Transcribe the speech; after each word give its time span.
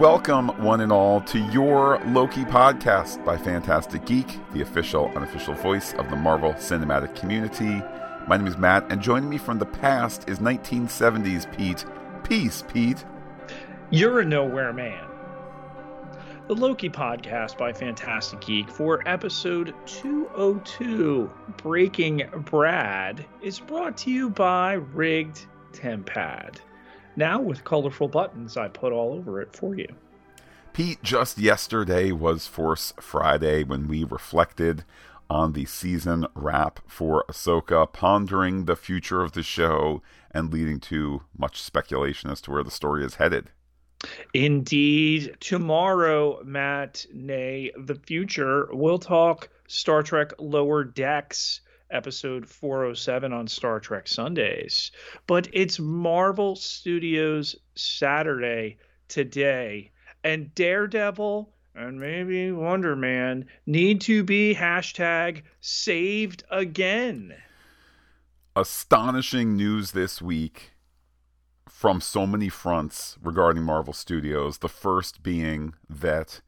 welcome 0.00 0.48
one 0.64 0.80
and 0.80 0.90
all 0.90 1.20
to 1.20 1.38
your 1.50 2.00
Loki 2.06 2.42
podcast 2.46 3.22
by 3.22 3.36
Phantastic 3.36 4.06
Geek, 4.06 4.38
the 4.54 4.62
official, 4.62 5.12
unofficial 5.14 5.52
voice 5.52 5.92
of 5.92 6.08
the 6.08 6.16
Marvel 6.16 6.54
Cinematic 6.54 7.14
Community. 7.14 7.82
My 8.26 8.38
name 8.38 8.46
is 8.46 8.56
Matt, 8.56 8.90
and 8.90 9.02
joining 9.02 9.28
me 9.28 9.36
from 9.36 9.58
the 9.58 9.66
past 9.66 10.26
is 10.26 10.38
1970s 10.38 11.54
Pete. 11.54 11.84
Peace, 12.24 12.64
Pete. 12.72 13.04
You're 13.90 14.20
a 14.20 14.24
nowhere 14.24 14.72
man. 14.72 15.06
The 16.48 16.54
Loki 16.54 16.88
podcast 16.88 17.58
by 17.58 17.70
Phantastic 17.70 18.40
Geek 18.40 18.70
for 18.70 19.06
episode 19.06 19.74
202, 19.84 21.30
Breaking 21.58 22.22
Brad, 22.46 23.26
is 23.42 23.60
brought 23.60 23.98
to 23.98 24.10
you 24.10 24.30
by 24.30 24.72
Rigged 24.72 25.44
TemPad. 25.74 26.56
Now 27.16 27.40
with 27.40 27.64
colorful 27.64 28.08
buttons 28.08 28.56
I 28.56 28.68
put 28.68 28.92
all 28.92 29.12
over 29.12 29.40
it 29.40 29.54
for 29.54 29.74
you. 29.74 29.88
Pete, 30.72 31.02
just 31.02 31.38
yesterday 31.38 32.12
was 32.12 32.46
Force 32.46 32.92
Friday 33.00 33.64
when 33.64 33.88
we 33.88 34.04
reflected 34.04 34.84
on 35.28 35.52
the 35.52 35.64
season 35.64 36.26
wrap 36.34 36.80
for 36.86 37.24
Ahsoka, 37.28 37.92
pondering 37.92 38.64
the 38.64 38.76
future 38.76 39.22
of 39.22 39.32
the 39.32 39.42
show 39.42 40.02
and 40.30 40.52
leading 40.52 40.80
to 40.80 41.22
much 41.36 41.62
speculation 41.62 42.30
as 42.30 42.40
to 42.42 42.50
where 42.50 42.64
the 42.64 42.70
story 42.70 43.04
is 43.04 43.16
headed. 43.16 43.50
Indeed. 44.32 45.36
Tomorrow, 45.40 46.42
Matt, 46.44 47.06
nay, 47.12 47.70
the 47.76 47.94
future, 47.94 48.68
we'll 48.72 48.98
talk 48.98 49.50
Star 49.68 50.02
Trek 50.02 50.32
Lower 50.38 50.84
Decks, 50.84 51.60
episode 51.90 52.48
407 52.48 53.32
on 53.32 53.48
Star 53.48 53.80
Trek 53.80 54.08
Sundays. 54.08 54.90
But 55.26 55.48
it's 55.52 55.78
Marvel 55.78 56.56
Studios 56.56 57.56
Saturday 57.74 58.78
today, 59.08 59.90
and 60.24 60.54
Daredevil 60.54 61.52
and 61.74 62.00
maybe 62.00 62.50
Wonder 62.52 62.96
Man 62.96 63.46
need 63.66 64.00
to 64.02 64.22
be 64.22 64.54
hashtag 64.54 65.42
saved 65.60 66.44
again. 66.50 67.34
Astonishing 68.56 69.56
news 69.56 69.92
this 69.92 70.20
week 70.20 70.72
from 71.68 72.00
so 72.00 72.26
many 72.26 72.48
fronts 72.48 73.16
regarding 73.22 73.62
Marvel 73.62 73.92
Studios. 73.94 74.58
The 74.58 74.68
first 74.68 75.22
being 75.22 75.74
that 75.88 76.40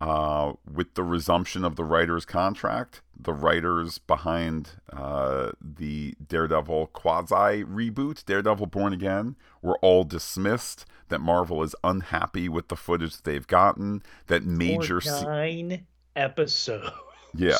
uh, 0.00 0.52
with 0.72 0.94
the 0.94 1.02
resumption 1.02 1.64
of 1.64 1.76
the 1.76 1.84
writer's 1.84 2.24
contract, 2.24 3.02
the 3.18 3.34
writers 3.34 3.98
behind 3.98 4.70
uh, 4.92 5.52
the 5.60 6.14
Daredevil 6.26 6.88
quasi 6.88 7.64
reboot, 7.64 8.24
Daredevil 8.24 8.66
Born 8.66 8.92
Again, 8.92 9.36
were 9.62 9.78
all 9.78 10.04
dismissed. 10.04 10.86
That 11.08 11.20
Marvel 11.20 11.64
is 11.64 11.74
unhappy 11.82 12.48
with 12.48 12.68
the 12.68 12.76
footage 12.76 13.16
that 13.16 13.24
they've 13.24 13.46
gotten. 13.46 14.02
That 14.28 14.44
major 14.44 15.00
For 15.00 15.24
nine 15.24 15.70
se- 15.70 15.84
episodes. 16.14 16.92
Yeah. 17.34 17.58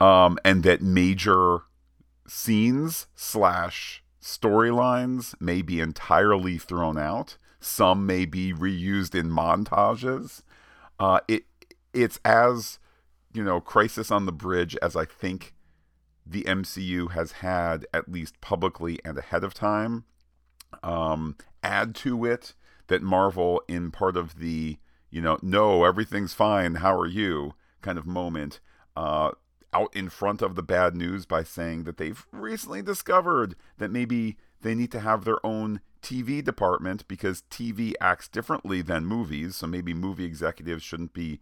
Um, 0.00 0.38
and 0.44 0.62
that 0.62 0.80
major 0.80 1.60
scenes 2.26 3.06
slash 3.14 4.02
storylines 4.22 5.34
may 5.40 5.62
be 5.62 5.78
entirely 5.80 6.58
thrown 6.58 6.98
out. 6.98 7.36
Some 7.60 8.06
may 8.06 8.24
be 8.24 8.52
reused 8.52 9.14
in 9.14 9.30
montages. 9.30 10.42
Uh, 10.98 11.20
it 11.28 11.44
it's 11.92 12.18
as 12.24 12.78
you 13.36 13.44
know, 13.44 13.60
crisis 13.60 14.10
on 14.10 14.24
the 14.24 14.32
bridge 14.32 14.76
as 14.80 14.96
I 14.96 15.04
think 15.04 15.54
the 16.24 16.42
MCU 16.44 17.10
has 17.12 17.32
had 17.32 17.86
at 17.92 18.10
least 18.10 18.40
publicly 18.40 18.98
and 19.04 19.18
ahead 19.18 19.44
of 19.44 19.52
time. 19.52 20.04
Um, 20.82 21.36
add 21.62 21.94
to 21.96 22.24
it 22.24 22.54
that 22.86 23.02
Marvel, 23.02 23.62
in 23.68 23.90
part 23.90 24.16
of 24.16 24.38
the 24.38 24.78
you 25.10 25.20
know, 25.20 25.38
no, 25.40 25.84
everything's 25.84 26.34
fine. 26.34 26.76
How 26.76 26.98
are 26.98 27.06
you? 27.06 27.54
Kind 27.80 27.98
of 27.98 28.06
moment. 28.06 28.60
Uh, 28.96 29.32
out 29.72 29.94
in 29.94 30.08
front 30.08 30.42
of 30.42 30.54
the 30.54 30.62
bad 30.62 30.96
news 30.96 31.26
by 31.26 31.42
saying 31.42 31.84
that 31.84 31.98
they've 31.98 32.26
recently 32.32 32.82
discovered 32.82 33.54
that 33.78 33.90
maybe 33.90 34.36
they 34.62 34.74
need 34.74 34.90
to 34.92 35.00
have 35.00 35.24
their 35.24 35.44
own 35.44 35.80
TV 36.06 36.42
department 36.42 37.06
because 37.08 37.42
TV 37.50 37.94
acts 38.00 38.28
differently 38.28 38.80
than 38.80 39.04
movies. 39.04 39.56
So 39.56 39.66
maybe 39.66 39.92
movie 39.92 40.24
executives 40.24 40.84
shouldn't 40.84 41.12
be 41.12 41.40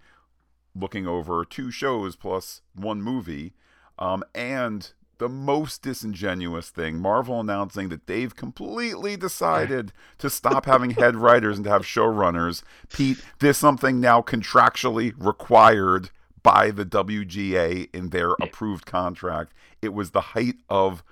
looking 0.75 1.07
over 1.07 1.45
two 1.45 1.71
shows 1.71 2.17
plus 2.17 2.63
one 2.75 3.03
movie. 3.03 3.53
Um, 3.99 4.25
and 4.35 4.91
the 5.19 5.29
most 5.29 5.83
disingenuous 5.83 6.71
thing 6.71 6.99
Marvel 6.99 7.41
announcing 7.41 7.91
that 7.91 8.07
they've 8.07 8.35
completely 8.35 9.19
decided 9.19 9.93
to 10.19 10.31
stop 10.31 10.65
having 10.65 10.91
head 10.91 11.15
writers 11.15 11.59
and 11.59 11.65
to 11.65 11.71
have 11.71 11.83
showrunners. 11.83 12.63
Pete, 12.91 13.19
there's 13.41 13.59
something 13.59 14.01
now 14.01 14.23
contractually 14.23 15.13
required 15.19 16.09
by 16.43 16.71
the 16.71 16.87
WGA 16.87 17.95
in 17.95 18.09
their 18.09 18.31
approved 18.41 18.87
contract. 18.87 19.53
It 19.83 19.93
was 19.93 20.13
the 20.13 20.21
height 20.21 20.57
of 20.71 21.05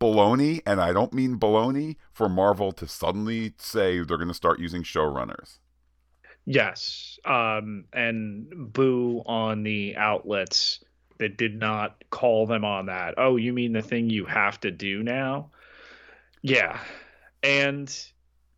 baloney, 0.00 0.62
and 0.66 0.80
I 0.80 0.92
don't 0.92 1.12
mean 1.12 1.38
baloney, 1.38 1.96
for 2.12 2.28
Marvel 2.28 2.72
to 2.72 2.88
suddenly 2.88 3.52
say 3.58 3.98
they're 3.98 4.16
going 4.16 4.28
to 4.28 4.34
start 4.34 4.58
using 4.58 4.82
showrunners. 4.82 5.58
Yes. 6.46 7.18
Um, 7.24 7.84
and 7.92 8.72
boo 8.72 9.22
on 9.26 9.62
the 9.62 9.96
outlets 9.96 10.82
that 11.18 11.36
did 11.36 11.58
not 11.58 12.02
call 12.10 12.46
them 12.46 12.64
on 12.64 12.86
that. 12.86 13.14
Oh, 13.18 13.36
you 13.36 13.52
mean 13.52 13.72
the 13.72 13.82
thing 13.82 14.08
you 14.08 14.24
have 14.24 14.58
to 14.60 14.70
do 14.70 15.02
now? 15.02 15.50
Yeah. 16.42 16.80
And 17.42 17.94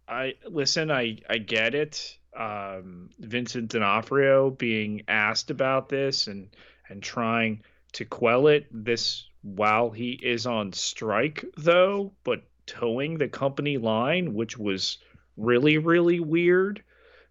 I 0.08 0.34
listen, 0.46 0.90
I 0.90 1.18
I 1.28 1.38
get 1.38 1.74
it. 1.74 2.18
Um, 2.34 3.10
Vincent 3.18 3.68
D'Onofrio 3.70 4.50
being 4.50 5.02
asked 5.08 5.50
about 5.50 5.88
this 5.88 6.28
and 6.28 6.54
and 6.88 7.02
trying 7.02 7.62
to 7.94 8.04
quell 8.04 8.46
it 8.46 8.66
this 8.70 9.28
while 9.42 9.90
he 9.90 10.12
is 10.12 10.46
on 10.46 10.72
strike 10.72 11.44
though, 11.56 12.12
but 12.24 12.42
toeing 12.66 13.18
the 13.18 13.28
company 13.28 13.76
line, 13.76 14.34
which 14.34 14.56
was 14.56 14.98
really 15.36 15.78
really 15.78 16.20
weird, 16.20 16.82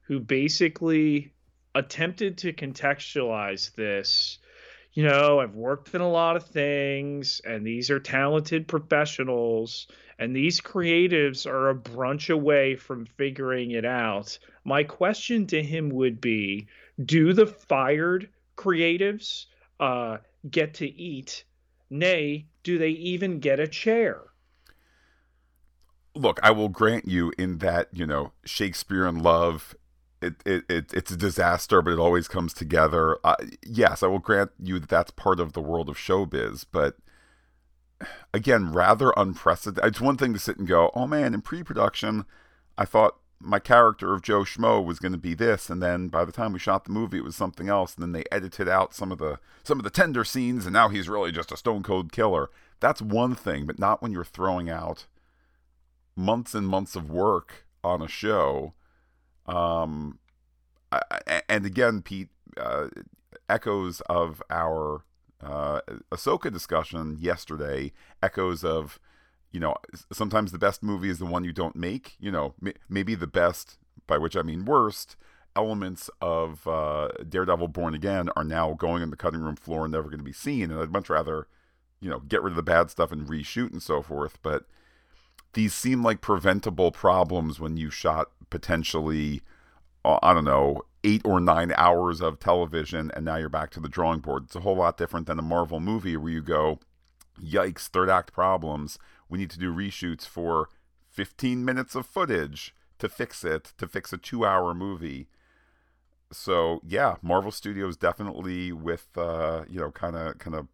who 0.04 0.20
basically 0.20 1.34
attempted 1.74 2.38
to 2.38 2.54
contextualize 2.54 3.74
this 3.76 4.40
you 4.94 5.04
know, 5.04 5.40
I've 5.40 5.56
worked 5.56 5.96
in 5.96 6.02
a 6.02 6.10
lot 6.10 6.36
of 6.36 6.48
things, 6.48 7.42
and 7.46 7.66
these 7.66 7.90
are 7.90 8.00
talented 8.00 8.68
professionals, 8.68 9.88
and 10.20 10.36
these 10.36 10.60
creatives 10.60 11.50
are 11.50 11.70
a 11.70 11.76
brunch 11.76 12.30
away 12.30 12.76
from 12.76 13.06
figuring 13.06 13.72
it 13.72 13.86
out. 13.86 14.38
My 14.66 14.84
question 14.84 15.48
to 15.48 15.64
him 15.64 15.90
would 15.90 16.20
be 16.20 16.68
Do 17.04 17.32
the 17.32 17.46
fired 17.46 18.30
creatives 18.58 19.46
uh, 19.80 20.18
get 20.50 20.74
to 20.76 20.88
eat? 20.88 21.46
Nay, 21.91 22.47
do 22.63 22.79
they 22.79 22.90
even 22.90 23.40
get 23.40 23.59
a 23.59 23.68
chair? 23.68 24.22
Look, 26.16 26.40
I 26.41 26.52
will 26.52 26.69
grant 26.69 27.07
you 27.07 27.31
in 27.38 27.59
that, 27.59 27.90
you 27.91 28.06
know, 28.06 28.31
Shakespeare 28.44 29.06
in 29.06 29.22
Love 29.22 29.75
it, 30.22 30.35
it, 30.46 30.63
it 30.69 30.94
it's 30.94 31.12
a 31.12 31.18
disaster, 31.18 31.81
but 31.81 31.94
it 31.94 32.00
always 32.00 32.28
comes 32.28 32.53
together. 32.53 33.18
Uh, 33.24 33.35
yes, 33.66 34.03
I 34.03 34.07
will 34.07 34.19
grant 34.19 34.51
you 34.62 34.80
that 34.80 34.90
that's 34.90 35.12
part 35.12 35.40
of 35.40 35.53
the 35.53 35.62
world 35.62 35.90
of 35.90 35.97
showbiz, 35.97 36.66
but 36.72 36.97
again, 38.34 38.72
rather 38.72 39.13
unprecedented. 39.18 39.84
It's 39.84 40.01
one 40.01 40.18
thing 40.18 40.34
to 40.34 40.40
sit 40.40 40.57
and 40.57 40.68
go, 40.68 40.91
"Oh 40.94 41.07
man!" 41.07 41.34
In 41.34 41.41
pre-production, 41.41 42.25
I 42.78 42.85
thought 42.85 43.18
my 43.41 43.59
character 43.59 44.13
of 44.13 44.22
Joe 44.22 44.41
Schmo 44.41 44.84
was 44.84 45.00
going 45.00 45.12
to 45.12 45.18
be 45.18 45.34
this, 45.34 45.69
and 45.69 45.81
then 45.81 46.07
by 46.07 46.25
the 46.25 46.31
time 46.31 46.53
we 46.53 46.59
shot 46.59 46.85
the 46.85 46.91
movie, 46.91 47.18
it 47.18 47.24
was 47.24 47.35
something 47.35 47.69
else. 47.69 47.96
And 47.96 48.03
then 48.03 48.12
they 48.12 48.24
edited 48.31 48.69
out 48.69 48.94
some 48.94 49.12
of 49.12 49.18
the 49.18 49.40
some 49.63 49.79
of 49.79 49.84
the 49.84 49.90
tender 49.90 50.24
scenes, 50.24 50.66
and 50.66 50.74
now 50.74 50.90
he's 50.90 51.09
really 51.09 51.31
just 51.31 51.51
a 51.51 51.57
stone 51.57 51.84
cold 51.84 52.12
killer. 52.12 52.50
That's 52.80 53.01
one 53.01 53.36
thing, 53.36 53.66
but 53.66 53.80
not 53.80 54.01
when 54.01 54.12
you're 54.12 54.24
throwing 54.24 54.69
out 54.69 55.06
months 56.16 56.54
and 56.54 56.68
months 56.68 56.95
of 56.95 57.10
work 57.10 57.66
on 57.83 58.01
a 58.01 58.07
show 58.07 58.74
um, 59.48 60.19
and 61.50 61.66
again, 61.66 62.01
Pete, 62.01 62.30
uh, 62.57 62.88
echoes 63.50 64.01
of 64.01 64.42
our 64.50 65.04
uh, 65.42 65.81
Ahsoka 66.12 66.51
discussion 66.51 67.18
yesterday, 67.19 67.92
echoes 68.21 68.63
of, 68.63 69.00
you 69.51 69.59
know, 69.59 69.75
sometimes 70.12 70.51
the 70.51 70.57
best 70.57 70.81
movie 70.81 71.09
is 71.09 71.19
the 71.19 71.25
one 71.25 71.44
you 71.44 71.53
don't 71.53 71.75
make. 71.75 72.15
You 72.19 72.31
know, 72.31 72.53
maybe 72.89 73.15
the 73.15 73.27
best, 73.27 73.77
by 74.07 74.18
which 74.18 74.36
I 74.36 74.42
mean 74.42 74.65
worst, 74.65 75.15
elements 75.56 76.09
of 76.21 76.65
uh, 76.68 77.09
Daredevil 77.27 77.68
Born 77.69 77.94
Again 77.94 78.30
are 78.36 78.44
now 78.44 78.74
going 78.74 79.03
on 79.03 79.09
the 79.09 79.18
cutting 79.18 79.42
room 79.42 79.56
floor 79.56 79.86
and 79.86 79.92
never 79.92 80.09
going 80.09 80.19
to 80.19 80.24
be 80.24 80.33
seen. 80.33 80.71
And 80.71 80.80
I'd 80.80 80.92
much 80.92 81.09
rather, 81.09 81.48
you 82.00 82.09
know, 82.09 82.19
get 82.19 82.42
rid 82.42 82.51
of 82.51 82.56
the 82.56 82.63
bad 82.63 82.89
stuff 82.89 83.12
and 83.12 83.27
reshoot 83.27 83.71
and 83.71 83.83
so 83.83 84.01
forth. 84.01 84.39
But 84.42 84.65
these 85.54 85.74
seem 85.74 86.04
like 86.04 86.21
preventable 86.21 86.92
problems 86.92 87.59
when 87.59 87.75
you 87.75 87.89
shot 87.89 88.30
potentially, 88.50 89.42
uh, 90.06 90.19
I 90.24 90.33
don't 90.33 90.45
know, 90.45 90.81
eight 91.04 91.21
or 91.25 91.39
nine 91.39 91.74
hours 91.75 92.21
of 92.21 92.39
television 92.39 93.12
and 93.15 93.25
now 93.25 93.36
you're 93.36 93.50
back 93.50 93.71
to 93.71 93.80
the 93.80 93.89
drawing 93.89 94.19
board. 94.19 94.44
It's 94.45 94.56
a 94.56 94.62
whole 94.62 94.75
lot 94.75 94.97
different 94.97 95.27
than 95.27 95.39
a 95.39 95.44
Marvel 95.44 95.80
movie 95.80 96.15
where 96.15 96.31
you 96.31 96.42
go, 96.42 96.80
yikes, 97.42 97.88
third 97.88 98.09
act 98.09 98.31
problems. 98.33 98.97
We 99.31 99.38
need 99.38 99.50
to 99.51 99.60
do 99.60 99.74
reshoots 99.74 100.28
for 100.28 100.68
15 101.10 101.63
minutes 101.63 101.95
of 101.95 102.06
footage, 102.06 102.75
to 103.00 103.07
fix 103.07 103.45
it, 103.45 103.72
to 103.78 103.88
fix 103.88 104.12
a 104.12 104.18
two 104.18 104.45
hour 104.45 104.74
movie. 104.74 105.30
So 106.31 106.81
yeah, 106.86 107.16
Marvel 107.22 107.51
Studios 107.51 107.95
definitely 107.95 108.74
with 108.74 109.07
uh, 109.18 109.63
you 109.69 109.80
know 109.80 109.89
kind 109.89 110.18
of 110.18 110.38
kind 110.38 110.56
of 110.56 110.68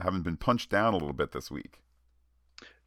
having 0.00 0.22
been 0.22 0.36
punched 0.36 0.70
down 0.70 0.92
a 0.92 0.96
little 0.96 1.12
bit 1.12 1.30
this 1.30 1.52
week. 1.52 1.80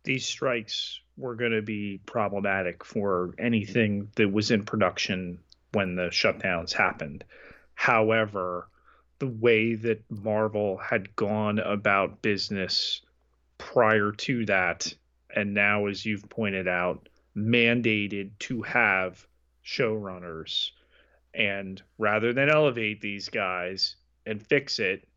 These 0.04 0.26
strikes 0.26 1.00
were 1.16 1.36
going 1.36 1.54
to 1.54 1.62
be 1.62 2.02
problematic 2.06 2.84
for 2.84 3.34
anything 3.40 4.10
that 4.16 4.32
was 4.32 4.52
in 4.52 4.66
production 4.66 5.40
when 5.72 5.96
the 5.96 6.10
shutdowns 6.10 6.74
happened. 6.74 7.24
However, 7.76 8.68
the 9.20 9.28
way 9.28 9.76
that 9.76 10.04
Marvel 10.10 10.78
had 10.78 11.16
gone 11.16 11.60
about 11.60 12.22
business 12.22 13.02
prior 13.58 14.12
to 14.12 14.46
that, 14.46 14.94
and 15.36 15.54
now, 15.54 15.88
as 15.88 16.06
you've 16.06 16.30
pointed 16.30 16.68
out, 16.68 17.10
mandated 17.36 18.32
to 18.40 18.62
have 18.64 19.26
showrunners. 19.66 20.72
And 21.34 21.82
rather 21.98 22.34
than 22.34 22.50
elevate 22.50 23.02
these 23.02 23.30
guys 23.30 23.96
and 24.26 24.42
fix 24.42 24.80
it, 24.80 25.08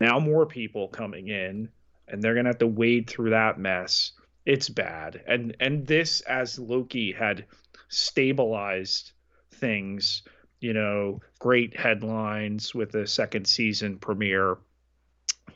now 0.00 0.18
more 0.20 0.46
people 0.46 0.88
coming 0.88 1.28
in 1.28 1.70
and 2.08 2.22
they're 2.22 2.34
going 2.34 2.44
to 2.44 2.50
have 2.50 2.58
to 2.58 2.66
wade 2.66 3.08
through 3.08 3.30
that 3.30 3.58
mess. 3.58 4.12
It's 4.44 4.68
bad. 4.68 5.22
And 5.26 5.56
and 5.58 5.86
this 5.86 6.20
as 6.20 6.58
Loki 6.58 7.12
had 7.12 7.46
stabilized 7.88 9.12
things, 9.52 10.22
you 10.60 10.72
know, 10.72 11.20
great 11.38 11.76
headlines 11.76 12.74
with 12.74 12.92
the 12.92 13.06
second 13.06 13.46
season 13.46 13.98
premiere. 13.98 14.58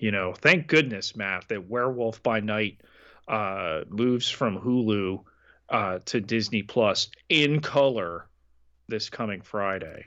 You 0.00 0.10
know, 0.10 0.32
thank 0.32 0.66
goodness, 0.66 1.14
Matt, 1.14 1.48
that 1.48 1.68
Werewolf 1.68 2.22
by 2.22 2.40
Night 2.40 2.80
uh, 3.28 3.82
moves 3.90 4.30
from 4.30 4.58
Hulu 4.58 5.22
uh, 5.68 5.98
to 6.06 6.20
Disney 6.20 6.62
Plus 6.62 7.10
in 7.28 7.60
color 7.60 8.26
this 8.88 9.10
coming 9.10 9.42
Friday. 9.42 10.06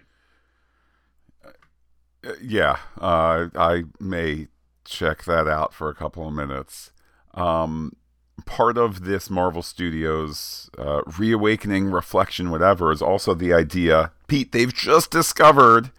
Uh, 1.45 2.33
yeah, 2.41 2.77
uh, 2.99 3.49
I 3.55 3.83
may 3.99 4.47
check 4.83 5.25
that 5.25 5.47
out 5.47 5.75
for 5.75 5.89
a 5.89 5.95
couple 5.95 6.27
of 6.27 6.33
minutes. 6.33 6.91
Um, 7.35 7.95
part 8.45 8.79
of 8.79 9.05
this 9.05 9.29
Marvel 9.29 9.61
Studios 9.61 10.71
uh, 10.77 11.01
reawakening, 11.19 11.91
reflection, 11.91 12.49
whatever, 12.49 12.91
is 12.91 13.01
also 13.03 13.35
the 13.35 13.53
idea, 13.53 14.11
Pete, 14.27 14.51
they've 14.53 14.73
just 14.73 15.11
discovered 15.11 15.91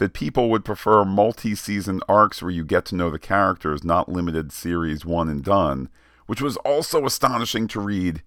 that 0.00 0.14
people 0.14 0.48
would 0.48 0.64
prefer 0.64 1.04
multi 1.04 1.54
season 1.54 2.00
arcs 2.08 2.40
where 2.40 2.50
you 2.50 2.64
get 2.64 2.86
to 2.86 2.94
know 2.94 3.10
the 3.10 3.18
characters, 3.18 3.84
not 3.84 4.08
limited 4.08 4.50
series 4.50 5.04
one 5.04 5.28
and 5.28 5.44
done, 5.44 5.90
which 6.24 6.40
was 6.40 6.56
also 6.58 7.04
astonishing 7.04 7.68
to 7.68 7.80
read. 7.80 8.22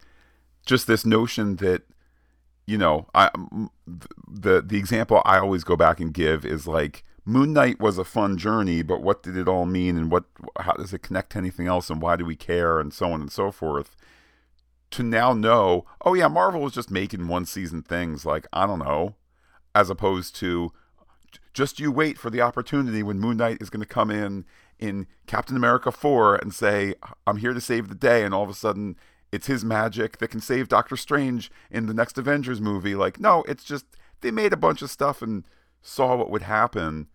Just 0.68 0.86
this 0.86 1.04
notion 1.04 1.56
that 1.58 1.82
you 2.68 2.78
know, 2.78 3.08
I 3.16 3.32
the 4.28 4.62
the 4.62 4.78
example 4.78 5.24
I 5.26 5.40
always 5.40 5.64
go 5.64 5.76
back 5.76 6.00
and 6.00 6.14
give 6.14 6.46
is 6.46 6.68
like 6.68 7.04
Moon 7.26 7.54
Knight 7.54 7.80
was 7.80 7.98
a 7.98 8.06
fun 8.06 8.38
journey, 8.38 8.84
but 8.84 9.02
what 9.02 9.24
did 9.24 9.36
it 9.36 9.48
all 9.48 9.66
mean, 9.66 9.98
and 9.98 10.12
what 10.12 10.26
how 10.60 10.74
does 10.74 10.94
it 10.94 11.02
connect 11.02 11.32
to 11.32 11.40
anything 11.40 11.66
else, 11.66 11.90
and 11.90 12.04
why 12.04 12.16
do 12.16 12.24
we 12.24 12.36
care, 12.36 12.80
and 12.80 12.94
so 12.94 13.12
on 13.12 13.20
and 13.20 13.32
so 13.32 13.50
forth. 13.52 13.96
To 14.92 15.02
now 15.02 15.34
know, 15.34 15.86
oh 16.06 16.14
yeah, 16.14 16.28
Marvel 16.28 16.62
was 16.62 16.74
just 16.74 16.92
making 16.92 17.28
one 17.28 17.48
season 17.48 17.82
things 17.82 18.28
like 18.28 18.46
I 18.54 18.68
don't 18.68 18.78
know, 18.78 19.16
as 19.74 19.90
opposed 19.90 20.36
to 20.36 20.72
just 21.54 21.80
you 21.80 21.92
wait 21.92 22.18
for 22.18 22.30
the 22.30 22.42
opportunity 22.42 23.04
when 23.04 23.20
Moon 23.20 23.38
Knight 23.38 23.62
is 23.62 23.70
going 23.70 23.82
to 23.82 23.88
come 23.88 24.10
in 24.10 24.46
in 24.80 25.08
Captain 25.28 25.56
America 25.56 25.92
4 25.92 26.36
and 26.36 26.54
say, 26.54 26.96
I'm 27.26 27.38
here 27.38 27.54
to 27.54 27.62
save 27.62 27.90
the 27.90 27.96
day. 27.96 28.24
And 28.24 28.34
all 28.34 28.44
of 28.44 28.50
a 28.50 28.56
sudden, 28.56 28.98
it's 29.32 29.48
his 29.48 29.64
magic 29.64 30.18
that 30.18 30.30
can 30.30 30.42
save 30.42 30.68
Doctor 30.68 30.98
Strange 30.98 31.52
in 31.72 31.86
the 31.86 31.94
next 31.94 32.18
Avengers 32.18 32.60
movie. 32.60 32.96
Like, 32.96 33.20
no, 33.20 33.44
it's 33.48 33.64
just 33.64 33.86
they 34.22 34.32
made 34.32 34.54
a 34.54 34.58
bunch 34.58 34.82
of 34.82 34.92
stuff 34.92 35.22
and 35.22 35.44
saw 35.82 36.16
what 36.16 36.30
would 36.30 36.44
happen. 36.44 37.08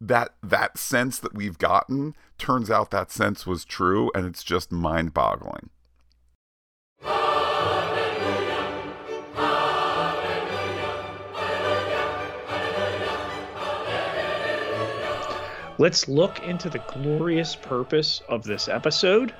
That 0.00 0.34
that 0.42 0.78
sense 0.78 1.18
that 1.18 1.34
we've 1.34 1.58
gotten 1.58 2.14
turns 2.38 2.70
out 2.70 2.92
that 2.92 3.10
sense 3.10 3.46
was 3.46 3.64
true, 3.64 4.12
and 4.14 4.24
it's 4.26 4.44
just 4.44 4.70
mind 4.70 5.12
boggling. 5.12 5.70
Let's 15.78 16.08
look 16.08 16.40
into 16.40 16.68
the 16.68 16.80
glorious 16.80 17.54
purpose 17.54 18.20
of 18.28 18.42
this 18.42 18.66
episode 18.66 19.32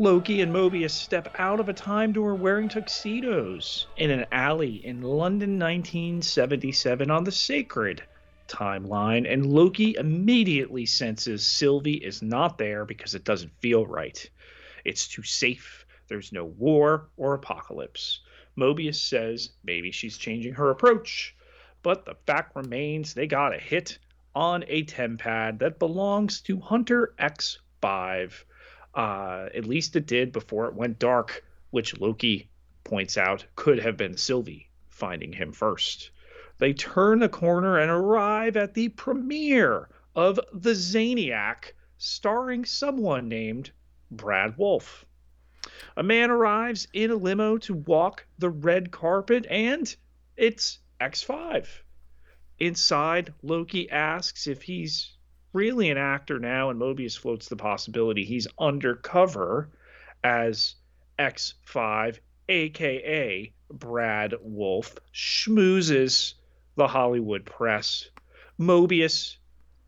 Loki 0.00 0.40
and 0.40 0.50
Mobius 0.50 0.92
step 0.92 1.28
out 1.38 1.60
of 1.60 1.68
a 1.68 1.74
time 1.74 2.12
door 2.12 2.34
wearing 2.34 2.68
tuxedos 2.70 3.86
in 3.96 4.10
an 4.10 4.24
alley 4.32 4.84
in 4.84 5.02
London 5.02 5.58
1977 5.58 7.10
on 7.10 7.24
the 7.24 7.32
sacred 7.32 8.02
timeline, 8.48 9.30
and 9.30 9.44
Loki 9.44 9.94
immediately 9.98 10.86
senses 10.86 11.46
Sylvie 11.46 11.94
is 11.94 12.22
not 12.22 12.56
there 12.56 12.86
because 12.86 13.14
it 13.14 13.24
doesn't 13.24 13.60
feel 13.60 13.86
right. 13.86 14.30
It's 14.84 15.06
too 15.06 15.22
safe. 15.22 15.84
There's 16.08 16.32
no 16.32 16.46
war 16.46 17.08
or 17.18 17.34
apocalypse. 17.34 18.20
Mobius 18.58 18.96
says 18.96 19.50
maybe 19.64 19.90
she's 19.90 20.16
changing 20.16 20.54
her 20.54 20.70
approach, 20.70 21.34
but 21.82 22.06
the 22.06 22.16
fact 22.26 22.56
remains 22.56 23.12
they 23.14 23.26
got 23.26 23.54
a 23.54 23.58
hit 23.58 23.98
on 24.34 24.64
a 24.68 24.84
TemPad 24.84 25.58
that 25.58 25.78
belongs 25.78 26.40
to 26.42 26.60
Hunter 26.60 27.14
X5 27.18 28.44
uh, 28.94 29.48
at 29.54 29.64
least 29.64 29.94
it 29.94 30.06
did 30.06 30.32
before 30.32 30.66
it 30.66 30.74
went 30.74 30.98
dark, 30.98 31.44
which 31.70 31.98
Loki 32.00 32.50
points 32.82 33.16
out 33.16 33.46
could 33.54 33.78
have 33.78 33.96
been 33.96 34.16
Sylvie 34.16 34.68
finding 34.88 35.32
him 35.32 35.52
first. 35.52 36.10
They 36.58 36.72
turn 36.72 37.20
the 37.20 37.28
corner 37.28 37.78
and 37.78 37.90
arrive 37.90 38.56
at 38.56 38.74
the 38.74 38.88
premiere 38.88 39.88
of 40.14 40.40
The 40.52 40.74
Zaniac, 40.74 41.72
starring 41.96 42.64
someone 42.64 43.28
named 43.28 43.70
Brad 44.10 44.58
Wolfe. 44.58 45.06
A 45.96 46.02
man 46.02 46.30
arrives 46.30 46.88
in 46.92 47.10
a 47.10 47.16
limo 47.16 47.58
to 47.58 47.74
walk 47.74 48.26
the 48.38 48.50
red 48.50 48.90
carpet, 48.90 49.46
and 49.48 49.94
it's 50.36 50.80
X5. 51.00 51.66
Inside, 52.60 53.32
Loki 53.42 53.90
asks 53.90 54.46
if 54.46 54.60
he's 54.60 55.16
really 55.54 55.88
an 55.90 55.96
actor 55.96 56.38
now, 56.38 56.68
and 56.68 56.78
Mobius 56.78 57.18
floats 57.18 57.48
the 57.48 57.56
possibility 57.56 58.24
he's 58.24 58.46
undercover 58.58 59.70
as 60.22 60.74
X5, 61.18 62.18
aka 62.48 63.52
Brad 63.70 64.34
Wolfe, 64.42 64.98
schmoozes 65.12 66.34
the 66.76 66.86
Hollywood 66.86 67.46
press. 67.46 68.10
Mobius 68.58 69.38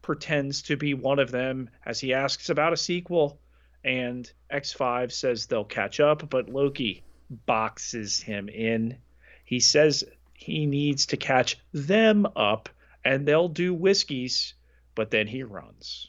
pretends 0.01 0.63
to 0.63 0.77
be 0.77 0.95
one 0.95 1.19
of 1.19 1.31
them 1.31 1.69
as 1.85 2.01
he 2.01 2.15
asks 2.15 2.49
about 2.49 2.73
a 2.73 2.77
sequel, 2.77 3.39
and 3.85 4.33
X5 4.51 5.13
says 5.13 5.47
they'll 5.47 5.65
catch 5.65 6.01
up, 6.01 6.31
but 6.31 6.49
Loki 6.49 7.03
boxes 7.31 8.21
him 8.21 8.49
in. 8.49 8.97
He 9.45 9.61
says 9.61 10.05
he 10.43 10.67
needs 10.67 11.07
to 11.07 11.17
catch 11.17 11.59
them 11.73 12.27
up, 12.37 12.69
and 13.05 13.27
they'll 13.27 13.49
do 13.49 13.73
whiskeys 13.73 14.55
but 14.95 15.11
then 15.11 15.29
he 15.29 15.43
runs. 15.43 16.09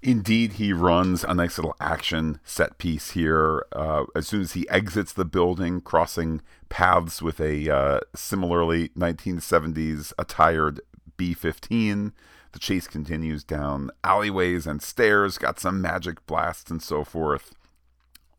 Indeed, 0.00 0.54
he 0.54 0.72
runs 0.72 1.24
a 1.24 1.34
nice 1.34 1.58
little 1.58 1.74
action 1.80 2.38
set 2.44 2.78
piece 2.78 3.12
here. 3.12 3.66
Uh, 3.72 4.04
as 4.14 4.28
soon 4.28 4.42
as 4.42 4.52
he 4.52 4.68
exits 4.68 5.12
the 5.12 5.24
building, 5.24 5.80
crossing 5.80 6.40
paths 6.68 7.20
with 7.20 7.40
a 7.40 7.68
uh, 7.68 8.00
similarly 8.14 8.90
1970s 8.90 10.12
attired 10.16 10.80
B 11.16 11.34
15, 11.34 12.12
the 12.52 12.58
chase 12.60 12.86
continues 12.86 13.42
down 13.42 13.90
alleyways 14.04 14.68
and 14.68 14.80
stairs, 14.80 15.36
got 15.36 15.58
some 15.58 15.82
magic 15.82 16.24
blasts 16.26 16.70
and 16.70 16.80
so 16.80 17.02
forth. 17.02 17.54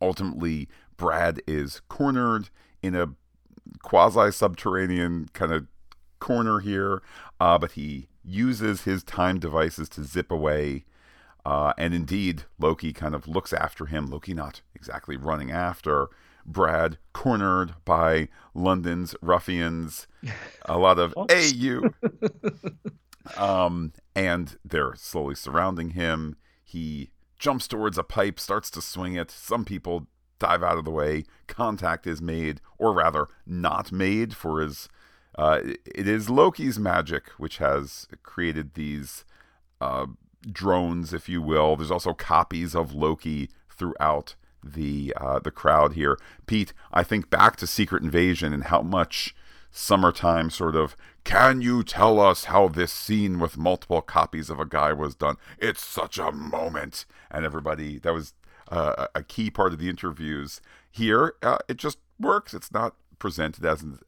Ultimately, 0.01 0.69
Brad 0.95 1.41
is 1.45 1.81
cornered 1.89 2.49
in 2.81 2.95
a 2.95 3.09
quasi 3.83 4.31
subterranean 4.31 5.29
kind 5.33 5.51
of 5.51 5.67
corner 6.19 6.59
here, 6.59 7.01
uh, 7.39 7.57
but 7.57 7.71
he 7.73 8.07
uses 8.23 8.83
his 8.83 9.03
time 9.03 9.39
devices 9.39 9.89
to 9.89 10.03
zip 10.03 10.31
away. 10.31 10.85
Uh, 11.45 11.73
and 11.77 11.93
indeed, 11.93 12.43
Loki 12.59 12.93
kind 12.93 13.15
of 13.15 13.27
looks 13.27 13.53
after 13.53 13.85
him. 13.85 14.07
Loki 14.07 14.33
not 14.33 14.61
exactly 14.75 15.17
running 15.17 15.51
after. 15.51 16.09
Brad 16.45 16.97
cornered 17.13 17.73
by 17.85 18.27
London's 18.53 19.15
ruffians. 19.21 20.07
A 20.65 20.77
lot 20.77 20.99
of 20.99 21.13
AU. 21.17 21.91
um, 23.37 23.93
and 24.15 24.57
they're 24.65 24.95
slowly 24.95 25.35
surrounding 25.35 25.91
him. 25.91 26.35
He 26.63 27.11
jumps 27.37 27.67
towards 27.67 27.97
a 27.97 28.03
pipe, 28.03 28.39
starts 28.39 28.69
to 28.71 28.81
swing 28.81 29.15
it. 29.15 29.31
Some 29.31 29.63
people 29.63 30.07
dive 30.39 30.63
out 30.63 30.77
of 30.77 30.85
the 30.85 30.91
way. 30.91 31.25
Contact 31.47 32.07
is 32.07 32.21
made, 32.21 32.61
or 32.77 32.93
rather, 32.93 33.27
not 33.45 33.91
made 33.91 34.35
for 34.35 34.61
his 34.61 34.89
uh, 35.37 35.61
it 35.85 36.07
is 36.07 36.29
Loki's 36.29 36.79
magic 36.79 37.29
which 37.37 37.57
has 37.57 38.07
created 38.23 38.73
these 38.73 39.23
uh, 39.79 40.07
drones, 40.51 41.13
if 41.13 41.29
you 41.29 41.41
will. 41.41 41.75
There's 41.75 41.91
also 41.91 42.13
copies 42.13 42.75
of 42.75 42.93
Loki 42.93 43.49
throughout 43.69 44.35
the 44.63 45.13
uh, 45.15 45.39
the 45.39 45.51
crowd 45.51 45.93
here. 45.93 46.17
Pete, 46.45 46.73
I 46.91 47.03
think 47.03 47.29
back 47.29 47.55
to 47.57 47.67
Secret 47.67 48.03
Invasion 48.03 48.53
and 48.53 48.65
how 48.65 48.81
much 48.81 49.33
summertime 49.71 50.49
sort 50.49 50.75
of 50.75 50.95
can 51.23 51.61
you 51.61 51.83
tell 51.83 52.19
us 52.19 52.45
how 52.45 52.67
this 52.67 52.91
scene 52.91 53.39
with 53.39 53.55
multiple 53.55 54.01
copies 54.01 54.49
of 54.49 54.59
a 54.59 54.65
guy 54.65 54.91
was 54.91 55.13
done 55.13 55.35
it's 55.59 55.85
such 55.85 56.17
a 56.17 56.31
moment 56.31 57.05
and 57.29 57.45
everybody 57.45 57.99
that 57.99 58.11
was 58.11 58.33
uh, 58.69 59.07
a 59.15 59.23
key 59.23 59.49
part 59.49 59.73
of 59.73 59.79
the 59.79 59.89
interviews 59.89 60.61
here 60.91 61.33
uh, 61.41 61.57
it 61.67 61.77
just 61.77 61.97
works 62.19 62.53
it's 62.53 62.71
not 62.71 62.95
presented 63.17 63.65
as 63.65 63.81
an, 63.81 63.99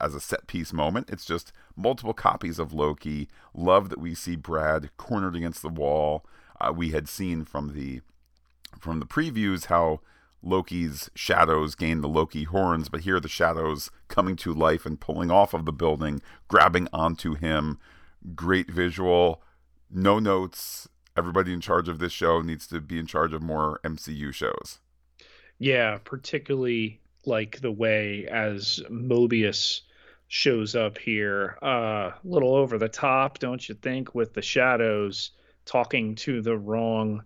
as 0.00 0.14
a 0.14 0.20
set 0.20 0.46
piece 0.46 0.72
moment 0.72 1.08
it's 1.10 1.24
just 1.24 1.52
multiple 1.74 2.12
copies 2.12 2.58
of 2.58 2.72
loki 2.72 3.28
love 3.54 3.88
that 3.88 3.98
we 3.98 4.14
see 4.14 4.36
brad 4.36 4.90
cornered 4.98 5.34
against 5.34 5.62
the 5.62 5.68
wall 5.68 6.24
uh, 6.60 6.72
we 6.74 6.90
had 6.90 7.08
seen 7.08 7.44
from 7.44 7.74
the 7.74 8.00
from 8.78 9.00
the 9.00 9.06
previews 9.06 9.66
how 9.66 10.00
Loki's 10.42 11.10
shadows 11.14 11.74
gain 11.74 12.00
the 12.00 12.08
Loki 12.08 12.44
horns, 12.44 12.88
but 12.88 13.00
here 13.00 13.18
the 13.18 13.28
shadows 13.28 13.90
coming 14.06 14.36
to 14.36 14.54
life 14.54 14.86
and 14.86 15.00
pulling 15.00 15.30
off 15.30 15.52
of 15.52 15.64
the 15.64 15.72
building, 15.72 16.20
grabbing 16.46 16.88
onto 16.92 17.34
him. 17.34 17.78
Great 18.34 18.70
visual, 18.70 19.42
no 19.90 20.18
notes. 20.18 20.88
Everybody 21.18 21.52
in 21.52 21.60
charge 21.60 21.88
of 21.88 21.98
this 21.98 22.12
show 22.12 22.42
needs 22.42 22.68
to 22.68 22.80
be 22.80 22.96
in 22.96 23.06
charge 23.06 23.32
of 23.32 23.42
more 23.42 23.80
MCU 23.82 24.32
shows. 24.32 24.78
Yeah, 25.58 25.98
particularly 26.04 27.00
like 27.26 27.60
the 27.60 27.72
way 27.72 28.28
as 28.30 28.80
Mobius 28.88 29.80
shows 30.28 30.76
up 30.76 30.96
here. 30.96 31.58
A 31.60 31.66
uh, 31.66 32.14
little 32.22 32.54
over 32.54 32.78
the 32.78 32.88
top, 32.88 33.40
don't 33.40 33.68
you 33.68 33.74
think, 33.74 34.14
with 34.14 34.32
the 34.32 34.42
shadows 34.42 35.32
talking 35.64 36.14
to 36.14 36.40
the 36.40 36.56
wrong 36.56 37.24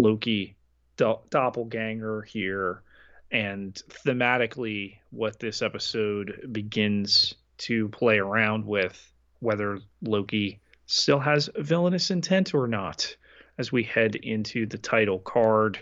Loki 0.00 0.56
do- 0.96 1.20
doppelganger 1.30 2.22
here. 2.22 2.82
And 3.30 3.80
thematically, 4.04 4.96
what 5.10 5.38
this 5.38 5.62
episode 5.62 6.48
begins 6.50 7.34
to 7.58 7.88
play 7.90 8.18
around 8.18 8.66
with, 8.66 9.12
whether 9.38 9.78
Loki 10.02 10.60
still 10.92 11.20
has 11.20 11.48
villainous 11.56 12.10
intent 12.10 12.52
or 12.52 12.68
not, 12.68 13.16
as 13.56 13.72
we 13.72 13.82
head 13.82 14.14
into 14.14 14.66
the 14.66 14.76
title 14.76 15.18
card. 15.18 15.78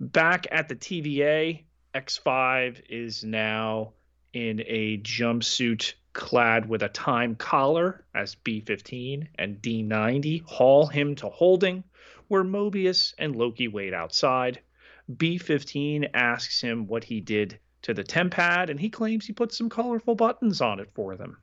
Back 0.00 0.48
at 0.50 0.68
the 0.68 0.74
TVA, 0.74 1.62
X5 1.94 2.82
is 2.88 3.22
now 3.22 3.92
in 4.32 4.60
a 4.66 4.98
jumpsuit 4.98 5.94
clad 6.12 6.68
with 6.68 6.82
a 6.82 6.88
time 6.88 7.36
collar 7.36 8.04
as 8.16 8.34
B15 8.34 9.28
and 9.38 9.62
D90 9.62 10.42
haul 10.44 10.88
him 10.88 11.14
to 11.16 11.28
holding 11.28 11.84
where 12.26 12.42
Mobius 12.42 13.14
and 13.18 13.36
Loki 13.36 13.68
wait 13.68 13.94
outside. 13.94 14.58
B15 15.08 16.10
asks 16.14 16.60
him 16.60 16.88
what 16.88 17.04
he 17.04 17.20
did 17.20 17.60
to 17.82 17.94
the 17.94 18.02
TemPad, 18.04 18.70
and 18.70 18.80
he 18.80 18.90
claims 18.90 19.24
he 19.24 19.32
put 19.32 19.52
some 19.52 19.68
colorful 19.68 20.16
buttons 20.16 20.60
on 20.60 20.80
it 20.80 20.90
for 20.94 21.14
them. 21.14 21.36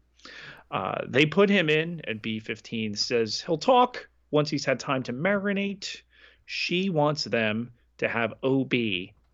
Uh, 0.71 1.01
they 1.07 1.25
put 1.25 1.49
him 1.49 1.69
in, 1.69 2.01
and 2.05 2.21
B15 2.21 2.97
says 2.97 3.41
he'll 3.41 3.57
talk 3.57 4.07
once 4.31 4.49
he's 4.49 4.65
had 4.65 4.79
time 4.79 5.03
to 5.03 5.13
marinate. 5.13 6.01
She 6.45 6.89
wants 6.89 7.23
them 7.23 7.71
to 7.97 8.07
have 8.07 8.33
OB 8.43 8.73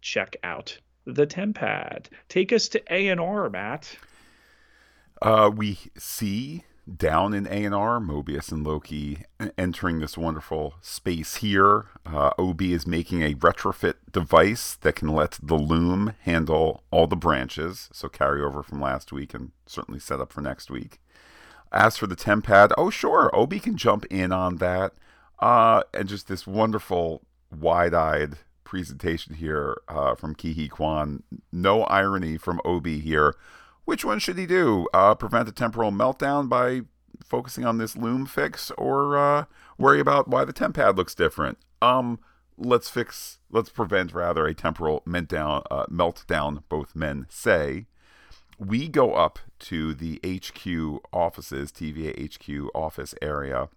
check 0.01 0.35
out 0.43 0.77
the 1.05 1.27
TemPad. 1.27 2.07
Take 2.29 2.53
us 2.53 2.69
to 2.69 2.83
A&R, 2.93 3.49
Matt. 3.49 3.97
Uh, 5.21 5.51
we 5.53 5.79
see 5.97 6.63
down 6.97 7.33
in 7.33 7.47
A&R, 7.47 7.99
Mobius 7.99 8.51
and 8.51 8.65
Loki 8.65 9.23
entering 9.57 9.99
this 9.99 10.17
wonderful 10.17 10.75
space 10.81 11.37
here. 11.37 11.85
Uh, 12.05 12.31
OB 12.37 12.61
is 12.61 12.85
making 12.85 13.23
a 13.23 13.33
retrofit 13.33 13.95
device 14.11 14.75
that 14.75 14.95
can 14.95 15.09
let 15.09 15.39
the 15.41 15.55
loom 15.55 16.13
handle 16.21 16.83
all 16.91 17.07
the 17.07 17.15
branches, 17.15 17.89
so 17.91 18.07
carry 18.07 18.41
over 18.41 18.61
from 18.61 18.79
last 18.79 19.11
week 19.11 19.33
and 19.33 19.51
certainly 19.65 19.99
set 19.99 20.19
up 20.19 20.31
for 20.31 20.41
next 20.41 20.69
week. 20.69 20.99
As 21.71 21.97
for 21.97 22.07
the 22.07 22.15
TemPad, 22.15 22.71
oh 22.77 22.89
sure, 22.89 23.29
OB 23.33 23.61
can 23.61 23.77
jump 23.77 24.05
in 24.05 24.31
on 24.31 24.57
that. 24.57 24.93
Uh, 25.39 25.83
and 25.93 26.07
just 26.07 26.27
this 26.27 26.47
wonderful 26.47 27.21
wide-eyed 27.51 28.37
presentation 28.63 29.35
here 29.35 29.77
uh, 29.87 30.15
from 30.15 30.33
Huy 30.35 30.69
Quan. 30.69 31.23
No 31.51 31.83
irony 31.83 32.37
from 32.37 32.61
OB 32.65 32.87
here 32.87 33.35
which 33.85 34.03
one 34.03 34.19
should 34.19 34.37
he 34.37 34.45
do? 34.45 34.87
Uh, 34.93 35.15
prevent 35.15 35.47
a 35.47 35.51
temporal 35.51 35.91
meltdown 35.91 36.49
by 36.49 36.81
focusing 37.23 37.65
on 37.65 37.77
this 37.77 37.95
loom 37.95 38.25
fix, 38.25 38.71
or 38.77 39.17
uh, 39.17 39.45
worry 39.77 39.99
about 39.99 40.27
why 40.27 40.43
the 40.43 40.53
TemPad 40.53 40.97
looks 40.97 41.15
different? 41.15 41.59
Um, 41.81 42.19
let's 42.57 42.89
fix. 42.89 43.39
Let's 43.49 43.69
prevent 43.69 44.13
rather 44.13 44.45
a 44.45 44.53
temporal 44.53 45.01
meltdown. 45.07 45.63
Uh, 45.71 45.85
meltdown. 45.85 46.63
Both 46.67 46.95
men 46.95 47.27
say. 47.29 47.85
We 48.57 48.87
go 48.87 49.13
up 49.13 49.39
to 49.59 49.93
the 49.93 50.19
HQ 50.25 51.01
offices, 51.13 51.71
TVA 51.71 52.33
HQ 52.33 52.69
office 52.73 53.13
area 53.21 53.69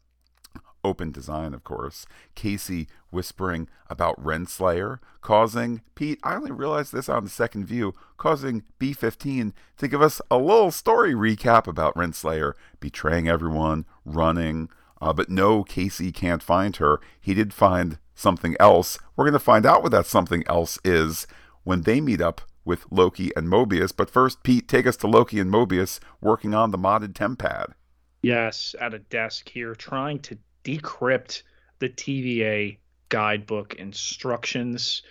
open 0.84 1.10
design, 1.10 1.54
of 1.54 1.64
course. 1.64 2.06
Casey 2.34 2.88
whispering 3.10 3.68
about 3.88 4.22
Renslayer, 4.22 4.98
causing 5.20 5.82
Pete, 5.94 6.18
I 6.22 6.34
only 6.34 6.50
realized 6.50 6.92
this 6.92 7.08
on 7.08 7.24
the 7.24 7.30
second 7.30 7.66
view, 7.66 7.94
causing 8.16 8.64
B15 8.78 9.52
to 9.78 9.88
give 9.88 10.02
us 10.02 10.20
a 10.30 10.38
little 10.38 10.70
story 10.70 11.14
recap 11.14 11.66
about 11.66 11.94
Renslayer 11.94 12.54
betraying 12.80 13.28
everyone, 13.28 13.84
running. 14.04 14.68
Uh, 15.00 15.12
but 15.12 15.28
no, 15.28 15.62
Casey 15.62 16.12
can't 16.12 16.42
find 16.42 16.76
her. 16.76 17.00
He 17.20 17.34
did 17.34 17.52
find 17.52 17.98
something 18.14 18.56
else. 18.58 18.98
We're 19.16 19.24
going 19.24 19.32
to 19.32 19.38
find 19.38 19.66
out 19.66 19.82
what 19.82 19.92
that 19.92 20.06
something 20.06 20.42
else 20.46 20.78
is 20.84 21.26
when 21.64 21.82
they 21.82 22.00
meet 22.00 22.20
up 22.20 22.40
with 22.68 22.84
Loki 22.90 23.34
and 23.34 23.48
Mobius. 23.48 23.96
But 23.96 24.10
first, 24.10 24.42
Pete, 24.42 24.68
take 24.68 24.86
us 24.86 24.96
to 24.98 25.08
Loki 25.08 25.40
and 25.40 25.50
Mobius 25.50 25.98
working 26.20 26.54
on 26.54 26.70
the 26.70 26.78
modded 26.78 27.14
TemPad. 27.14 27.72
Yes, 28.20 28.74
at 28.78 28.92
a 28.92 28.98
desk 28.98 29.48
here, 29.48 29.74
trying 29.74 30.18
to 30.20 30.38
decrypt 30.64 31.42
the 31.78 31.88
TVA 31.88 32.76
guidebook 33.08 33.74
instructions 33.76 35.02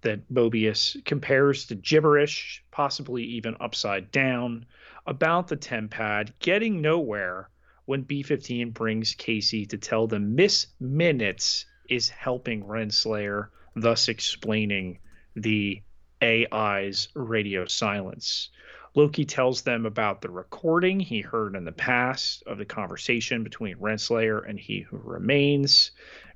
that 0.00 0.28
Mobius 0.28 1.02
compares 1.04 1.66
to 1.66 1.76
gibberish, 1.76 2.64
possibly 2.72 3.22
even 3.22 3.56
upside 3.60 4.10
down, 4.10 4.66
about 5.06 5.46
the 5.46 5.56
TemPad, 5.56 6.32
getting 6.40 6.80
nowhere 6.80 7.48
when 7.84 8.04
B15 8.04 8.72
brings 8.74 9.14
Casey 9.14 9.66
to 9.66 9.78
tell 9.78 10.06
them 10.06 10.34
Miss 10.34 10.66
Minutes 10.80 11.66
is 11.88 12.08
helping 12.08 12.64
Renslayer, 12.64 13.48
thus 13.76 14.08
explaining 14.08 14.98
the 15.36 15.82
AI's 16.24 17.08
radio 17.14 17.66
silence. 17.66 18.48
Loki 18.94 19.24
tells 19.24 19.62
them 19.62 19.86
about 19.86 20.22
the 20.22 20.30
recording 20.30 21.00
he 21.00 21.20
heard 21.20 21.56
in 21.56 21.64
the 21.64 21.72
past 21.72 22.42
of 22.46 22.58
the 22.58 22.64
conversation 22.64 23.42
between 23.42 23.76
Renslayer 23.76 24.48
and 24.48 24.58
He 24.58 24.80
Who 24.80 24.98
Remains. 24.98 25.90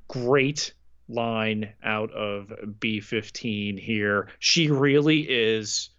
Great 0.08 0.74
line 1.08 1.72
out 1.82 2.10
of 2.12 2.52
B15 2.80 3.78
here. 3.78 4.28
She 4.40 4.70
really 4.70 5.20
is 5.20 5.90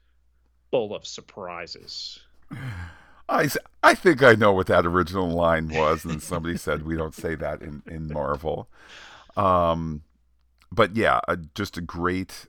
full 0.70 0.94
of 0.94 1.08
surprises. 1.08 2.20
I, 3.30 3.48
I 3.84 3.94
think 3.94 4.24
I 4.24 4.34
know 4.34 4.52
what 4.52 4.68
that 4.68 4.88
original 4.88 5.30
line 5.30 5.70
was, 5.70 6.04
and 6.04 6.22
somebody 6.22 6.58
said 6.60 6.84
we 6.84 6.98
don't 6.98 7.16
say 7.16 7.36
that 7.36 7.62
in, 7.62 7.84
in 7.88 8.08
Marvel. 8.12 8.68
Um, 9.38 10.02
but 10.72 10.96
yeah, 10.96 11.20
uh, 11.28 11.38
just 11.56 11.78
a 11.78 11.82
great. 11.82 12.48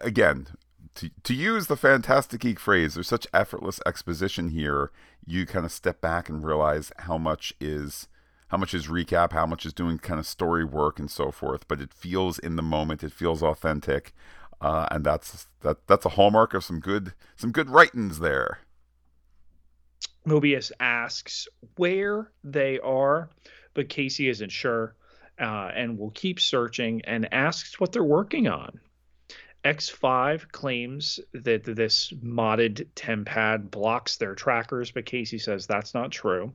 Again, 0.00 0.46
to, 0.94 1.10
to 1.24 1.34
use 1.34 1.66
the 1.66 1.76
Phantastic 1.76 2.40
Geek 2.40 2.60
phrase, 2.60 2.94
there's 2.94 3.08
such 3.08 3.26
effortless 3.32 3.80
exposition 3.84 4.50
here. 4.50 4.90
You 5.26 5.46
kind 5.46 5.64
of 5.64 5.72
step 5.72 6.00
back 6.00 6.28
and 6.28 6.44
realize 6.44 6.92
how 6.98 7.18
much 7.18 7.52
is 7.60 8.08
how 8.48 8.58
much 8.58 8.74
is 8.74 8.86
recap, 8.86 9.32
how 9.32 9.46
much 9.46 9.66
is 9.66 9.72
doing 9.72 9.98
kind 9.98 10.20
of 10.20 10.26
story 10.26 10.64
work 10.64 10.98
and 10.98 11.10
so 11.10 11.30
forth. 11.32 11.66
But 11.66 11.80
it 11.80 11.92
feels 11.92 12.38
in 12.38 12.56
the 12.56 12.62
moment, 12.62 13.02
it 13.02 13.12
feels 13.12 13.42
authentic, 13.42 14.14
uh, 14.60 14.86
and 14.90 15.04
that's 15.04 15.48
that 15.60 15.86
that's 15.86 16.06
a 16.06 16.10
hallmark 16.10 16.54
of 16.54 16.62
some 16.62 16.78
good 16.78 17.14
some 17.36 17.50
good 17.50 17.68
writings 17.68 18.20
there. 18.20 18.60
Mobius 20.26 20.72
asks 20.80 21.48
where 21.76 22.30
they 22.44 22.78
are, 22.80 23.28
but 23.74 23.88
Casey 23.88 24.28
isn't 24.28 24.52
sure, 24.52 24.94
uh, 25.38 25.70
and 25.74 25.98
will 25.98 26.10
keep 26.12 26.40
searching 26.40 27.02
and 27.04 27.32
asks 27.34 27.78
what 27.80 27.92
they're 27.92 28.04
working 28.04 28.46
on. 28.46 28.80
X5 29.64 30.52
claims 30.52 31.20
that 31.32 31.64
this 31.64 32.12
modded 32.12 32.86
TemPad 32.94 33.70
blocks 33.70 34.18
their 34.18 34.34
trackers, 34.34 34.90
but 34.90 35.06
Casey 35.06 35.38
says 35.38 35.66
that's 35.66 35.94
not 35.94 36.12
true. 36.12 36.52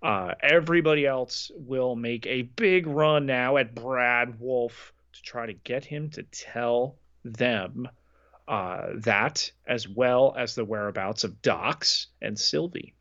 Uh, 0.00 0.34
everybody 0.40 1.04
else 1.04 1.50
will 1.56 1.96
make 1.96 2.26
a 2.26 2.42
big 2.42 2.86
run 2.86 3.26
now 3.26 3.56
at 3.56 3.74
Brad 3.74 4.38
Wolfe 4.38 4.92
to 5.14 5.22
try 5.22 5.46
to 5.46 5.52
get 5.52 5.84
him 5.84 6.10
to 6.10 6.22
tell 6.22 6.96
them 7.24 7.88
uh, 8.46 8.86
that, 8.94 9.50
as 9.66 9.88
well 9.88 10.32
as 10.38 10.54
the 10.54 10.64
whereabouts 10.64 11.24
of 11.24 11.42
Docs 11.42 12.06
and 12.22 12.38
Sylvie. 12.38 12.94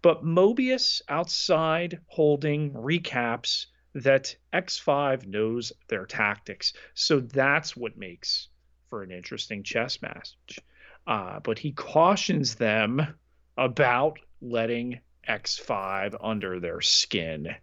But 0.00 0.24
Mobius 0.24 1.02
outside 1.10 2.00
holding 2.06 2.72
recaps 2.72 3.66
that 3.94 4.34
X5 4.54 5.26
knows 5.26 5.74
their 5.88 6.06
tactics. 6.06 6.72
So 6.94 7.20
that's 7.20 7.76
what 7.76 7.98
makes 7.98 8.48
for 8.92 9.02
an 9.02 9.10
interesting 9.10 9.62
chess 9.62 10.02
match. 10.02 10.36
Uh, 11.06 11.40
but 11.40 11.58
he 11.58 11.72
cautions 11.72 12.56
them 12.56 13.00
about 13.56 14.18
letting 14.42 15.00
X5 15.26 16.14
under 16.20 16.60
their 16.60 16.82
skin. 16.82 17.54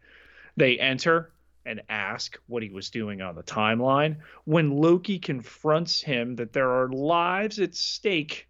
They 0.58 0.80
enter 0.80 1.32
and 1.68 1.84
ask 1.88 2.36
what 2.48 2.64
he 2.64 2.72
was 2.72 2.90
doing 2.90 3.22
on 3.22 3.36
the 3.36 3.44
timeline. 3.44 4.18
When 4.46 4.72
Loki 4.72 5.20
confronts 5.20 6.02
him 6.02 6.36
that 6.38 6.52
there 6.52 6.72
are 6.72 6.90
lives 6.90 7.60
at 7.60 7.76
stake, 7.76 8.50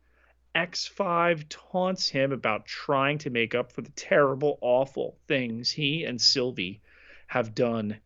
X5 0.56 1.48
taunts 1.50 2.08
him 2.08 2.32
about 2.32 2.66
trying 2.66 3.18
to 3.18 3.30
make 3.30 3.56
up 3.56 3.74
for 3.74 3.82
the 3.82 3.92
terrible, 3.92 4.58
awful 4.62 5.18
things 5.28 5.70
he 5.70 6.06
and 6.06 6.22
Sylvie 6.22 6.80
have 7.28 7.54
done 7.54 7.98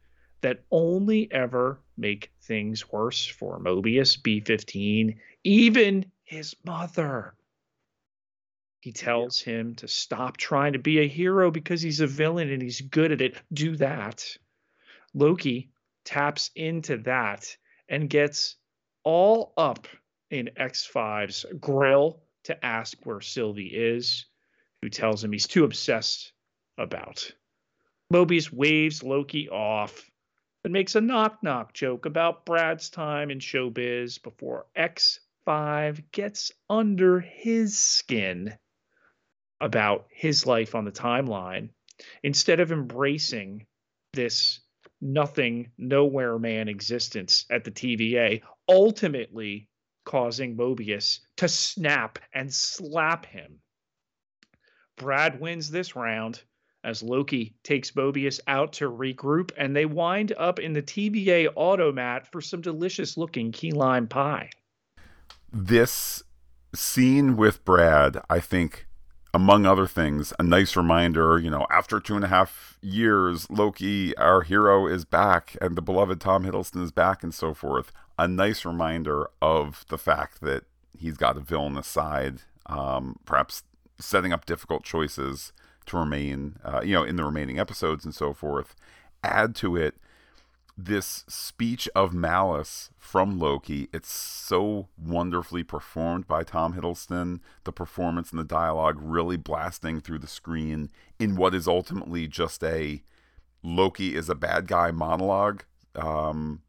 that 0.41 0.63
only 0.71 1.31
ever 1.31 1.79
make 1.95 2.32
things 2.43 2.91
worse 2.91 3.25
for 3.25 3.59
Mobius, 3.59 4.19
B15, 4.21 5.17
even 5.43 6.05
his 6.23 6.55
mother. 6.65 7.33
He 8.81 8.91
tells 8.91 9.39
him 9.39 9.75
to 9.75 9.87
stop 9.87 10.37
trying 10.37 10.73
to 10.73 10.79
be 10.79 10.99
a 10.99 11.07
hero 11.07 11.51
because 11.51 11.81
he's 11.81 12.01
a 12.01 12.07
villain 12.07 12.49
and 12.49 12.61
he's 12.61 12.81
good 12.81 13.11
at 13.13 13.21
it. 13.21 13.37
Do 13.53 13.77
that. 13.77 14.25
Loki 15.13 15.69
taps 16.03 16.51
into 16.55 16.97
that 16.97 17.55
and 17.87 18.09
gets 18.09 18.57
all 19.03 19.53
up 19.57 19.87
in 20.29 20.49
X5's 20.59 21.45
grill 21.59 22.23
to 22.43 22.65
ask 22.65 22.97
where 23.03 23.21
Sylvie 23.21 23.67
is, 23.67 24.25
who 24.81 24.89
tells 24.89 25.23
him 25.23 25.31
he's 25.31 25.47
too 25.47 25.63
obsessed 25.63 26.33
about. 26.77 27.31
Mobius 28.11 28.51
waves 28.51 29.01
Loki 29.01 29.47
off 29.47 30.09
and 30.63 30.73
makes 30.73 30.95
a 30.95 31.01
knock 31.01 31.43
knock 31.43 31.73
joke 31.73 32.05
about 32.05 32.45
Brad's 32.45 32.89
time 32.89 33.29
in 33.31 33.39
showbiz 33.39 34.21
before 34.21 34.65
X5 34.77 36.03
gets 36.11 36.51
under 36.69 37.19
his 37.19 37.77
skin 37.77 38.57
about 39.59 40.07
his 40.09 40.45
life 40.45 40.75
on 40.75 40.85
the 40.85 40.91
timeline 40.91 41.69
instead 42.23 42.59
of 42.59 42.71
embracing 42.71 43.65
this 44.13 44.59
nothing, 45.01 45.71
nowhere 45.77 46.39
man 46.39 46.67
existence 46.67 47.45
at 47.49 47.63
the 47.63 47.71
TVA, 47.71 48.41
ultimately 48.69 49.67
causing 50.05 50.55
Mobius 50.55 51.19
to 51.37 51.47
snap 51.47 52.19
and 52.33 52.53
slap 52.53 53.25
him. 53.25 53.59
Brad 54.97 55.39
wins 55.39 55.69
this 55.71 55.95
round 55.95 56.41
as 56.83 57.01
Loki 57.01 57.55
takes 57.63 57.91
Mobius 57.91 58.39
out 58.47 58.73
to 58.73 58.89
regroup, 58.89 59.51
and 59.57 59.75
they 59.75 59.85
wind 59.85 60.33
up 60.37 60.59
in 60.59 60.73
the 60.73 60.81
TVA 60.81 61.49
automat 61.55 62.27
for 62.31 62.41
some 62.41 62.61
delicious 62.61 63.17
looking 63.17 63.51
key 63.51 63.71
lime 63.71 64.07
pie. 64.07 64.49
This 65.51 66.23
scene 66.75 67.37
with 67.37 67.63
Brad, 67.63 68.19
I 68.29 68.39
think, 68.39 68.87
among 69.33 69.65
other 69.65 69.87
things, 69.87 70.33
a 70.37 70.43
nice 70.43 70.75
reminder, 70.75 71.39
you 71.39 71.49
know, 71.49 71.65
after 71.71 71.99
two 71.99 72.15
and 72.15 72.23
a 72.23 72.27
half 72.27 72.77
years, 72.81 73.49
Loki, 73.49 74.15
our 74.17 74.41
hero, 74.41 74.87
is 74.87 75.05
back, 75.05 75.57
and 75.61 75.75
the 75.75 75.81
beloved 75.81 76.21
Tom 76.21 76.43
Hiddleston 76.43 76.83
is 76.83 76.91
back, 76.91 77.23
and 77.23 77.33
so 77.33 77.53
forth. 77.53 77.91
A 78.19 78.27
nice 78.27 78.63
reminder 78.63 79.29
of 79.41 79.85
the 79.89 79.97
fact 79.97 80.41
that 80.41 80.65
he's 80.97 81.17
got 81.17 81.37
a 81.37 81.39
villainous 81.39 81.87
side, 81.87 82.41
um, 82.67 83.17
perhaps 83.25 83.63
setting 83.99 84.33
up 84.33 84.45
difficult 84.45 84.83
choices 84.83 85.51
to 85.87 85.97
remain, 85.97 86.57
uh, 86.63 86.81
you 86.83 86.93
know, 86.93 87.03
in 87.03 87.15
the 87.15 87.23
remaining 87.23 87.59
episodes 87.59 88.05
and 88.05 88.13
so 88.13 88.33
forth. 88.33 88.75
Add 89.23 89.55
to 89.57 89.75
it 89.75 89.95
this 90.77 91.23
speech 91.27 91.87
of 91.95 92.13
malice 92.13 92.89
from 92.97 93.37
Loki. 93.39 93.89
It's 93.93 94.11
so 94.11 94.87
wonderfully 94.97 95.63
performed 95.63 96.27
by 96.27 96.43
Tom 96.43 96.73
Hiddleston. 96.73 97.39
The 97.63 97.71
performance 97.71 98.31
and 98.31 98.39
the 98.39 98.43
dialogue 98.43 98.97
really 98.99 99.37
blasting 99.37 100.01
through 100.01 100.19
the 100.19 100.27
screen 100.27 100.89
in 101.19 101.35
what 101.35 101.53
is 101.53 101.67
ultimately 101.67 102.27
just 102.27 102.63
a 102.63 103.03
Loki 103.61 104.15
is 104.15 104.29
a 104.29 104.35
bad 104.35 104.67
guy 104.67 104.91
monologue. 104.91 105.63
Um, 105.95 106.61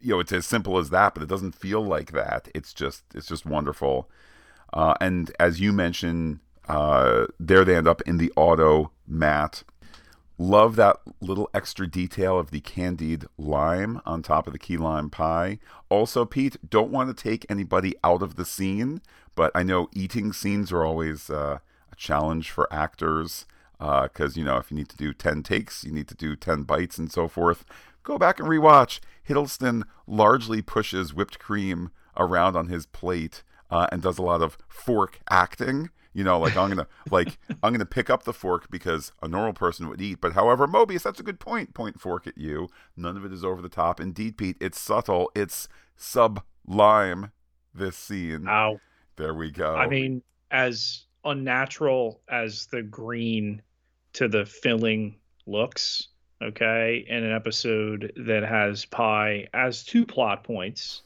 you 0.00 0.10
know, 0.12 0.20
it's 0.20 0.32
as 0.32 0.46
simple 0.46 0.78
as 0.78 0.90
that, 0.90 1.14
but 1.14 1.22
it 1.22 1.28
doesn't 1.28 1.54
feel 1.54 1.84
like 1.84 2.12
that. 2.12 2.48
It's 2.54 2.72
just 2.72 3.04
it's 3.14 3.26
just 3.26 3.46
wonderful. 3.46 4.10
Uh, 4.72 4.94
and 5.00 5.32
as 5.40 5.60
you 5.60 5.72
mentioned, 5.72 6.40
uh, 6.68 7.26
there 7.38 7.64
they 7.64 7.76
end 7.76 7.88
up 7.88 8.02
in 8.02 8.18
the 8.18 8.32
auto 8.36 8.90
mat. 9.06 9.62
Love 10.38 10.76
that 10.76 10.98
little 11.20 11.48
extra 11.54 11.86
detail 11.86 12.38
of 12.38 12.50
the 12.50 12.60
candied 12.60 13.24
lime 13.38 14.00
on 14.04 14.22
top 14.22 14.46
of 14.46 14.52
the 14.52 14.58
key 14.58 14.76
lime 14.76 15.08
pie. 15.08 15.58
Also, 15.88 16.26
Pete, 16.26 16.56
don't 16.68 16.90
want 16.90 17.08
to 17.08 17.22
take 17.22 17.46
anybody 17.48 17.94
out 18.04 18.22
of 18.22 18.36
the 18.36 18.44
scene, 18.44 19.00
but 19.34 19.50
I 19.54 19.62
know 19.62 19.88
eating 19.94 20.32
scenes 20.34 20.70
are 20.72 20.84
always 20.84 21.30
uh, 21.30 21.58
a 21.90 21.96
challenge 21.96 22.50
for 22.50 22.70
actors 22.72 23.46
because, 23.78 24.36
uh, 24.36 24.38
you 24.38 24.44
know, 24.44 24.58
if 24.58 24.70
you 24.70 24.76
need 24.76 24.90
to 24.90 24.96
do 24.96 25.14
10 25.14 25.42
takes, 25.42 25.84
you 25.84 25.92
need 25.92 26.08
to 26.08 26.14
do 26.14 26.36
10 26.36 26.64
bites 26.64 26.98
and 26.98 27.10
so 27.10 27.28
forth. 27.28 27.64
Go 28.02 28.18
back 28.18 28.38
and 28.38 28.48
rewatch. 28.48 29.00
Hiddleston 29.26 29.84
largely 30.06 30.60
pushes 30.60 31.14
whipped 31.14 31.38
cream 31.38 31.90
around 32.16 32.56
on 32.56 32.68
his 32.68 32.86
plate 32.86 33.42
uh, 33.70 33.86
and 33.90 34.02
does 34.02 34.18
a 34.18 34.22
lot 34.22 34.42
of 34.42 34.58
fork 34.68 35.20
acting 35.30 35.90
you 36.16 36.24
know, 36.24 36.38
like 36.38 36.56
I'm 36.56 36.70
gonna 36.70 36.86
like 37.10 37.38
I'm 37.62 37.74
gonna 37.74 37.84
pick 37.84 38.08
up 38.08 38.22
the 38.22 38.32
fork 38.32 38.70
because 38.70 39.12
a 39.22 39.28
normal 39.28 39.52
person 39.52 39.86
would 39.90 40.00
eat. 40.00 40.18
But 40.18 40.32
however, 40.32 40.66
Mobius, 40.66 41.02
that's 41.02 41.20
a 41.20 41.22
good 41.22 41.38
point. 41.38 41.74
Point 41.74 42.00
fork 42.00 42.26
at 42.26 42.38
you. 42.38 42.68
None 42.96 43.18
of 43.18 43.26
it 43.26 43.34
is 43.34 43.44
over 43.44 43.60
the 43.60 43.68
top. 43.68 44.00
Indeed, 44.00 44.38
Pete, 44.38 44.56
it's 44.58 44.80
subtle. 44.80 45.30
It's 45.34 45.68
sublime. 45.94 47.32
This 47.74 47.98
scene. 47.98 48.48
Ow. 48.48 48.80
There 49.16 49.34
we 49.34 49.50
go. 49.50 49.74
I 49.74 49.86
mean, 49.88 50.22
as 50.50 51.04
unnatural 51.22 52.22
as 52.30 52.66
the 52.68 52.82
green 52.82 53.60
to 54.14 54.26
the 54.26 54.46
filling 54.46 55.16
looks, 55.44 56.08
okay, 56.42 57.04
in 57.06 57.24
an 57.24 57.32
episode 57.32 58.14
that 58.26 58.42
has 58.42 58.86
pie 58.86 59.48
as 59.52 59.84
two 59.84 60.06
plot 60.06 60.44
points. 60.44 61.02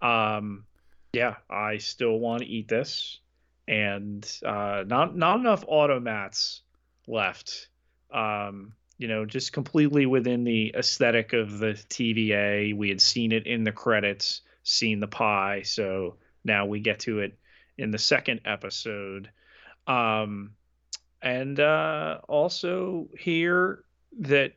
Um, 0.00 0.64
yeah, 1.12 1.36
I 1.50 1.76
still 1.76 2.18
want 2.18 2.40
to 2.44 2.48
eat 2.48 2.68
this 2.68 3.20
and 3.68 4.40
uh, 4.44 4.82
not 4.86 5.14
not 5.16 5.38
enough 5.38 5.64
automats 5.66 6.60
left. 7.06 7.68
Um, 8.10 8.72
you 8.96 9.06
know, 9.06 9.24
just 9.26 9.52
completely 9.52 10.06
within 10.06 10.42
the 10.42 10.74
aesthetic 10.76 11.34
of 11.34 11.58
the 11.58 11.74
TVA. 11.74 12.74
We 12.74 12.88
had 12.88 13.00
seen 13.00 13.30
it 13.30 13.46
in 13.46 13.62
the 13.62 13.70
credits, 13.70 14.40
seen 14.64 14.98
the 14.98 15.06
pie, 15.06 15.62
so 15.62 16.16
now 16.44 16.66
we 16.66 16.80
get 16.80 17.00
to 17.00 17.20
it 17.20 17.38
in 17.76 17.92
the 17.92 17.98
second 17.98 18.40
episode. 18.44 19.30
Um, 19.86 20.52
and 21.22 21.60
uh, 21.60 22.20
also 22.28 23.08
here 23.16 23.84
that 24.20 24.54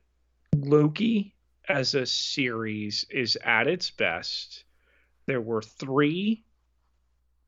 Loki 0.56 1.36
as 1.68 1.94
a 1.94 2.06
series 2.06 3.06
is 3.10 3.38
at 3.44 3.68
its 3.68 3.92
best. 3.92 4.64
There 5.28 5.42
were 5.42 5.62
three 5.62 6.44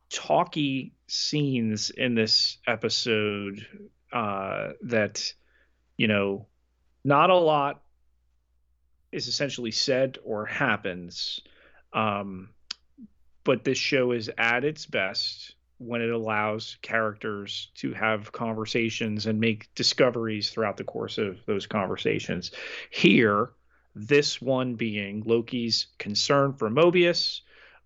talky 0.10 0.94
scenes 1.14 1.90
in 1.90 2.16
this 2.16 2.58
episode 2.66 3.66
uh, 4.12 4.70
that 4.84 5.34
you 5.98 6.08
know 6.08 6.48
not 7.04 7.30
a 7.30 7.36
lot 7.36 7.82
is 9.12 9.28
essentially 9.28 9.72
said 9.72 10.18
or 10.24 10.46
happens 10.46 11.42
um, 11.94 12.50
but 13.44 13.64
this 13.64 13.78
show 13.78 14.12
is 14.12 14.32
at 14.38 14.64
its 14.64 14.86
best 14.86 15.56
when 15.78 16.02
it 16.02 16.10
allows 16.10 16.78
characters 16.82 17.72
to 17.76 17.94
have 17.94 18.32
conversations 18.32 19.26
and 19.26 19.40
make 19.40 19.74
discoveries 19.76 20.50
throughout 20.50 20.78
the 20.78 20.84
course 20.84 21.18
of 21.18 21.46
those 21.46 21.68
conversations. 21.68 22.52
Here 22.90 23.52
this 23.96 24.42
one 24.42 24.74
being 24.74 25.22
loki's 25.24 25.88
concern 26.00 26.54
for 26.54 26.68
mobius 26.68 27.42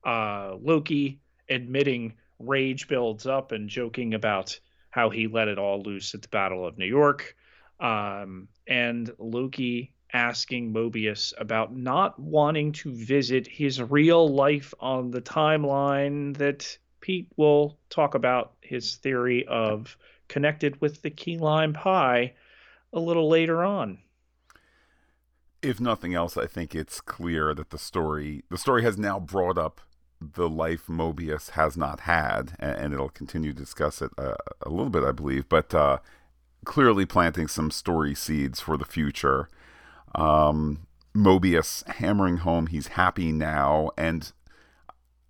uh, 0.06 0.56
loki 0.62 1.20
admitting 1.50 2.14
rage 2.40 2.88
builds 2.88 3.26
up 3.26 3.52
and 3.52 3.70
joking 3.70 4.14
about 4.14 4.60
how 4.90 5.10
he 5.10 5.28
let 5.28 5.48
it 5.48 5.60
all 5.60 5.82
loose 5.82 6.14
at 6.16 6.22
the 6.22 6.28
Battle 6.28 6.66
of 6.66 6.78
New 6.78 6.86
York. 6.86 7.36
Um, 7.80 8.48
and 8.68 9.12
Loki 9.20 9.94
asking 10.14 10.74
Mobius 10.74 11.34
about 11.38 11.76
not 11.76 12.18
wanting 12.20 12.72
to 12.72 12.94
visit 12.94 13.48
his 13.48 13.82
real 13.82 14.28
life 14.28 14.74
on 14.80 15.12
the 15.12 15.22
timeline 15.22 16.36
that 16.38 16.78
Pete 17.02 17.32
will 17.38 17.78
talk 17.90 18.16
about 18.16 18.54
his 18.62 18.96
theory 18.96 19.46
of 19.48 19.98
connected 20.28 20.80
with 20.82 21.02
the 21.02 21.10
key 21.10 21.38
lime 21.38 21.74
pie 21.74 22.34
a 22.94 23.00
little 23.00 23.30
later 23.30 23.64
on. 23.64 24.00
If 25.62 25.80
nothing 25.80 26.14
else, 26.14 26.38
I 26.38 26.48
think 26.48 26.76
it's 26.76 27.02
clear 27.02 27.54
that 27.54 27.72
the 27.72 27.78
story 27.78 28.44
the 28.50 28.58
story 28.58 28.84
has 28.84 28.98
now 28.98 29.20
brought 29.20 29.58
up 29.58 29.82
the 30.20 30.50
life 30.50 30.88
Mobius 30.88 31.52
has 31.52 31.78
not 31.78 32.02
had, 32.02 32.54
and, 32.60 32.94
it'll 32.94 33.10
continue 33.10 33.54
to 33.54 33.60
discuss 33.60 34.02
it 34.02 34.12
uh, 34.18 34.36
a 34.62 34.70
little 34.70 34.90
bit, 34.90 35.04
I 35.04 35.12
believe, 35.12 35.48
but 35.48 35.74
uh, 35.74 36.00
clearly 36.66 37.06
planting 37.06 37.48
some 37.48 37.72
story 37.72 38.16
seeds 38.16 38.60
for 38.60 38.78
the 38.78 38.86
future. 38.86 39.48
Um, 40.16 40.88
Mobius 41.16 41.88
hammering 41.88 42.38
home 42.38 42.68
he's 42.68 42.88
happy 42.88 43.32
now, 43.32 43.92
and 43.98 44.32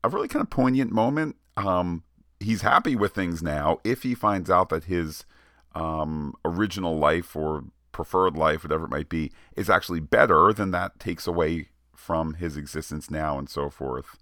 a 0.04 0.10
really 0.10 0.28
kind 0.28 0.43
of 0.43 0.50
poignant 0.50 0.91
moment. 0.91 1.36
Um, 1.56 2.04
he's 2.39 2.62
happy 2.62 2.95
with 2.95 3.13
things 3.13 3.41
now. 3.41 3.80
If 3.84 4.04
he 4.04 4.15
finds 4.15 4.50
out 4.50 4.69
that 4.69 4.86
his 4.86 5.26
um, 5.76 6.34
original 6.45 6.97
life 6.97 7.36
or 7.36 7.65
preferred 7.91 8.38
life, 8.38 8.63
whatever 8.63 8.86
it 8.86 8.91
might 8.91 9.10
be, 9.10 9.32
is 9.56 9.69
actually 9.69 10.00
better, 10.00 10.54
then 10.54 10.71
that 10.71 11.00
takes 11.00 11.28
away 11.28 11.69
from 11.95 12.36
his 12.36 12.56
existence 12.56 13.10
now 13.10 13.38
and 13.38 13.50
so 13.50 13.69
forth. 13.69 14.17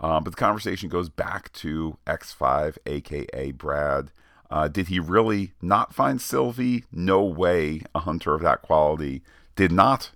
Um, 0.00 0.24
but 0.24 0.30
the 0.30 0.36
conversation 0.36 0.88
goes 0.88 1.10
back 1.10 1.52
to 1.54 1.98
X5, 2.06 2.78
aka 2.86 3.52
Brad. 3.52 4.10
Uh, 4.50 4.66
did 4.66 4.88
he 4.88 4.98
really 4.98 5.52
not 5.62 5.94
find 5.94 6.20
Sylvie? 6.20 6.84
No 6.90 7.22
way. 7.22 7.82
A 7.94 8.00
hunter 8.00 8.34
of 8.34 8.42
that 8.42 8.62
quality 8.62 9.22
did 9.54 9.70
not 9.70 10.10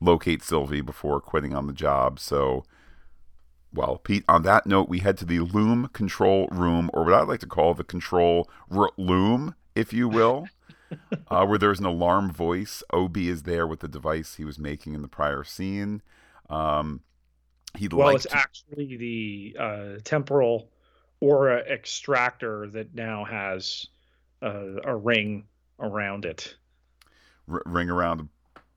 locate 0.00 0.42
Sylvie 0.42 0.80
before 0.80 1.20
quitting 1.20 1.54
on 1.54 1.66
the 1.66 1.72
job. 1.72 2.18
So, 2.18 2.64
well, 3.72 3.98
Pete, 3.98 4.24
on 4.28 4.42
that 4.42 4.66
note, 4.66 4.88
we 4.88 5.00
head 5.00 5.18
to 5.18 5.24
the 5.24 5.40
loom 5.40 5.90
control 5.92 6.48
room, 6.50 6.90
or 6.92 7.04
what 7.04 7.14
I'd 7.14 7.28
like 7.28 7.40
to 7.40 7.46
call 7.46 7.74
the 7.74 7.84
control 7.84 8.48
r- 8.70 8.90
loom, 8.96 9.54
if 9.76 9.92
you 9.92 10.08
will, 10.08 10.48
uh, 11.28 11.44
where 11.44 11.58
there's 11.58 11.80
an 11.80 11.86
alarm 11.86 12.32
voice. 12.32 12.82
OB 12.92 13.16
is 13.18 13.42
there 13.42 13.66
with 13.66 13.80
the 13.80 13.88
device 13.88 14.36
he 14.36 14.44
was 14.44 14.58
making 14.58 14.94
in 14.94 15.02
the 15.02 15.08
prior 15.08 15.44
scene. 15.44 16.02
Um, 16.48 17.02
he'd 17.76 17.92
well, 17.92 18.14
it's 18.14 18.26
actually 18.30 18.96
the 18.96 19.56
uh, 19.58 19.88
temporal 20.04 20.70
aura 21.20 21.58
extractor 21.58 22.68
that 22.68 22.94
now 22.94 23.24
has 23.24 23.86
uh, 24.42 24.80
a 24.84 24.96
ring 24.96 25.44
around 25.80 26.24
it. 26.24 26.56
R- 27.50 27.62
ring 27.66 27.90
around 27.90 28.28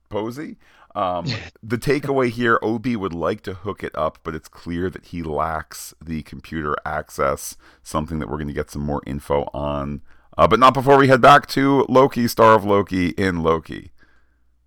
Posey. 0.10 0.58
Um, 0.96 1.26
the 1.64 1.78
takeaway 1.78 2.30
here 2.30 2.60
OB 2.62 2.88
would 2.88 3.14
like 3.14 3.42
to 3.44 3.54
hook 3.54 3.84
it 3.84 3.96
up, 3.96 4.20
but 4.24 4.36
it's 4.36 4.48
clear 4.48 4.90
that 4.90 5.08
he 5.08 5.24
lacks 5.24 5.94
the 6.04 6.24
computer 6.24 6.76
access, 6.86 7.58
something 7.84 8.20
that 8.20 8.30
we're 8.30 8.38
going 8.38 8.48
to 8.48 8.54
get 8.54 8.72
some 8.72 8.84
more 8.84 9.02
info 9.06 9.50
on. 9.54 10.02
Uh, 10.38 10.48
but 10.48 10.60
not 10.60 10.74
before 10.74 10.98
we 10.98 11.08
head 11.08 11.22
back 11.22 11.46
to 11.48 11.86
Loki, 11.90 12.28
star 12.28 12.56
of 12.56 12.64
Loki 12.64 13.10
in 13.10 13.44
Loki. 13.44 13.92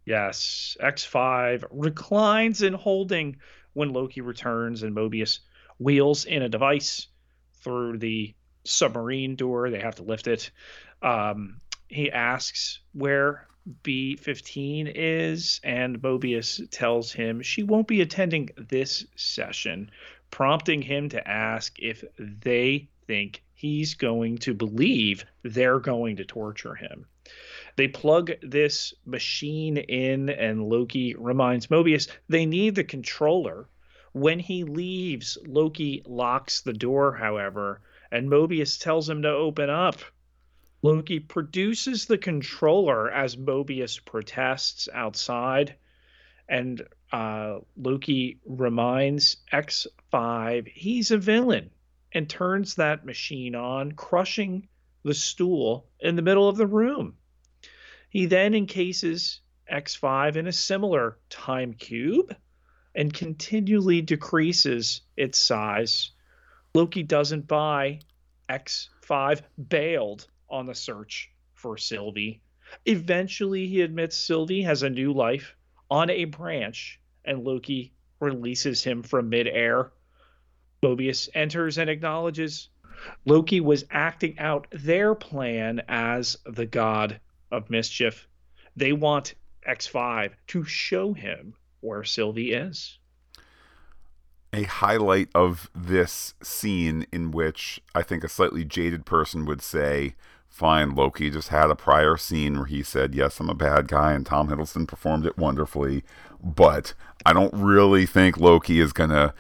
Yes, 0.04 0.76
X5 0.82 1.64
reclines 1.70 2.60
in 2.60 2.74
holding 2.74 3.36
when 3.74 3.92
Loki 3.92 4.20
returns, 4.20 4.82
and 4.82 4.96
Mobius 4.96 5.40
wheels 5.78 6.24
in 6.24 6.42
a 6.42 6.48
device 6.48 7.08
through 7.62 7.98
the 7.98 8.34
submarine 8.64 9.36
door. 9.36 9.70
They 9.70 9.80
have 9.80 9.96
to 9.96 10.02
lift 10.02 10.26
it. 10.26 10.50
Um, 11.02 11.58
he 11.88 12.10
asks 12.10 12.80
where 12.92 13.46
B15 13.82 14.92
is, 14.94 15.60
and 15.64 16.00
Mobius 16.00 16.66
tells 16.70 17.12
him 17.12 17.42
she 17.42 17.62
won't 17.62 17.88
be 17.88 18.00
attending 18.00 18.50
this 18.56 19.06
session, 19.16 19.90
prompting 20.30 20.82
him 20.82 21.08
to 21.10 21.28
ask 21.28 21.78
if 21.78 22.04
they 22.18 22.88
think 23.06 23.42
he's 23.54 23.94
going 23.94 24.38
to 24.38 24.54
believe 24.54 25.24
they're 25.42 25.78
going 25.78 26.16
to 26.16 26.24
torture 26.24 26.74
him. 26.74 27.06
They 27.76 27.88
plug 27.88 28.30
this 28.40 28.94
machine 29.04 29.78
in, 29.78 30.28
and 30.28 30.68
Loki 30.68 31.14
reminds 31.16 31.66
Mobius 31.66 32.08
they 32.28 32.46
need 32.46 32.76
the 32.76 32.84
controller. 32.84 33.68
When 34.12 34.38
he 34.38 34.62
leaves, 34.62 35.36
Loki 35.44 36.02
locks 36.06 36.60
the 36.60 36.72
door, 36.72 37.14
however, 37.14 37.82
and 38.12 38.30
Mobius 38.30 38.78
tells 38.78 39.08
him 39.08 39.22
to 39.22 39.28
open 39.28 39.70
up. 39.70 39.96
Loki 40.82 41.18
produces 41.18 42.06
the 42.06 42.18
controller 42.18 43.10
as 43.10 43.36
Mobius 43.36 43.98
protests 43.98 44.88
outside, 44.92 45.74
and 46.48 46.86
uh, 47.10 47.58
Loki 47.76 48.38
reminds 48.44 49.38
X5 49.52 50.68
he's 50.68 51.10
a 51.10 51.18
villain 51.18 51.70
and 52.12 52.30
turns 52.30 52.76
that 52.76 53.04
machine 53.04 53.56
on, 53.56 53.92
crushing 53.92 54.68
the 55.02 55.14
stool 55.14 55.88
in 55.98 56.14
the 56.14 56.22
middle 56.22 56.48
of 56.48 56.56
the 56.56 56.66
room. 56.66 57.16
He 58.14 58.26
then 58.26 58.54
encases 58.54 59.40
X5 59.68 60.36
in 60.36 60.46
a 60.46 60.52
similar 60.52 61.18
time 61.30 61.74
cube 61.74 62.32
and 62.94 63.12
continually 63.12 64.02
decreases 64.02 65.00
its 65.16 65.36
size. 65.36 66.12
Loki 66.74 67.02
doesn't 67.02 67.48
buy. 67.48 67.98
X5 68.48 69.42
bailed 69.68 70.28
on 70.48 70.66
the 70.66 70.76
search 70.76 71.32
for 71.54 71.76
Sylvie. 71.76 72.40
Eventually, 72.86 73.66
he 73.66 73.80
admits 73.80 74.16
Sylvie 74.16 74.62
has 74.62 74.84
a 74.84 74.90
new 74.90 75.12
life 75.12 75.56
on 75.90 76.08
a 76.08 76.26
branch, 76.26 77.00
and 77.24 77.42
Loki 77.42 77.94
releases 78.20 78.84
him 78.84 79.02
from 79.02 79.28
midair. 79.28 79.90
Mobius 80.84 81.28
enters 81.34 81.78
and 81.78 81.90
acknowledges 81.90 82.68
Loki 83.24 83.60
was 83.60 83.86
acting 83.90 84.38
out 84.38 84.68
their 84.70 85.16
plan 85.16 85.82
as 85.88 86.36
the 86.46 86.66
god 86.66 87.18
of 87.56 87.70
mischief. 87.70 88.28
They 88.76 88.92
want 88.92 89.34
X5 89.68 90.32
to 90.48 90.64
show 90.64 91.12
him 91.12 91.54
where 91.80 92.04
Sylvie 92.04 92.52
is. 92.52 92.98
A 94.52 94.64
highlight 94.64 95.28
of 95.34 95.68
this 95.74 96.34
scene, 96.42 97.06
in 97.12 97.30
which 97.30 97.80
I 97.94 98.02
think 98.02 98.22
a 98.22 98.28
slightly 98.28 98.64
jaded 98.64 99.04
person 99.04 99.46
would 99.46 99.62
say, 99.62 100.14
fine, 100.48 100.94
Loki 100.94 101.30
just 101.30 101.48
had 101.48 101.70
a 101.70 101.74
prior 101.74 102.16
scene 102.16 102.56
where 102.56 102.66
he 102.66 102.82
said, 102.82 103.14
Yes, 103.14 103.40
I'm 103.40 103.50
a 103.50 103.54
bad 103.54 103.88
guy, 103.88 104.12
and 104.12 104.24
Tom 104.24 104.48
Hiddleston 104.48 104.86
performed 104.86 105.26
it 105.26 105.36
wonderfully. 105.36 106.04
But 106.42 106.94
I 107.26 107.32
don't 107.32 107.52
really 107.54 108.06
think 108.06 108.38
Loki 108.38 108.78
is 108.78 108.92
going 108.92 109.10
to 109.10 109.34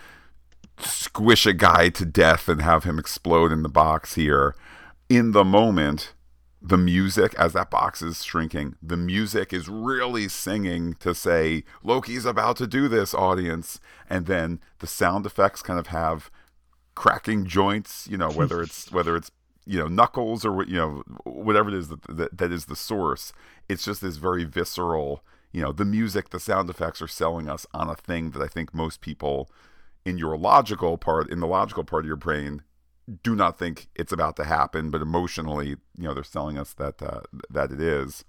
squish 0.78 1.46
a 1.46 1.52
guy 1.52 1.88
to 1.90 2.04
death 2.04 2.48
and 2.48 2.60
have 2.62 2.82
him 2.82 2.98
explode 2.98 3.52
in 3.52 3.62
the 3.62 3.68
box 3.68 4.14
here. 4.16 4.56
In 5.08 5.30
the 5.30 5.44
moment, 5.44 6.12
the 6.66 6.78
music, 6.78 7.34
as 7.34 7.52
that 7.52 7.70
box 7.70 8.00
is 8.00 8.24
shrinking, 8.24 8.76
the 8.82 8.96
music 8.96 9.52
is 9.52 9.68
really 9.68 10.28
singing 10.28 10.94
to 10.94 11.14
say, 11.14 11.62
Loki's 11.82 12.24
about 12.24 12.56
to 12.56 12.66
do 12.66 12.88
this, 12.88 13.12
audience. 13.12 13.80
And 14.08 14.24
then 14.24 14.60
the 14.78 14.86
sound 14.86 15.26
effects 15.26 15.60
kind 15.60 15.78
of 15.78 15.88
have 15.88 16.30
cracking 16.94 17.44
joints, 17.44 18.08
you 18.10 18.16
know, 18.16 18.30
whether 18.30 18.62
it's 18.62 18.90
whether 18.92 19.14
it's 19.14 19.30
you 19.66 19.78
know 19.78 19.88
knuckles 19.88 20.44
or 20.44 20.64
you 20.64 20.76
know 20.76 21.02
whatever 21.24 21.68
it 21.68 21.74
is 21.74 21.88
that, 21.88 22.02
that 22.04 22.36
that 22.36 22.52
is 22.52 22.66
the 22.66 22.76
source 22.76 23.32
it's 23.66 23.82
just 23.82 24.02
this 24.02 24.16
very 24.16 24.44
visceral 24.44 25.24
you 25.52 25.62
know 25.62 25.72
the 25.72 25.86
music 25.86 26.28
the 26.28 26.38
sound 26.38 26.68
effects 26.68 27.00
are 27.00 27.08
selling 27.08 27.48
us 27.48 27.66
on 27.72 27.88
a 27.88 27.94
thing 27.94 28.32
that 28.32 28.42
i 28.42 28.46
think 28.46 28.74
most 28.74 29.00
people 29.00 29.50
in 30.04 30.18
your 30.18 30.36
logical 30.36 30.98
part 30.98 31.30
in 31.30 31.40
the 31.40 31.46
logical 31.46 31.82
part 31.82 32.04
of 32.04 32.06
your 32.06 32.14
brain 32.14 32.62
do 33.22 33.34
not 33.34 33.58
think 33.58 33.88
it's 33.94 34.12
about 34.12 34.36
to 34.36 34.44
happen 34.44 34.90
but 34.90 35.02
emotionally 35.02 35.68
you 35.68 35.76
know 35.98 36.14
they're 36.14 36.24
selling 36.24 36.58
us 36.58 36.72
that 36.74 37.02
uh, 37.02 37.20
that 37.50 37.70
it 37.70 37.80
is 37.80 38.24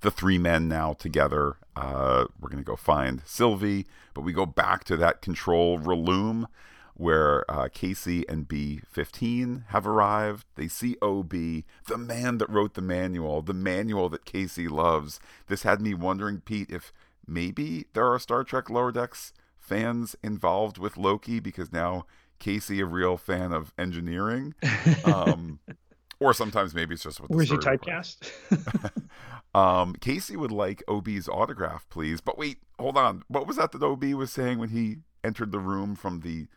the 0.00 0.10
three 0.10 0.38
men 0.38 0.68
now 0.68 0.92
together 0.92 1.56
uh, 1.76 2.24
we're 2.40 2.48
going 2.48 2.62
to 2.62 2.66
go 2.66 2.76
find 2.76 3.22
sylvie 3.24 3.86
but 4.14 4.22
we 4.22 4.32
go 4.32 4.46
back 4.46 4.84
to 4.84 4.96
that 4.96 5.22
control 5.22 5.78
room 5.78 6.48
where 6.98 7.48
uh, 7.48 7.68
Casey 7.72 8.28
and 8.28 8.48
B15 8.48 9.68
have 9.68 9.86
arrived. 9.86 10.44
They 10.56 10.66
see 10.66 10.96
OB, 11.00 11.30
the 11.30 11.96
man 11.96 12.38
that 12.38 12.50
wrote 12.50 12.74
the 12.74 12.82
manual, 12.82 13.40
the 13.40 13.54
manual 13.54 14.08
that 14.08 14.24
Casey 14.24 14.66
loves. 14.66 15.20
This 15.46 15.62
had 15.62 15.80
me 15.80 15.94
wondering, 15.94 16.40
Pete, 16.40 16.70
if 16.70 16.92
maybe 17.24 17.86
there 17.94 18.12
are 18.12 18.18
Star 18.18 18.42
Trek 18.42 18.68
Lower 18.68 18.90
Decks 18.90 19.32
fans 19.60 20.16
involved 20.24 20.76
with 20.76 20.96
Loki 20.96 21.38
because 21.38 21.72
now 21.72 22.04
Casey, 22.38 22.80
a 22.80 22.86
real 22.86 23.16
fan 23.16 23.52
of 23.52 23.72
engineering. 23.78 24.54
Um, 25.04 25.60
or 26.20 26.34
sometimes 26.34 26.74
maybe 26.74 26.94
it's 26.94 27.02
just 27.04 27.20
what 27.20 27.30
Where's 27.30 27.50
your 27.50 27.60
typecast? 27.60 28.30
um, 29.54 29.94
Casey 30.00 30.36
would 30.36 30.50
like 30.50 30.82
OB's 30.88 31.28
autograph, 31.28 31.88
please. 31.88 32.20
But 32.20 32.36
wait, 32.36 32.58
hold 32.78 32.96
on. 32.96 33.22
What 33.28 33.46
was 33.46 33.56
that 33.56 33.72
that 33.72 33.82
OB 33.82 34.04
was 34.14 34.32
saying 34.32 34.58
when 34.58 34.70
he 34.70 34.98
entered 35.22 35.52
the 35.52 35.60
room 35.60 35.94
from 35.94 36.20
the 36.20 36.48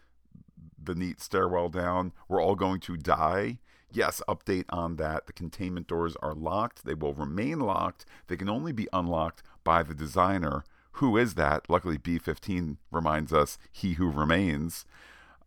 the 0.84 0.96
neat 0.96 1.22
stairwell 1.22 1.70
down. 1.70 2.12
We're 2.28 2.41
all 2.41 2.56
going 2.56 2.80
to 2.82 2.98
die. 2.98 3.60
Yes, 3.91 4.22
update 4.28 4.65
on 4.70 4.96
that. 4.96 5.28
The 5.28 5.34
containment 5.34 5.88
doors 5.88 6.15
are 6.22 6.34
locked. 6.34 6.86
They 6.86 6.94
will 6.94 7.13
remain 7.13 7.60
locked. 7.60 8.06
They 8.28 8.38
can 8.38 8.50
only 8.50 8.72
be 8.72 8.88
unlocked 8.94 9.44
by 9.63 9.84
the 9.84 9.94
designer. 9.94 10.63
Who 10.94 11.17
is 11.17 11.36
that? 11.36 11.70
Luckily, 11.70 11.98
B15 11.98 12.78
reminds 12.89 13.34
us 13.34 13.58
he 13.72 13.94
who 13.94 14.10
remains. 14.10 14.86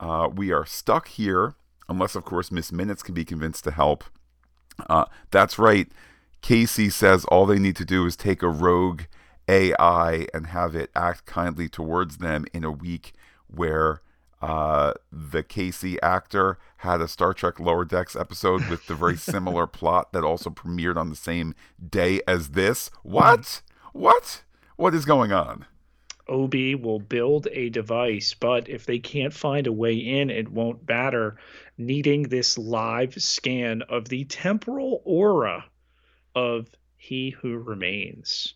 Uh, 0.05 0.29
we 0.29 0.53
are 0.53 0.67
stuck 0.67 1.09
here, 1.09 1.55
unless, 1.89 2.15
of 2.15 2.27
course, 2.27 2.53
Miss 2.53 2.71
Minutes 2.71 3.03
can 3.03 3.15
be 3.15 3.25
convinced 3.25 3.65
to 3.65 3.71
help. 3.71 4.05
Uh, 4.87 5.07
that's 5.31 5.59
right. 5.59 5.89
Casey 6.43 6.91
says 6.91 7.25
all 7.27 7.47
they 7.47 7.59
need 7.59 7.77
to 7.77 7.87
do 7.87 8.05
is 8.05 8.15
take 8.15 8.43
a 8.43 8.49
rogue 8.51 9.03
AI 9.49 10.27
and 10.35 10.49
have 10.49 10.77
it 10.77 10.91
act 10.95 11.25
kindly 11.25 11.71
towards 11.71 12.19
them 12.19 12.45
in 12.53 12.65
a 12.65 12.71
week 12.71 13.15
where 13.47 14.03
uh, 14.43 14.93
the 15.11 15.43
Casey 15.43 16.01
actor 16.03 16.59
had 16.79 17.01
a 17.01 17.09
Star 17.09 17.33
Trek 17.33 17.59
Lower 17.59 17.87
Decks 17.87 18.15
episode 18.15 18.69
with 18.69 18.87
the 18.87 18.95
very 18.95 19.17
similar 19.17 19.67
plot 19.79 20.13
that 20.13 20.23
also 20.23 20.51
premiered 20.51 20.99
on 20.99 21.09
the 21.09 21.17
same 21.17 21.55
day 21.83 22.21
as 22.29 22.51
this. 22.51 22.91
What? 23.03 23.63
What? 23.95 24.43
What 24.77 24.95
is 24.95 25.07
going 25.07 25.33
on? 25.33 25.65
OB 26.27 26.55
will 26.81 27.01
build 27.01 27.49
a 27.53 27.69
device, 27.69 28.33
but 28.33 28.69
if 28.69 28.87
they 28.87 28.99
can't 28.99 29.35
find 29.35 29.67
a 29.67 29.73
way 29.73 29.95
in, 29.95 30.31
it 30.31 30.51
won't 30.51 30.89
matter, 30.89 31.37
needing 31.77 32.23
this 32.23 32.57
live 32.57 33.15
scan 33.23 33.83
of 33.83 34.09
the 34.09 34.25
temporal 34.25 35.03
aura 35.05 35.67
of 36.35 36.69
He 36.97 37.31
Who 37.31 37.59
Remains. 37.59 38.55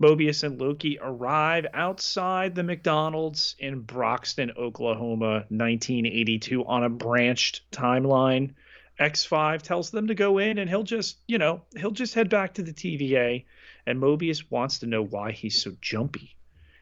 Mobius 0.00 0.42
and 0.42 0.60
Loki 0.60 0.98
arrive 1.00 1.66
outside 1.72 2.54
the 2.54 2.62
McDonald's 2.62 3.56
in 3.58 3.80
Broxton, 3.80 4.52
Oklahoma, 4.56 5.44
1982, 5.48 6.64
on 6.64 6.84
a 6.84 6.90
branched 6.90 7.70
timeline. 7.70 8.54
X5 9.00 9.62
tells 9.62 9.90
them 9.90 10.06
to 10.06 10.14
go 10.14 10.38
in 10.38 10.58
and 10.58 10.68
he'll 10.68 10.82
just, 10.82 11.18
you 11.26 11.38
know, 11.38 11.62
he'll 11.76 11.90
just 11.90 12.14
head 12.14 12.30
back 12.30 12.54
to 12.54 12.62
the 12.62 12.72
TVA. 12.72 13.44
And 13.86 14.00
Mobius 14.00 14.50
wants 14.50 14.78
to 14.80 14.86
know 14.86 15.02
why 15.02 15.32
he's 15.32 15.62
so 15.62 15.72
jumpy. 15.80 16.35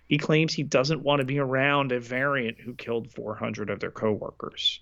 He 0.09 0.19
claims 0.19 0.53
he 0.53 0.63
doesn't 0.63 1.03
want 1.03 1.21
to 1.21 1.27
be 1.27 1.39
around 1.39 1.93
a 1.93 2.01
variant 2.01 2.61
who 2.61 2.75
killed 2.75 3.11
400 3.13 3.71
of 3.71 3.81
their 3.81 3.91
coworkers. 3.91 4.81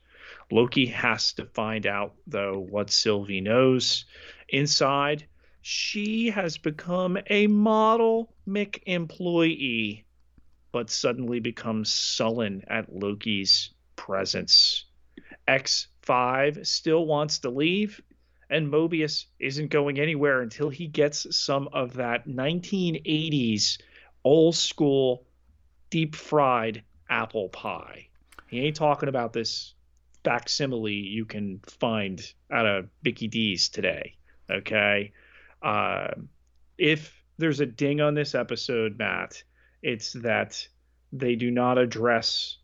Loki 0.50 0.86
has 0.86 1.32
to 1.34 1.46
find 1.46 1.86
out, 1.86 2.14
though, 2.26 2.58
what 2.58 2.90
Sylvie 2.90 3.40
knows. 3.40 4.04
Inside, 4.48 5.26
she 5.60 6.30
has 6.30 6.58
become 6.58 7.18
a 7.30 7.46
model 7.46 8.34
Mick 8.48 8.82
employee, 8.86 10.04
but 10.72 10.90
suddenly 10.90 11.38
becomes 11.38 11.92
sullen 11.92 12.64
at 12.66 12.92
Loki's 12.92 13.70
presence. 13.94 14.84
X5 15.46 16.66
still 16.66 17.06
wants 17.06 17.38
to 17.40 17.50
leave, 17.50 18.00
and 18.50 18.68
Mobius 18.68 19.26
isn't 19.38 19.70
going 19.70 20.00
anywhere 20.00 20.42
until 20.42 20.68
he 20.68 20.88
gets 20.88 21.36
some 21.36 21.68
of 21.72 21.94
that 21.94 22.26
1980s 22.26 23.78
old 24.24 24.54
school 24.54 25.24
deep 25.90 26.14
fried 26.14 26.82
apple 27.08 27.48
pie. 27.48 28.08
He 28.48 28.60
ain't 28.60 28.76
talking 28.76 29.08
about 29.08 29.32
this 29.32 29.74
facsimile 30.24 30.92
you 30.92 31.24
can 31.24 31.60
find 31.80 32.22
out 32.50 32.66
of 32.66 32.88
Mickey 33.04 33.28
D's 33.28 33.68
today. 33.68 34.16
Okay. 34.50 35.12
Uh, 35.62 36.08
if 36.78 37.22
there's 37.38 37.60
a 37.60 37.66
ding 37.66 38.00
on 38.00 38.14
this 38.14 38.34
episode, 38.34 38.98
Matt, 38.98 39.42
it's 39.82 40.12
that 40.14 40.66
they 41.12 41.34
do 41.34 41.50
not 41.50 41.78
address 41.78 42.58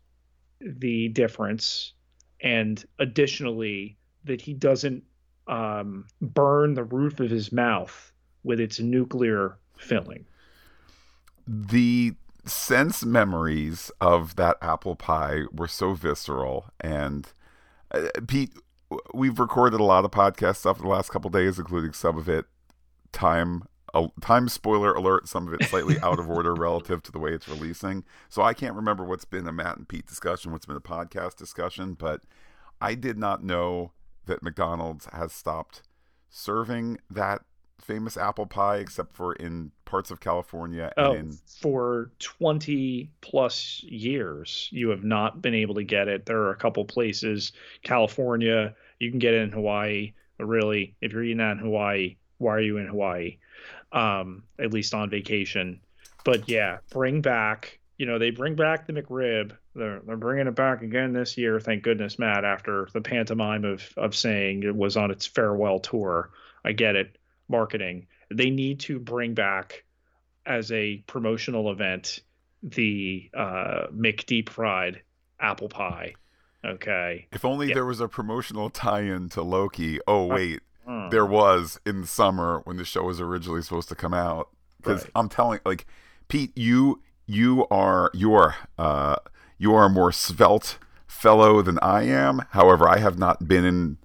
the 0.59 1.09
difference, 1.09 1.93
and 2.41 2.83
additionally, 2.97 3.97
that 4.25 4.41
he 4.41 4.53
doesn't 4.53 5.03
um, 5.47 6.05
burn 6.21 6.73
the 6.73 6.83
roof 6.83 7.19
of 7.19 7.29
his 7.29 7.51
mouth 7.51 8.11
with 8.43 8.59
its 8.59 8.79
nuclear 8.79 9.57
filling. 9.77 10.25
The 11.51 12.13
sense 12.45 13.03
memories 13.03 13.89
of 13.99 14.35
that 14.35 14.57
apple 14.61 14.95
pie 14.95 15.45
were 15.51 15.67
so 15.67 15.93
visceral, 15.95 16.67
and 16.79 17.27
uh, 17.89 18.09
Pete, 18.27 18.53
we've 19.15 19.39
recorded 19.39 19.79
a 19.79 19.83
lot 19.83 20.05
of 20.05 20.11
podcast 20.11 20.57
stuff 20.57 20.77
the 20.77 20.87
last 20.87 21.09
couple 21.09 21.31
days, 21.31 21.57
including 21.57 21.93
some 21.93 22.19
of 22.19 22.29
it 22.29 22.45
time 23.11 23.63
a 23.95 24.07
time 24.21 24.47
spoiler 24.47 24.93
alert 24.93 25.27
some 25.27 25.47
of 25.47 25.53
it 25.55 25.63
slightly 25.63 25.99
out 26.01 26.19
of 26.19 26.29
order 26.29 26.53
relative 26.55 27.01
to 27.01 27.11
the 27.11 27.17
way 27.17 27.31
it's 27.31 27.47
releasing. 27.47 28.03
So 28.29 28.43
i 28.43 28.53
can't 28.53 28.75
remember 28.75 29.03
what's 29.03 29.25
been 29.25 29.47
a 29.47 29.51
matt 29.51 29.77
and 29.77 29.89
pete 29.89 30.05
discussion 30.05 30.51
what's 30.51 30.67
been 30.67 30.75
a 30.75 30.79
podcast 30.79 31.35
discussion 31.37 31.95
but 31.95 32.21
i 32.79 32.93
did 32.93 33.17
not 33.17 33.43
know 33.43 33.93
that 34.27 34.43
mcdonald's 34.43 35.07
has 35.11 35.33
stopped 35.33 35.81
serving 36.29 36.99
that 37.09 37.41
famous 37.79 38.17
apple 38.17 38.45
pie 38.45 38.77
except 38.77 39.15
for 39.15 39.33
in 39.33 39.71
parts 39.85 40.11
of 40.11 40.19
california 40.19 40.91
oh, 40.97 41.13
in... 41.13 41.31
for 41.61 42.11
20 42.19 43.09
plus 43.21 43.83
years 43.83 44.69
you 44.71 44.89
have 44.89 45.03
not 45.03 45.41
been 45.41 45.55
able 45.55 45.75
to 45.75 45.83
get 45.83 46.07
it 46.07 46.25
there 46.25 46.41
are 46.41 46.51
a 46.51 46.55
couple 46.55 46.85
places 46.85 47.51
california 47.83 48.75
you 48.99 49.09
can 49.09 49.19
get 49.19 49.33
it 49.33 49.41
in 49.41 49.51
hawaii 49.51 50.11
but 50.37 50.45
really 50.45 50.95
if 51.01 51.11
you're 51.11 51.23
eating 51.23 51.37
that 51.37 51.53
in 51.53 51.59
hawaii 51.59 52.15
why 52.39 52.55
are 52.55 52.61
you 52.61 52.77
in 52.77 52.87
Hawaii? 52.87 53.37
Um, 53.91 54.43
at 54.57 54.73
least 54.73 54.93
on 54.93 55.09
vacation. 55.09 55.79
But 56.25 56.49
yeah, 56.49 56.79
bring 56.89 57.21
back. 57.21 57.79
You 57.97 58.05
know, 58.05 58.17
they 58.17 58.31
bring 58.31 58.55
back 58.55 58.87
the 58.87 58.93
McRib. 58.93 59.51
They're, 59.75 59.99
they're 59.99 60.17
bringing 60.17 60.47
it 60.47 60.55
back 60.55 60.81
again 60.81 61.13
this 61.13 61.37
year. 61.37 61.59
Thank 61.59 61.83
goodness, 61.83 62.17
Matt. 62.17 62.45
After 62.45 62.87
the 62.93 63.01
pantomime 63.01 63.65
of 63.65 63.87
of 63.97 64.15
saying 64.15 64.63
it 64.63 64.75
was 64.75 64.97
on 64.97 65.11
its 65.11 65.25
farewell 65.25 65.79
tour. 65.79 66.31
I 66.63 66.71
get 66.71 66.95
it. 66.95 67.17
Marketing. 67.49 68.07
They 68.31 68.49
need 68.49 68.79
to 68.81 68.99
bring 68.99 69.33
back 69.33 69.83
as 70.45 70.71
a 70.71 70.97
promotional 71.07 71.71
event 71.71 72.21
the 72.63 73.29
uh, 73.33 73.87
Deep 74.25 74.49
fried 74.49 75.01
apple 75.39 75.69
pie. 75.69 76.13
Okay. 76.63 77.27
If 77.31 77.45
only 77.45 77.69
yeah. 77.69 77.75
there 77.75 77.85
was 77.85 78.01
a 78.01 78.07
promotional 78.07 78.69
tie-in 78.69 79.29
to 79.29 79.41
Loki. 79.41 79.99
Oh 80.07 80.25
wait, 80.25 80.59
Hmm. 80.89 81.09
there 81.09 81.25
was 81.25 81.79
in 81.85 82.01
the 82.01 82.07
summer 82.07 82.61
when 82.63 82.77
the 82.77 82.83
show 82.83 83.03
was 83.03 83.21
originally 83.21 83.61
supposed 83.61 83.89
to 83.89 83.95
come 83.95 84.13
out. 84.13 84.49
Because 84.77 85.03
right. 85.03 85.11
I'm 85.13 85.29
telling, 85.29 85.59
like, 85.63 85.85
Pete, 86.29 86.51
you 86.57 87.03
you 87.27 87.67
are 87.69 88.09
you 88.15 88.33
are 88.33 88.55
uh, 88.79 89.17
you 89.59 89.71
are 89.75 89.85
a 89.85 89.89
more 89.89 90.11
svelte 90.11 90.79
fellow 91.05 91.61
than 91.61 91.77
I 91.79 92.03
am. 92.03 92.43
However, 92.51 92.89
I 92.89 92.97
have 92.97 93.19
not 93.19 93.47
been 93.47 93.65
in. 93.65 93.97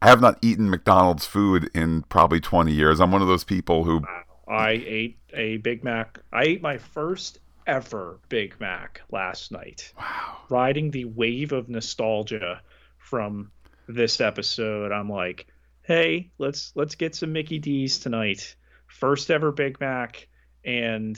I 0.00 0.08
have 0.08 0.20
not 0.20 0.38
eaten 0.42 0.70
McDonald's 0.70 1.26
food 1.26 1.70
in 1.74 2.02
probably 2.02 2.40
20 2.40 2.72
years. 2.72 3.00
I'm 3.00 3.10
one 3.10 3.22
of 3.22 3.28
those 3.28 3.44
people 3.44 3.84
who. 3.84 4.02
I 4.48 4.70
ate 4.70 5.18
a 5.34 5.58
Big 5.58 5.84
Mac. 5.84 6.20
I 6.32 6.44
ate 6.44 6.62
my 6.62 6.78
first 6.78 7.38
ever 7.66 8.18
Big 8.28 8.58
Mac 8.60 9.02
last 9.10 9.52
night. 9.52 9.92
Wow. 9.98 10.38
Riding 10.48 10.90
the 10.90 11.04
wave 11.04 11.52
of 11.52 11.68
nostalgia 11.68 12.62
from 12.98 13.50
this 13.88 14.20
episode, 14.20 14.92
I'm 14.92 15.10
like, 15.10 15.46
hey, 15.82 16.30
let's 16.38 16.72
let's 16.74 16.94
get 16.94 17.14
some 17.14 17.32
Mickey 17.32 17.58
D's 17.58 17.98
tonight. 17.98 18.54
First 18.86 19.30
ever 19.30 19.52
Big 19.52 19.80
Mac 19.80 20.28
and 20.64 21.16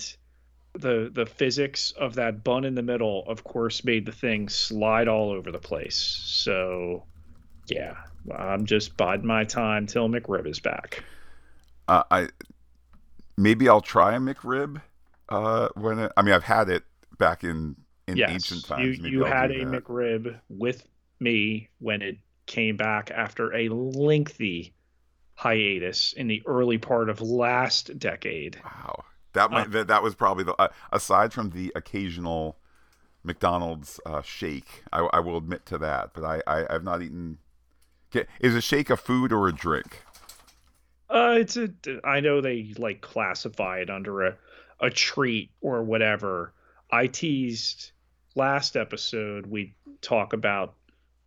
the 0.72 1.10
the 1.12 1.26
physics 1.26 1.92
of 1.92 2.14
that 2.14 2.42
bun 2.42 2.64
in 2.64 2.74
the 2.74 2.82
middle, 2.82 3.24
of 3.28 3.44
course, 3.44 3.84
made 3.84 4.06
the 4.06 4.12
thing 4.12 4.48
slide 4.48 5.08
all 5.08 5.30
over 5.30 5.52
the 5.52 5.58
place. 5.58 5.96
So, 5.96 7.04
yeah, 7.66 7.94
I'm 8.34 8.66
just 8.66 8.96
biding 8.96 9.26
my 9.26 9.44
time 9.44 9.86
till 9.86 10.08
McRib 10.08 10.46
is 10.46 10.60
back. 10.60 11.02
Uh, 11.88 12.04
I 12.10 12.28
maybe 13.36 13.68
I'll 13.68 13.80
try 13.80 14.14
a 14.14 14.18
McRib 14.18 14.80
uh, 15.28 15.68
when 15.74 15.98
it, 15.98 16.12
I 16.16 16.22
mean 16.22 16.34
I've 16.34 16.44
had 16.44 16.68
it 16.68 16.84
back 17.18 17.44
in 17.44 17.76
in 18.06 18.16
yes, 18.16 18.30
ancient 18.30 18.64
times. 18.64 18.98
You, 18.98 19.08
you 19.08 19.24
had 19.24 19.50
a 19.50 19.64
that. 19.64 19.84
McRib 19.84 20.38
with 20.48 20.86
me 21.18 21.68
when 21.78 22.02
it 22.02 22.18
came 22.46 22.76
back 22.76 23.10
after 23.10 23.54
a 23.54 23.68
lengthy 23.68 24.74
hiatus 25.34 26.12
in 26.12 26.26
the 26.26 26.42
early 26.46 26.78
part 26.78 27.08
of 27.08 27.20
last 27.20 27.98
decade. 27.98 28.60
Wow, 28.64 29.04
that 29.32 29.50
might, 29.50 29.68
uh, 29.68 29.70
that, 29.70 29.88
that 29.88 30.02
was 30.02 30.14
probably 30.14 30.44
the 30.44 30.54
uh, 30.60 30.68
aside 30.92 31.32
from 31.32 31.50
the 31.50 31.72
occasional 31.74 32.58
McDonald's 33.22 34.00
uh, 34.04 34.22
shake. 34.22 34.82
I, 34.92 35.00
I, 35.12 35.20
will 35.20 35.36
admit 35.36 35.66
to 35.66 35.78
that, 35.78 36.10
but 36.14 36.24
I, 36.24 36.42
I 36.46 36.72
have 36.72 36.84
not 36.84 37.02
eaten. 37.02 37.38
Is 38.40 38.54
a 38.54 38.60
shake 38.60 38.90
a 38.90 38.96
food 38.96 39.32
or 39.32 39.48
a 39.48 39.52
drink? 39.52 40.02
Uh, 41.08 41.36
it's 41.38 41.56
a. 41.56 41.70
I 42.04 42.20
know 42.20 42.40
they 42.40 42.72
like 42.78 43.00
classify 43.00 43.78
it 43.78 43.90
under 43.90 44.22
a 44.22 44.36
a 44.80 44.90
treat 44.90 45.50
or 45.60 45.82
whatever. 45.82 46.52
I 46.90 47.06
teased 47.06 47.92
last 48.34 48.76
episode. 48.76 49.46
We 49.46 49.74
talk 50.00 50.32
about 50.32 50.74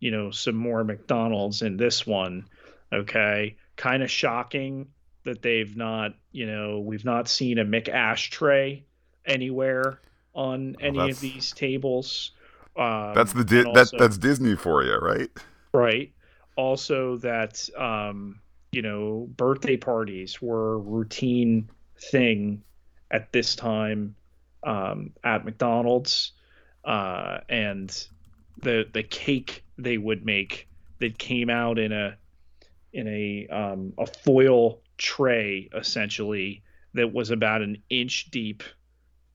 you 0.00 0.10
know 0.10 0.30
some 0.30 0.56
more 0.56 0.84
McDonald's 0.84 1.62
in 1.62 1.76
this 1.76 2.06
one. 2.06 2.46
Okay, 2.92 3.56
kind 3.76 4.02
of 4.02 4.10
shocking 4.10 4.88
that 5.24 5.42
they've 5.42 5.76
not 5.76 6.14
you 6.32 6.46
know 6.46 6.80
we've 6.80 7.04
not 7.04 7.28
seen 7.28 7.58
a 7.58 7.64
McAshtray 7.64 8.82
anywhere 9.26 10.00
on 10.34 10.76
any 10.80 11.10
of 11.10 11.20
these 11.20 11.52
tables. 11.52 12.32
Um, 12.76 13.14
that's 13.14 13.32
the 13.32 13.44
Di- 13.44 13.64
also, 13.64 13.72
that, 13.72 13.98
that's 13.98 14.18
Disney 14.18 14.56
for 14.56 14.82
you, 14.82 14.96
right? 14.96 15.30
Right. 15.72 16.12
Also, 16.56 17.16
that 17.18 17.68
um, 17.76 18.40
you 18.72 18.82
know 18.82 19.28
birthday 19.36 19.76
parties 19.76 20.40
were 20.40 20.74
a 20.74 20.78
routine 20.78 21.68
thing 21.98 22.62
at 23.10 23.32
this 23.32 23.54
time 23.54 24.14
um, 24.62 25.12
at 25.22 25.44
McDonald's, 25.44 26.32
uh, 26.84 27.38
and 27.48 28.06
the 28.62 28.86
the 28.92 29.02
cake 29.02 29.64
they 29.78 29.98
would 29.98 30.24
make 30.24 30.68
that 31.00 31.18
came 31.18 31.50
out 31.50 31.78
in 31.78 31.92
a 31.92 32.16
in 32.92 33.08
a 33.08 33.46
um, 33.48 33.92
a 33.98 34.06
foil 34.06 34.80
tray 34.96 35.68
essentially 35.74 36.62
that 36.94 37.12
was 37.12 37.30
about 37.30 37.60
an 37.60 37.82
inch 37.90 38.30
deep 38.30 38.62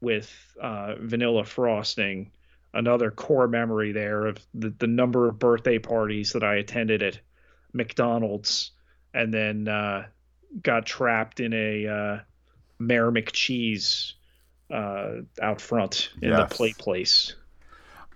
with 0.02 0.32
uh, 0.62 0.96
vanilla 1.00 1.44
frosting. 1.44 2.32
Another 2.74 3.10
core 3.12 3.48
memory 3.48 3.92
there 3.92 4.28
of 4.28 4.38
the, 4.54 4.70
the 4.70 4.88
number 4.88 5.28
of 5.28 5.40
birthday 5.40 5.80
parties 5.80 6.34
that 6.34 6.44
I 6.44 6.56
attended 6.56 7.02
at 7.02 7.20
McDonald's 7.74 8.72
and 9.14 9.34
then 9.34 9.68
uh, 9.68 10.06
got 10.62 10.86
trapped 10.86 11.40
in 11.40 11.54
a 11.54 11.88
uh, 11.88 12.20
Mayor 12.80 13.12
McCheese 13.12 14.14
uh, 14.72 15.22
out 15.42 15.62
front 15.62 16.12
in 16.22 16.30
Yes. 16.30 16.38
the 16.38 16.46
play 16.46 16.74
place. 16.74 17.36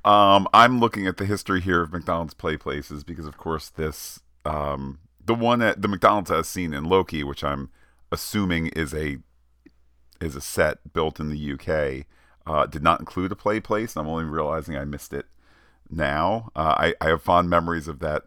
Um, 0.06 0.48
I'm 0.54 0.80
looking 0.80 1.08
at 1.08 1.18
the 1.18 1.26
history 1.26 1.62
here 1.62 1.82
of 1.82 1.94
McDonald's 1.94 2.34
play 2.34 2.58
places 2.58 3.04
because, 3.04 3.26
of 3.26 3.38
course, 3.38 3.70
this 3.70 4.20
um, 4.46 5.00
the 5.24 5.34
one 5.36 5.60
that 5.60 5.82
the 5.82 5.88
McDonald's 5.88 6.30
has 6.30 6.48
seen 6.48 6.74
in 6.74 6.84
Loki, 6.84 7.24
which 7.24 7.44
I'm 7.44 7.70
assuming 8.12 8.68
is 8.68 8.94
a 8.94 9.18
is 10.22 10.36
a 10.36 10.42
set 10.42 10.94
built 10.94 11.20
in 11.20 11.30
the 11.30 11.54
UK, 11.54 12.06
uh, 12.46 12.66
did 12.66 12.84
not 12.84 13.00
include 13.00 13.32
a 13.32 13.36
play 13.36 13.60
place. 13.60 13.96
I'm 13.96 14.08
only 14.08 14.26
realizing 14.26 14.76
I 14.76 14.86
missed 14.86 15.14
it 15.14 15.26
now. 15.90 16.52
Uh, 16.56 16.76
I 16.78 16.94
I 17.02 17.10
have 17.10 17.22
fond 17.22 17.50
memories 17.50 17.88
of 17.88 18.00
that 18.00 18.24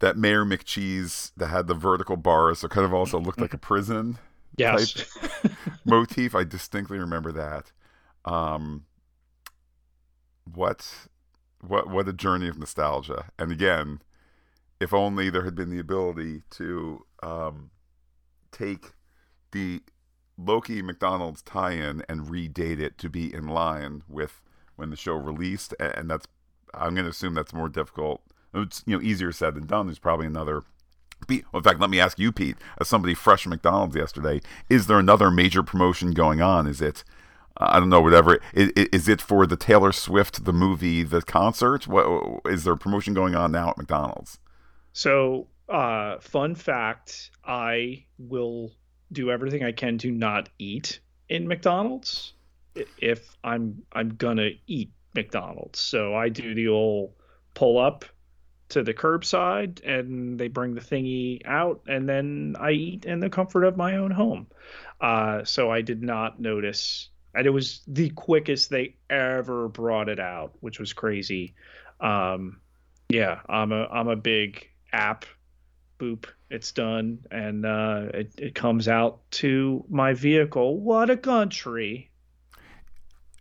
that 0.00 0.16
Mayor 0.16 0.44
McCheese 0.44 1.32
that 1.36 1.48
had 1.48 1.68
the 1.68 1.74
vertical 1.74 2.16
bars, 2.16 2.60
so 2.60 2.68
kind 2.68 2.84
of 2.84 2.92
also 2.92 3.20
looked 3.20 3.40
like 3.40 3.54
a 3.54 3.58
prison 3.58 4.18
Yes. 4.56 5.16
motif. 5.84 6.34
I 6.34 6.44
distinctly 6.44 6.98
remember 6.98 7.32
that. 7.32 7.72
Um, 8.24 8.84
what, 10.52 11.08
what, 11.60 11.88
what 11.88 12.08
a 12.08 12.12
journey 12.12 12.48
of 12.48 12.58
nostalgia! 12.58 13.30
And 13.38 13.50
again, 13.50 14.02
if 14.80 14.92
only 14.92 15.30
there 15.30 15.44
had 15.44 15.54
been 15.54 15.70
the 15.70 15.78
ability 15.78 16.42
to 16.50 17.06
um, 17.22 17.70
take 18.50 18.92
the 19.52 19.82
Loki 20.44 20.82
McDonald's 20.82 21.42
tie-in 21.42 22.02
and 22.08 22.26
redate 22.26 22.80
it 22.80 22.98
to 22.98 23.08
be 23.08 23.32
in 23.32 23.48
line 23.48 24.02
with 24.08 24.40
when 24.76 24.90
the 24.90 24.96
show 24.96 25.14
released, 25.14 25.74
and 25.78 26.10
that's 26.10 26.26
I'm 26.74 26.94
going 26.94 27.04
to 27.04 27.10
assume 27.10 27.34
that's 27.34 27.52
more 27.52 27.68
difficult. 27.68 28.22
It's 28.54 28.82
you 28.86 28.96
know 28.96 29.02
easier 29.02 29.32
said 29.32 29.54
than 29.54 29.66
done. 29.66 29.86
There's 29.86 29.98
probably 29.98 30.26
another 30.26 30.62
well, 31.28 31.40
in 31.54 31.62
fact, 31.62 31.80
let 31.80 31.90
me 31.90 32.00
ask 32.00 32.18
you, 32.18 32.32
Pete, 32.32 32.56
as 32.80 32.88
somebody 32.88 33.14
fresh 33.14 33.44
from 33.44 33.50
McDonald's 33.50 33.96
yesterday, 33.96 34.40
is 34.68 34.86
there 34.86 34.98
another 34.98 35.30
major 35.30 35.62
promotion 35.62 36.12
going 36.12 36.40
on? 36.40 36.66
Is 36.66 36.80
it, 36.80 37.04
uh, 37.60 37.68
I 37.70 37.78
don't 37.78 37.88
know, 37.88 38.00
whatever. 38.00 38.40
Is, 38.52 38.70
is 38.76 39.08
it 39.08 39.20
for 39.20 39.46
the 39.46 39.56
Taylor 39.56 39.92
Swift, 39.92 40.44
the 40.44 40.52
movie, 40.52 41.02
the 41.02 41.22
concert? 41.22 41.86
What 41.86 42.40
is 42.46 42.64
there 42.64 42.76
promotion 42.76 43.14
going 43.14 43.34
on 43.34 43.52
now 43.52 43.70
at 43.70 43.78
McDonald's? 43.78 44.38
So, 44.92 45.48
uh, 45.68 46.18
fun 46.18 46.54
fact: 46.54 47.30
I 47.44 48.04
will 48.18 48.72
do 49.12 49.30
everything 49.30 49.62
I 49.62 49.72
can 49.72 49.98
to 49.98 50.10
not 50.10 50.48
eat 50.58 51.00
in 51.28 51.46
McDonald's 51.48 52.32
if 52.98 53.36
I'm 53.44 53.82
I'm 53.92 54.16
gonna 54.16 54.50
eat 54.66 54.90
McDonald's. 55.14 55.78
So 55.78 56.14
I 56.14 56.28
do 56.28 56.54
the 56.54 56.68
old 56.68 57.12
pull 57.54 57.78
up 57.78 58.04
to 58.70 58.82
the 58.82 58.94
curbside, 58.94 59.84
and 59.84 60.38
they 60.38 60.48
bring 60.48 60.74
the 60.74 60.80
thingy 60.80 61.42
out, 61.44 61.82
and 61.86 62.08
then 62.08 62.56
I 62.58 62.70
eat 62.70 63.04
in 63.04 63.20
the 63.20 63.28
comfort 63.28 63.64
of 63.64 63.76
my 63.76 63.96
own 63.96 64.10
home. 64.10 64.46
Uh, 65.00 65.44
so 65.44 65.70
I 65.70 65.82
did 65.82 66.02
not 66.02 66.40
notice, 66.40 67.10
and 67.34 67.46
it 67.46 67.50
was 67.50 67.82
the 67.86 68.08
quickest 68.10 68.70
they 68.70 68.96
ever 69.10 69.68
brought 69.68 70.08
it 70.08 70.18
out, 70.18 70.52
which 70.60 70.80
was 70.80 70.94
crazy. 70.94 71.54
Um, 72.00 72.60
yeah, 73.10 73.40
I'm 73.46 73.72
a 73.72 73.84
I'm 73.86 74.08
a 74.08 74.16
big 74.16 74.68
app. 74.92 75.26
Boop, 75.98 76.24
it's 76.52 76.72
done, 76.72 77.20
and 77.30 77.64
uh, 77.64 78.06
it 78.14 78.32
it 78.38 78.54
comes 78.54 78.88
out 78.88 79.20
to 79.32 79.84
my 79.88 80.12
vehicle. 80.12 80.78
What 80.78 81.10
a 81.10 81.16
country! 81.16 82.10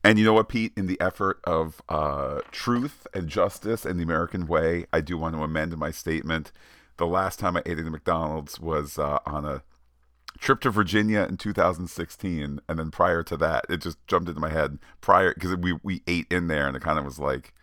And 0.04 0.18
you 0.18 0.26
know 0.26 0.34
what, 0.34 0.50
Pete? 0.50 0.74
In 0.76 0.88
the 0.88 1.00
effort 1.00 1.40
of 1.44 1.82
uh, 1.88 2.40
truth 2.52 3.06
and 3.14 3.28
justice 3.28 3.86
and 3.86 4.00
the 4.00 4.04
American 4.04 4.48
way, 4.48 4.86
I 4.92 5.02
do 5.02 5.18
want 5.18 5.36
to 5.36 5.44
amend 5.44 5.78
my 5.78 5.92
statement. 5.92 6.52
The 6.98 7.06
last 7.06 7.40
time 7.40 7.56
I 7.56 7.62
ate 7.66 7.80
at 7.80 7.86
a 7.86 7.90
McDonald's 7.90 8.60
was 8.60 8.98
uh, 8.98 9.20
on 9.26 9.46
a 9.46 9.64
trip 10.40 10.62
to 10.62 10.72
Virginia 10.72 11.26
in 11.30 11.38
2016, 11.38 12.60
and 12.68 12.80
then 12.80 12.92
prior 12.92 13.22
to 13.24 13.38
that, 13.38 13.66
it 13.70 13.82
just 13.82 13.98
jumped 14.08 14.30
into 14.30 14.42
my 14.42 14.50
head. 14.50 14.80
Prior, 15.02 15.34
because 15.34 15.56
we 15.56 15.78
we 15.84 16.02
ate 16.08 16.28
in 16.32 16.48
there, 16.48 16.68
and 16.68 16.76
it 16.76 16.82
kind 16.82 16.98
of 16.98 17.06
was 17.06 17.20
like, 17.20 17.54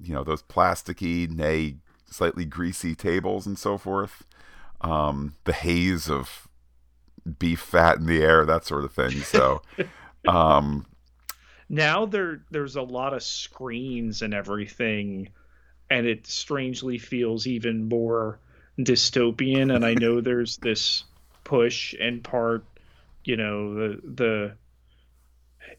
you 0.00 0.14
know, 0.14 0.24
those 0.24 0.42
plasticky, 0.42 1.30
nay, 1.30 1.76
slightly 2.10 2.44
greasy 2.44 2.94
tables 2.94 3.46
and 3.46 3.58
so 3.58 3.78
forth. 3.78 4.24
Um, 4.80 5.34
the 5.44 5.52
haze 5.52 6.08
of 6.10 6.48
beef 7.38 7.60
fat 7.60 7.98
in 7.98 8.06
the 8.06 8.22
air, 8.22 8.44
that 8.46 8.64
sort 8.64 8.84
of 8.84 8.92
thing. 8.92 9.22
So. 9.22 9.62
Um, 10.26 10.84
Now 11.70 12.06
there 12.06 12.42
there's 12.50 12.76
a 12.76 12.82
lot 12.82 13.14
of 13.14 13.22
screens 13.22 14.22
and 14.22 14.34
everything, 14.34 15.30
and 15.90 16.06
it 16.06 16.26
strangely 16.26 16.98
feels 16.98 17.46
even 17.46 17.88
more 17.88 18.40
dystopian. 18.78 19.74
And 19.74 19.86
I 19.86 19.94
know 19.94 20.20
there's 20.22 20.58
this 20.58 21.04
push 21.44 21.94
in 21.94 22.20
part, 22.22 22.64
you 23.24 23.36
know, 23.36 23.74
the 23.74 24.00
the 24.04 24.56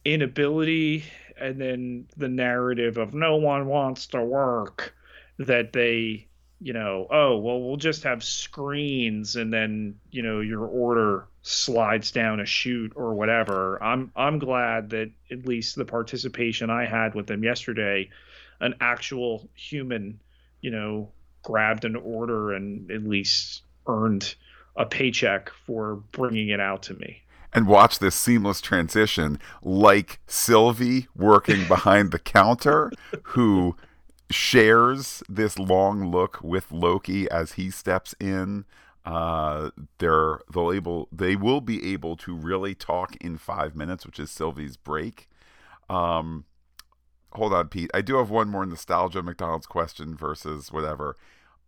inability 0.05 1.03
and 1.37 1.59
then 1.59 2.07
the 2.17 2.29
narrative 2.29 2.97
of 2.97 3.13
no 3.13 3.35
one 3.37 3.67
wants 3.67 4.07
to 4.07 4.23
work 4.23 4.95
that 5.37 5.73
they 5.73 6.27
you 6.61 6.73
know 6.73 7.07
oh 7.09 7.37
well 7.37 7.61
we'll 7.61 7.77
just 7.77 8.03
have 8.03 8.23
screens 8.23 9.35
and 9.35 9.53
then 9.53 9.95
you 10.11 10.21
know 10.21 10.39
your 10.41 10.65
order 10.65 11.25
slides 11.41 12.11
down 12.11 12.39
a 12.39 12.45
chute 12.45 12.93
or 12.95 13.13
whatever. 13.13 13.81
I'm 13.81 14.11
i'm 14.15 14.39
glad 14.39 14.89
that 14.91 15.11
at 15.31 15.45
least 15.45 15.75
the 15.75 15.85
participation 15.85 16.69
i 16.69 16.85
had 16.85 17.15
with 17.15 17.27
them 17.27 17.43
yesterday 17.43 18.09
an 18.59 18.75
actual 18.81 19.49
human 19.55 20.19
you 20.61 20.71
know 20.71 21.11
grabbed 21.43 21.85
an 21.85 21.95
order 21.95 22.53
and 22.53 22.91
at 22.91 23.03
least 23.03 23.63
earned 23.87 24.35
a 24.75 24.85
paycheck 24.85 25.51
for 25.65 25.95
bringing 26.11 26.49
it 26.49 26.59
out 26.59 26.83
to 26.83 26.93
me. 26.95 27.21
And 27.51 27.67
watch 27.67 27.99
this 27.99 28.15
seamless 28.15 28.61
transition 28.61 29.39
like 29.63 30.19
Sylvie 30.27 31.07
working 31.15 31.67
behind 31.67 32.11
the 32.11 32.19
counter 32.19 32.91
who 33.23 33.75
shares 34.29 35.23
this 35.27 35.57
long 35.57 36.11
look 36.11 36.39
with 36.43 36.71
Loki 36.71 37.29
as 37.29 37.53
he 37.53 37.69
steps 37.71 38.13
in. 38.19 38.65
Uh, 39.05 39.71
they're 39.97 40.39
they'll 40.53 40.71
able 40.71 41.07
they 41.11 41.35
will 41.35 41.61
be 41.61 41.93
able 41.93 42.15
to 42.17 42.35
really 42.35 42.75
talk 42.75 43.15
in 43.17 43.37
five 43.37 43.75
minutes, 43.75 44.05
which 44.05 44.19
is 44.19 44.29
Sylvie's 44.29 44.77
break. 44.77 45.27
Um, 45.89 46.45
hold 47.33 47.53
on, 47.53 47.69
Pete. 47.69 47.89
I 47.93 48.01
do 48.01 48.17
have 48.17 48.29
one 48.29 48.49
more 48.49 48.65
nostalgia 48.65 49.23
McDonald's 49.23 49.65
question 49.67 50.15
versus 50.15 50.71
whatever. 50.71 51.15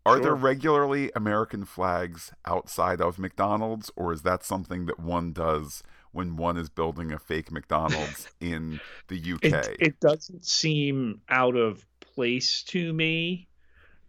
Are 0.05 0.15
Sure. 0.15 0.23
there 0.23 0.35
regularly 0.35 1.11
American 1.15 1.63
flags 1.63 2.31
outside 2.45 2.99
of 3.01 3.19
McDonald's, 3.19 3.91
or 3.95 4.11
is 4.11 4.23
that 4.23 4.43
something 4.43 4.85
that 4.87 4.99
one 4.99 5.31
does 5.31 5.83
when 6.11 6.35
one 6.35 6.57
is 6.57 6.69
building 6.69 7.11
a 7.11 7.19
fake 7.19 7.51
McDonald's 7.51 8.27
in 8.41 8.79
the 9.07 9.33
UK? 9.33 9.43
it, 9.43 9.77
it 9.79 9.99
doesn't 9.99 10.43
seem 10.45 11.21
out 11.29 11.55
of 11.55 11.85
place 12.13 12.63
to 12.63 12.91
me 12.93 13.47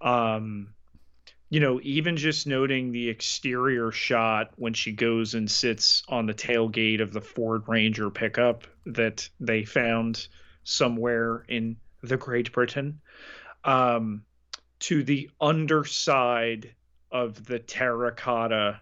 um 0.00 0.68
you 1.50 1.60
know 1.60 1.80
even 1.82 2.16
just 2.16 2.46
noting 2.46 2.92
the 2.92 3.08
exterior 3.08 3.90
shot 3.90 4.50
when 4.56 4.72
she 4.74 4.92
goes 4.92 5.34
and 5.34 5.50
sits 5.50 6.02
on 6.08 6.26
the 6.26 6.34
tailgate 6.34 7.00
of 7.00 7.12
the 7.12 7.20
ford 7.20 7.62
ranger 7.66 8.10
pickup 8.10 8.64
that 8.86 9.28
they 9.38 9.64
found 9.64 10.26
somewhere 10.64 11.44
in 11.48 11.76
the 12.02 12.16
great 12.16 12.52
britain 12.52 13.00
um 13.64 14.22
to 14.78 15.04
the 15.04 15.30
underside 15.40 16.74
of 17.10 17.44
the 17.44 17.58
terracotta 17.58 18.80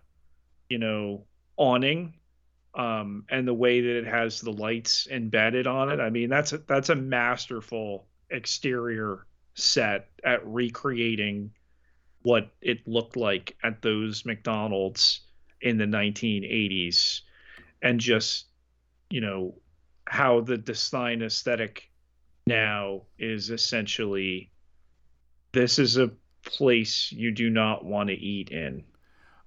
you 0.69 0.79
know 0.79 1.25
awning 1.57 2.15
um, 2.75 3.25
and 3.29 3.47
the 3.47 3.55
way 3.55 3.81
that 3.81 3.99
it 3.99 4.07
has 4.07 4.41
the 4.41 4.53
lights 4.53 5.09
embedded 5.11 5.67
on 5.67 5.91
it. 5.91 6.01
I 6.01 6.11
mean, 6.11 6.31
that's 6.31 6.53
a, 6.53 6.59
that's 6.59 6.89
a 6.89 6.95
masterful 6.95 8.07
exterior 8.31 9.27
set 9.55 10.09
at 10.25 10.47
recreating 10.47 11.51
what 12.23 12.51
it 12.61 12.87
looked 12.87 13.17
like 13.17 13.57
at 13.63 13.83
those 13.83 14.25
McDonald's 14.25 15.21
in 15.61 15.79
the 15.79 15.85
1980s, 15.85 17.21
and 17.83 18.01
just 18.01 18.47
you 19.11 19.21
know 19.21 19.55
how 20.07 20.41
the 20.41 20.59
design 20.59 21.23
aesthetic 21.23 21.91
now 22.47 23.03
is 23.19 23.51
essentially 23.51 24.51
this 25.53 25.79
is 25.79 25.97
a 25.97 26.11
place 26.45 27.13
you 27.13 27.31
do 27.31 27.51
not 27.51 27.85
want 27.85 28.09
to 28.09 28.15
eat 28.15 28.51
in. 28.51 28.85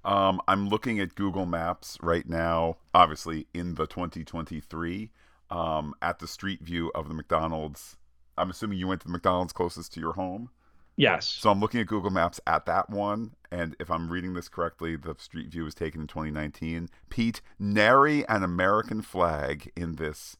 Um, 0.05 0.41
I'm 0.47 0.67
looking 0.67 0.99
at 0.99 1.15
Google 1.15 1.45
Maps 1.45 1.97
right 2.01 2.27
now, 2.27 2.77
obviously 2.93 3.47
in 3.53 3.75
the 3.75 3.87
2023, 3.87 5.09
um, 5.49 5.93
at 6.01 6.19
the 6.19 6.27
street 6.27 6.61
view 6.61 6.91
of 6.93 7.07
the 7.07 7.13
McDonald's. 7.13 7.95
I'm 8.37 8.49
assuming 8.49 8.77
you 8.77 8.87
went 8.87 9.01
to 9.01 9.07
the 9.07 9.13
McDonald's 9.13 9.53
closest 9.53 9.93
to 9.93 9.99
your 9.99 10.13
home. 10.13 10.49
Yes. 10.95 11.27
So 11.27 11.49
I'm 11.49 11.59
looking 11.59 11.79
at 11.79 11.87
Google 11.87 12.11
Maps 12.11 12.39
at 12.45 12.65
that 12.67 12.89
one, 12.89 13.31
and 13.51 13.75
if 13.79 13.89
I'm 13.89 14.11
reading 14.11 14.33
this 14.33 14.47
correctly, 14.47 14.95
the 14.95 15.15
street 15.17 15.49
view 15.49 15.63
was 15.63 15.73
taken 15.73 16.01
in 16.01 16.07
2019. 16.07 16.89
Pete, 17.09 17.41
nary 17.57 18.27
an 18.27 18.43
American 18.43 19.01
flag 19.01 19.71
in 19.75 19.95
this 19.95 20.37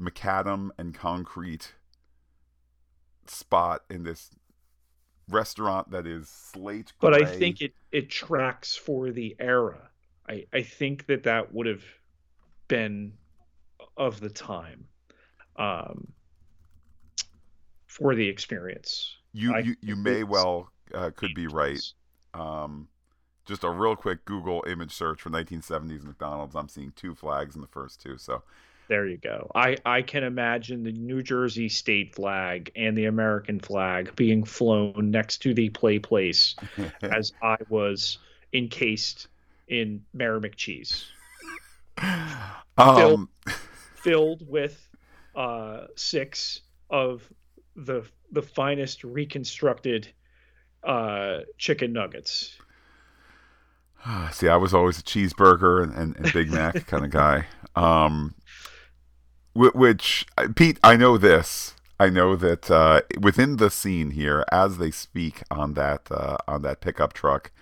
macadam 0.00 0.70
and 0.78 0.94
concrete 0.94 1.74
spot 3.26 3.82
in 3.88 4.02
this 4.02 4.30
restaurant 5.30 5.90
that 5.90 6.06
is 6.06 6.28
slate 6.28 6.92
but 7.00 7.14
I 7.14 7.24
think 7.24 7.62
it 7.62 7.72
it 7.90 8.10
tracks 8.10 8.76
for 8.76 9.10
the 9.10 9.34
era. 9.38 9.88
I 10.28 10.44
I 10.52 10.62
think 10.62 11.06
that 11.06 11.22
that 11.22 11.54
would 11.54 11.66
have 11.66 11.84
been 12.68 13.14
of 13.96 14.20
the 14.20 14.28
time 14.28 14.86
um, 15.56 16.12
for 17.94 18.16
the 18.16 18.28
experience. 18.28 19.16
You 19.32 19.56
you, 19.58 19.76
you 19.80 19.94
may 19.94 20.24
well 20.24 20.72
uh, 20.92 21.10
could 21.14 21.32
be 21.32 21.46
right. 21.46 21.80
Um, 22.34 22.88
just 23.46 23.62
a 23.62 23.70
real 23.70 23.94
quick 23.94 24.24
Google 24.24 24.64
image 24.66 24.92
search 24.92 25.22
for 25.22 25.30
1970s 25.30 26.02
McDonald's. 26.02 26.56
I'm 26.56 26.68
seeing 26.68 26.92
two 26.96 27.14
flags 27.14 27.54
in 27.54 27.60
the 27.60 27.68
first 27.68 28.02
two. 28.02 28.18
So 28.18 28.42
there 28.88 29.06
you 29.06 29.16
go. 29.16 29.48
I, 29.54 29.76
I 29.84 30.02
can 30.02 30.24
imagine 30.24 30.82
the 30.82 30.90
New 30.90 31.22
Jersey 31.22 31.68
state 31.68 32.16
flag 32.16 32.72
and 32.74 32.98
the 32.98 33.04
American 33.04 33.60
flag 33.60 34.16
being 34.16 34.42
flown 34.42 35.12
next 35.12 35.38
to 35.42 35.54
the 35.54 35.70
play 35.70 36.00
place 36.00 36.56
as 37.02 37.32
I 37.42 37.58
was 37.68 38.18
encased 38.52 39.28
in 39.68 40.04
Mayor 40.12 40.40
McCheese. 40.40 41.04
Um, 42.76 42.96
filled, 42.96 43.28
filled 43.94 44.48
with 44.48 44.88
uh, 45.36 45.86
six 45.94 46.62
of 46.90 47.28
the 47.76 48.04
the 48.30 48.42
finest 48.42 49.04
reconstructed 49.04 50.08
uh, 50.82 51.40
chicken 51.58 51.92
nuggets. 51.92 52.56
See, 54.32 54.48
I 54.48 54.56
was 54.56 54.74
always 54.74 54.98
a 54.98 55.02
cheeseburger 55.02 55.82
and, 55.82 55.94
and, 55.94 56.16
and 56.16 56.32
Big 56.32 56.50
Mac 56.50 56.86
kind 56.86 57.04
of 57.04 57.10
guy. 57.10 57.46
Um, 57.76 58.34
which 59.54 60.26
Pete, 60.56 60.78
I 60.82 60.96
know 60.96 61.16
this. 61.16 61.74
I 61.98 62.10
know 62.10 62.34
that 62.34 62.70
uh, 62.70 63.02
within 63.20 63.56
the 63.56 63.70
scene 63.70 64.10
here, 64.10 64.44
as 64.50 64.78
they 64.78 64.90
speak 64.90 65.42
on 65.50 65.74
that 65.74 66.08
uh, 66.10 66.38
on 66.48 66.62
that 66.62 66.80
pickup 66.80 67.12
truck, 67.12 67.52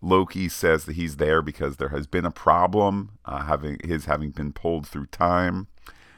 Loki 0.00 0.48
says 0.48 0.84
that 0.84 0.94
he's 0.94 1.16
there 1.16 1.42
because 1.42 1.76
there 1.76 1.88
has 1.88 2.06
been 2.06 2.24
a 2.24 2.30
problem, 2.30 3.18
uh, 3.24 3.44
having 3.44 3.78
his 3.82 4.04
having 4.04 4.30
been 4.30 4.52
pulled 4.52 4.86
through 4.86 5.06
time. 5.06 5.66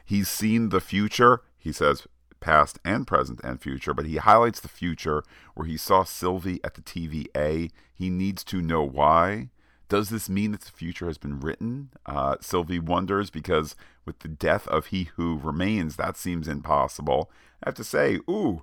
He's 0.05 0.29
seen 0.29 0.69
the 0.69 0.81
future. 0.81 1.41
He 1.59 1.73
says 1.73 2.07
past 2.45 2.79
and 2.85 3.07
present 3.07 3.41
and 3.43 3.61
future, 3.61 3.95
but 3.95 4.05
he 4.05 4.17
highlights 4.17 4.61
the 4.61 4.69
future 4.69 5.25
where 5.55 5.67
he 5.67 5.79
saw 5.79 6.05
Sylvie 6.05 6.61
at 6.63 6.75
the 6.75 6.83
TVA. 6.83 7.71
He 7.95 8.11
needs 8.11 8.45
to 8.45 8.61
know 8.61 8.83
why. 8.83 9.49
Does 9.89 10.11
this 10.11 10.29
mean 10.29 10.53
that 10.53 10.61
the 10.61 10.71
future 10.71 11.07
has 11.07 11.17
been 11.17 11.41
written? 11.41 11.91
Uh, 12.05 12.37
Sylvie 12.43 12.79
wonders 12.79 13.31
because 13.31 13.75
with 14.05 14.19
the 14.19 14.29
death 14.29 14.69
of 14.69 14.87
he 14.87 15.05
who 15.17 15.39
remains, 15.39 15.97
that 15.97 16.19
seems 16.19 16.47
impossible. 16.47 17.31
I 17.63 17.69
have 17.69 17.75
to 17.77 17.85
say, 17.85 18.19
ooh, 18.29 18.63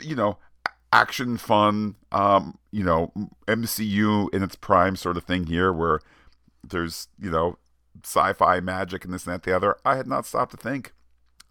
you 0.00 0.14
know, 0.14 0.38
action 0.90 1.36
fun, 1.36 1.96
um, 2.12 2.58
you 2.70 2.82
know, 2.82 3.12
MCU 3.46 4.32
in 4.32 4.42
its 4.42 4.56
prime 4.56 4.96
sort 4.96 5.18
of 5.18 5.24
thing 5.24 5.46
here 5.46 5.70
where 5.70 6.00
there's, 6.66 7.08
you 7.20 7.30
know, 7.30 7.58
sci 8.02 8.32
fi 8.32 8.60
magic 8.60 9.04
and 9.04 9.12
this 9.12 9.26
and 9.26 9.34
that, 9.34 9.42
the 9.42 9.54
other. 9.54 9.76
I 9.84 9.96
had 9.96 10.06
not 10.06 10.24
stopped 10.24 10.52
to 10.52 10.56
think 10.56 10.92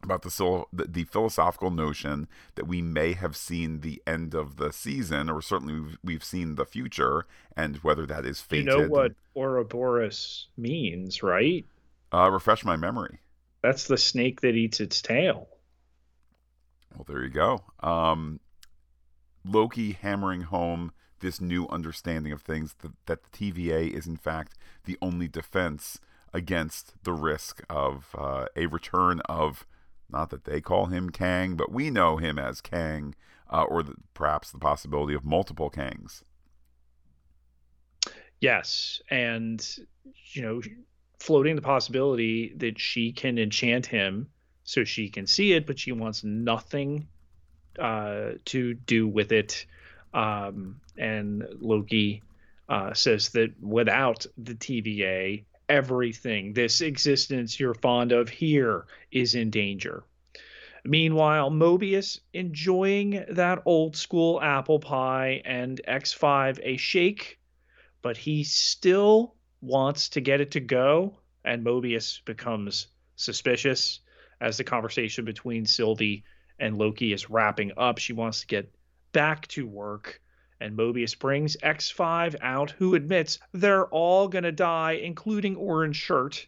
about 0.05 0.21
the, 0.21 0.65
the 0.71 1.03
philosophical 1.03 1.71
notion 1.71 2.27
that 2.55 2.67
we 2.67 2.81
may 2.81 3.13
have 3.13 3.35
seen 3.35 3.81
the 3.81 4.01
end 4.07 4.33
of 4.33 4.57
the 4.57 4.71
season, 4.71 5.29
or 5.29 5.41
certainly 5.41 5.73
we've, 5.73 5.97
we've 6.03 6.23
seen 6.23 6.55
the 6.55 6.65
future, 6.65 7.25
and 7.55 7.77
whether 7.77 8.05
that 8.05 8.25
is 8.25 8.41
fated. 8.41 8.65
You 8.65 8.77
know 8.79 8.87
what 8.87 9.13
Ouroboros 9.35 10.47
means, 10.57 11.21
right? 11.21 11.65
Uh, 12.13 12.29
refresh 12.29 12.63
my 12.63 12.75
memory. 12.75 13.19
That's 13.61 13.87
the 13.87 13.97
snake 13.97 14.41
that 14.41 14.55
eats 14.55 14.79
its 14.79 15.01
tail. 15.01 15.49
Well, 16.95 17.05
there 17.07 17.23
you 17.23 17.29
go. 17.29 17.63
Um, 17.81 18.39
Loki 19.43 19.93
hammering 19.93 20.41
home 20.41 20.91
this 21.19 21.41
new 21.41 21.67
understanding 21.69 22.31
of 22.31 22.41
things 22.41 22.75
that, 22.81 22.91
that 23.05 23.19
the 23.23 23.51
TVA 23.51 23.91
is, 23.91 24.07
in 24.07 24.17
fact, 24.17 24.53
the 24.85 24.97
only 25.01 25.27
defense 25.27 25.99
against 26.33 26.93
the 27.03 27.13
risk 27.13 27.63
of 27.69 28.15
uh, 28.17 28.45
a 28.55 28.67
return 28.67 29.21
of 29.21 29.65
not 30.09 30.29
that 30.29 30.45
they 30.45 30.61
call 30.61 30.87
him 30.87 31.09
Kang, 31.09 31.55
but 31.55 31.71
we 31.71 31.89
know 31.89 32.17
him 32.17 32.37
as 32.37 32.61
Kang, 32.61 33.15
uh, 33.51 33.63
or 33.63 33.83
the, 33.83 33.95
perhaps 34.13 34.51
the 34.51 34.59
possibility 34.59 35.13
of 35.13 35.25
multiple 35.25 35.69
Kangs. 35.69 36.23
Yes, 38.39 39.01
and 39.09 39.65
you 40.33 40.41
know, 40.41 40.61
floating 41.19 41.55
the 41.55 41.61
possibility 41.61 42.53
that 42.57 42.79
she 42.79 43.11
can 43.11 43.37
enchant 43.37 43.85
him 43.85 44.27
so 44.63 44.83
she 44.83 45.09
can 45.09 45.27
see 45.27 45.53
it, 45.53 45.65
but 45.65 45.79
she 45.79 45.91
wants 45.91 46.23
nothing 46.23 47.07
uh, 47.79 48.31
to 48.45 48.73
do 48.73 49.07
with 49.07 49.31
it. 49.31 49.65
Um, 50.13 50.81
and 50.97 51.45
Loki 51.59 52.23
uh, 52.69 52.93
says 52.93 53.29
that 53.29 53.53
without 53.61 54.25
the 54.37 54.55
TVA, 54.55 55.43
everything, 55.69 56.53
this 56.53 56.81
existence 56.81 57.59
you're 57.59 57.73
fond 57.73 58.11
of 58.11 58.29
here, 58.29 58.85
is 59.11 59.35
in 59.35 59.49
danger. 59.49 60.03
Meanwhile, 60.83 61.49
Mobius 61.49 62.19
enjoying 62.33 63.25
that 63.29 63.63
old 63.65 63.95
school 63.95 64.39
apple 64.41 64.79
pie 64.79 65.41
and 65.43 65.81
X5 65.87 66.59
a 66.61 66.77
shake, 66.77 67.39
but 68.03 68.17
he 68.17 68.43
still 68.43 69.35
wants 69.61 70.09
to 70.09 70.21
get 70.21 70.41
it 70.41 70.51
to 70.51 70.59
go, 70.59 71.17
and 71.43 71.65
Mobius 71.65 72.23
becomes 72.23 72.87
suspicious 73.15 74.01
as 74.41 74.57
the 74.57 74.63
conversation 74.63 75.25
between 75.25 75.65
Sylvie 75.65 76.23
and 76.59 76.77
Loki 76.77 77.13
is 77.13 77.29
wrapping 77.29 77.71
up. 77.77 77.97
She 77.97 78.13
wants 78.13 78.41
to 78.41 78.47
get 78.47 78.71
back 79.11 79.47
to 79.49 79.65
work 79.65 80.21
and 80.59 80.77
Mobius 80.77 81.17
brings 81.17 81.57
X5 81.57 82.35
out, 82.41 82.71
who 82.71 82.95
admits 82.95 83.39
they're 83.53 83.87
all 83.87 84.27
going 84.27 84.43
to 84.43 84.51
die, 84.51 84.93
including 84.93 85.55
Orange 85.55 85.97
Shirt, 85.97 86.47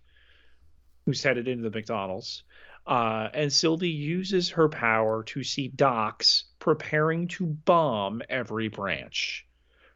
who's 1.05 1.23
headed 1.23 1.47
into 1.47 1.69
the 1.69 1.75
McDonald's. 1.75 2.43
Uh, 2.85 3.27
and 3.33 3.51
Sylvie 3.51 3.89
uses 3.89 4.49
her 4.49 4.69
power 4.69 5.23
to 5.23 5.43
see 5.43 5.67
Dox 5.67 6.45
preparing 6.59 7.27
to 7.27 7.45
bomb 7.45 8.21
every 8.29 8.69
branch. 8.69 9.45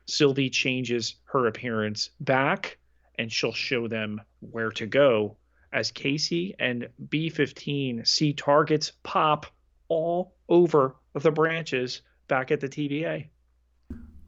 Sylvie 0.08 0.50
changes 0.50 1.16
her 1.26 1.48
appearance 1.48 2.10
back, 2.20 2.78
and 3.18 3.32
she'll 3.32 3.54
show 3.54 3.88
them 3.88 4.20
where 4.42 4.72
to 4.72 4.86
go 4.86 5.38
as 5.72 5.92
Casey 5.92 6.54
and 6.60 6.90
B 7.10 7.30
15 7.30 8.04
see 8.04 8.34
targets 8.34 8.92
pop 9.04 9.46
all 9.88 10.36
over 10.50 10.96
the 11.14 11.32
branches 11.32 12.02
back 12.28 12.52
at 12.52 12.60
the 12.60 12.70
TVA. 12.70 13.30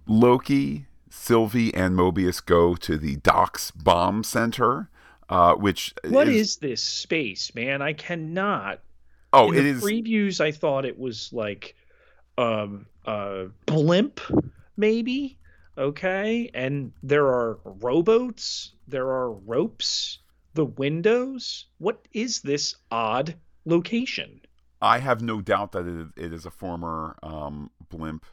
Loki, 0.08 0.88
Sylvie, 1.10 1.74
and 1.74 1.96
Mobius 1.98 2.44
go 2.44 2.76
to 2.76 2.98
the 2.98 3.18
Dox 3.18 3.72
Bomb 3.72 4.24
Center, 4.24 4.90
uh, 5.30 5.54
which 5.56 5.94
what 6.08 6.28
is... 6.28 6.50
is... 6.50 6.58
this 6.58 6.84
space, 6.84 7.54
man? 7.56 7.82
I 7.82 7.94
cannot. 7.94 8.82
Oh, 9.32 9.52
In 9.52 9.60
it 9.60 9.66
is 9.66 9.84
previews. 9.84 10.42
I 10.42 10.52
thought 10.52 10.86
it 10.86 11.00
was 11.00 11.32
like 11.34 11.76
um, 12.38 12.86
a 13.06 13.48
blimp, 13.66 14.20
maybe. 14.78 15.40
Okay, 15.78 16.52
and 16.54 16.92
there 17.02 17.26
are 17.26 17.60
rowboats. 17.64 18.74
There 18.88 19.08
are 19.08 19.32
ropes. 19.32 20.20
The 20.54 20.66
windows. 20.66 21.66
What 21.80 22.08
is 22.14 22.42
this 22.42 22.76
odd 22.92 23.36
location? 23.66 24.42
I 24.82 25.00
have 25.00 25.22
no 25.24 25.42
doubt 25.42 25.72
that 25.72 25.88
it, 25.88 26.26
it 26.26 26.34
is 26.34 26.46
a 26.46 26.52
former 26.52 27.18
um, 27.24 27.72
blimp 27.90 28.26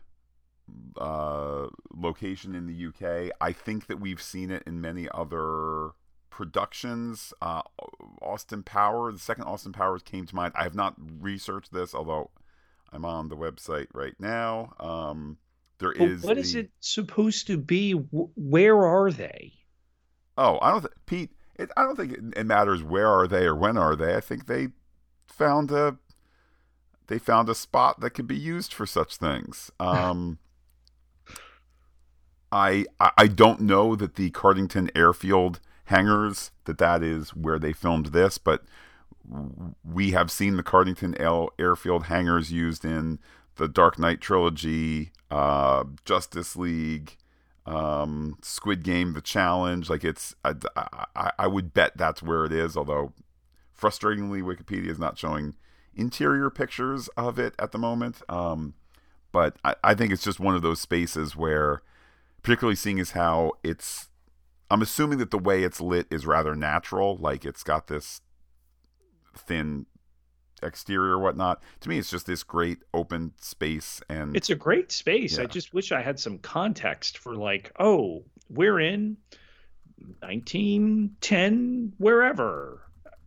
uh, 0.98 1.66
location 1.94 2.54
in 2.54 2.66
the 2.66 2.86
UK. 2.86 3.32
I 3.40 3.52
think 3.52 3.86
that 3.86 4.00
we've 4.00 4.22
seen 4.22 4.50
it 4.50 4.62
in 4.66 4.80
many 4.80 5.08
other 5.12 5.90
productions. 6.30 7.32
Uh, 7.42 7.62
Austin 8.22 8.62
Power, 8.62 9.12
the 9.12 9.18
second 9.18 9.44
Austin 9.44 9.72
Powers 9.72 10.02
came 10.02 10.26
to 10.26 10.34
mind. 10.34 10.52
I 10.56 10.62
have 10.64 10.74
not 10.74 10.94
researched 10.98 11.72
this, 11.72 11.94
although 11.94 12.30
I'm 12.92 13.04
on 13.04 13.28
the 13.28 13.36
website 13.36 13.88
right 13.92 14.14
now. 14.18 14.74
Um, 14.80 15.38
there 15.78 15.92
is. 15.92 16.22
What 16.22 16.34
the... 16.34 16.40
is 16.40 16.54
it 16.54 16.70
supposed 16.80 17.46
to 17.48 17.56
be? 17.56 17.92
Where 17.92 18.84
are 18.86 19.10
they? 19.10 19.52
Oh, 20.36 20.58
I 20.62 20.70
don't, 20.70 20.80
th- 20.80 20.92
Pete. 21.06 21.30
It, 21.56 21.70
I 21.76 21.82
don't 21.82 21.96
think 21.96 22.12
it, 22.12 22.20
it 22.36 22.46
matters 22.46 22.82
where 22.82 23.08
are 23.08 23.26
they 23.26 23.44
or 23.44 23.54
when 23.54 23.76
are 23.76 23.94
they. 23.94 24.14
I 24.14 24.20
think 24.20 24.46
they 24.46 24.68
found 25.26 25.70
a 25.70 25.98
they 27.08 27.18
found 27.18 27.48
a 27.48 27.54
spot 27.54 28.00
that 28.00 28.10
could 28.10 28.28
be 28.28 28.36
used 28.36 28.72
for 28.72 28.86
such 28.86 29.16
things. 29.16 29.70
Um, 29.80 30.38
I 32.53 32.86
I 33.16 33.26
don't 33.26 33.61
know 33.61 33.94
that 33.96 34.16
the 34.16 34.30
Cardington 34.30 34.90
airfield 34.94 35.61
hangars 35.84 36.51
that 36.64 36.78
that 36.78 37.03
is 37.03 37.30
where 37.30 37.59
they 37.59 37.72
filmed 37.72 38.07
this, 38.07 38.38
but 38.38 38.64
we 39.84 40.11
have 40.12 40.30
seen 40.30 40.57
the 40.57 40.62
Cardington 40.62 41.14
airfield 41.59 42.05
hangars 42.05 42.53
used 42.53 42.84
in 42.84 43.18
the 43.57 43.68
Dark 43.68 43.98
Knight 43.98 44.20
trilogy, 44.20 45.12
uh, 45.30 45.84
Justice 46.05 46.57
League, 46.57 47.16
um, 47.66 48.38
Squid 48.42 48.82
Game, 48.82 49.12
The 49.12 49.20
Challenge. 49.20 49.88
Like 49.90 50.05
it's, 50.05 50.34
I, 50.44 50.55
I, 51.14 51.32
I 51.38 51.46
would 51.46 51.74
bet 51.74 51.96
that's 51.96 52.22
where 52.22 52.44
it 52.44 52.53
is. 52.53 52.76
Although 52.76 53.12
frustratingly, 53.78 54.42
Wikipedia 54.42 54.88
is 54.88 54.98
not 54.98 55.18
showing 55.18 55.55
interior 55.94 56.51
pictures 56.51 57.09
of 57.16 57.38
it 57.38 57.55
at 57.59 57.72
the 57.72 57.78
moment. 57.78 58.22
Um, 58.28 58.74
but 59.32 59.57
I, 59.64 59.74
I 59.84 59.94
think 59.94 60.12
it's 60.12 60.24
just 60.24 60.40
one 60.40 60.55
of 60.57 60.62
those 60.62 60.80
spaces 60.80 61.36
where 61.36 61.82
particularly 62.43 62.76
seeing 62.76 63.01
as 63.01 63.12
how 63.12 63.53
it's 63.62 64.09
I'm 64.70 64.82
assuming 64.82 65.18
that 65.18 65.30
the 65.30 65.38
way 65.38 65.64
it's 65.64 65.80
lit 65.80 66.07
is 66.11 66.26
rather 66.26 66.55
natural, 66.55 67.16
like 67.16 67.45
it's 67.45 67.64
got 67.64 67.88
this 67.88 68.20
thin 69.36 69.86
exterior 70.62 71.16
or 71.16 71.18
whatnot. 71.18 71.62
To 71.80 71.88
me, 71.88 71.99
it's 71.99 72.11
just 72.11 72.26
this 72.26 72.43
great 72.43 72.78
open 72.95 73.32
space, 73.41 74.01
and 74.09 74.36
it's 74.36 74.51
a 74.51 74.55
great 74.55 74.93
space. 74.93 75.38
Yeah. 75.38 75.45
I 75.45 75.47
just 75.47 75.74
wish 75.74 75.91
I 75.91 76.03
had 76.03 76.20
some 76.20 76.38
context 76.38 77.18
for 77.18 77.34
like, 77.34 77.72
oh, 77.80 78.24
we're 78.49 78.78
in 78.78 79.16
1910, 80.20 81.95
wherever. 81.99 82.82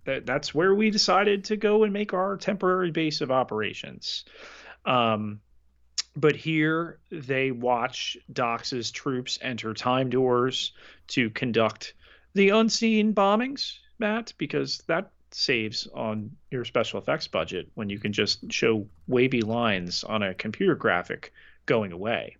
That 0.05 0.26
that's 0.26 0.53
where 0.53 0.76
we 0.76 0.89
decided 0.89 1.45
to 1.45 1.55
go 1.55 1.84
and 1.84 1.93
make 1.93 2.14
our 2.14 2.36
temporary 2.38 2.91
base 2.91 3.22
of 3.22 3.32
operations. 3.32 4.26
Um, 4.86 5.39
but 6.16 6.36
here 6.36 6.99
they 7.11 7.51
watch 7.51 8.18
Dox's 8.32 8.91
troops 8.91 9.39
enter 9.41 9.74
time 9.74 10.09
doors 10.09 10.74
to 11.07 11.30
conduct 11.32 11.93
the 12.34 12.49
unseen 12.49 13.14
bombings, 13.14 13.78
Matt, 13.99 14.34
because 14.38 14.80
that 14.88 15.11
saves 15.32 15.88
on 15.93 16.32
your 16.51 16.66
special 16.66 16.99
effects 16.99 17.28
budget 17.28 17.70
when 17.74 17.89
you 17.89 17.99
can 17.99 18.14
just 18.14 18.51
show 18.51 18.88
wavy 19.07 19.41
lines 19.41 20.03
on 20.03 20.22
a 20.22 20.34
computer 20.34 20.76
graphic 20.76 21.34
going 21.66 21.91
away. 21.91 22.38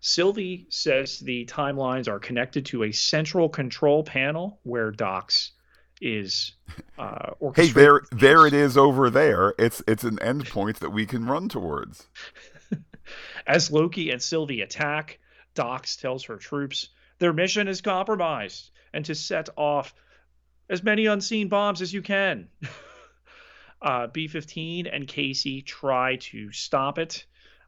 Sylvie 0.00 0.66
says 0.70 1.18
the 1.18 1.44
timelines 1.46 2.06
are 2.06 2.20
connected 2.20 2.66
to 2.66 2.84
a 2.84 2.92
central 2.92 3.48
control 3.48 4.04
panel 4.04 4.60
where 4.62 4.92
Dox 4.92 5.52
is 6.00 6.52
uh 6.96 7.32
hey, 7.56 7.68
there, 7.68 8.02
there 8.12 8.46
it 8.46 8.54
is 8.54 8.76
over 8.76 9.10
there. 9.10 9.54
It's 9.58 9.82
it's 9.88 10.04
an 10.04 10.18
endpoint 10.18 10.78
that 10.78 10.90
we 10.90 11.06
can 11.06 11.26
run 11.26 11.48
towards. 11.48 12.06
As 13.48 13.70
Loki 13.70 14.10
and 14.10 14.22
Sylvie 14.22 14.60
attack, 14.60 15.18
Dox 15.54 15.96
tells 15.96 16.24
her 16.24 16.36
troops 16.36 16.90
their 17.18 17.32
mission 17.32 17.66
is 17.66 17.80
compromised 17.80 18.70
and 18.92 19.06
to 19.06 19.14
set 19.14 19.48
off 19.56 19.94
as 20.68 20.82
many 20.82 21.06
unseen 21.06 21.48
bombs 21.48 21.80
as 21.80 21.92
you 21.92 22.02
can. 22.02 22.50
uh, 23.82 24.08
B 24.08 24.28
15 24.28 24.86
and 24.86 25.08
Casey 25.08 25.62
try 25.62 26.16
to 26.16 26.52
stop 26.52 26.98
it. 26.98 27.24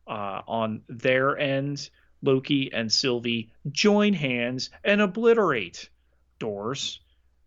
Uh, 0.06 0.42
on 0.46 0.82
their 0.88 1.38
end, 1.38 1.88
Loki 2.20 2.70
and 2.72 2.92
Sylvie 2.92 3.50
join 3.70 4.12
hands 4.12 4.68
and 4.84 5.00
obliterate 5.00 5.88
doors 6.38 7.00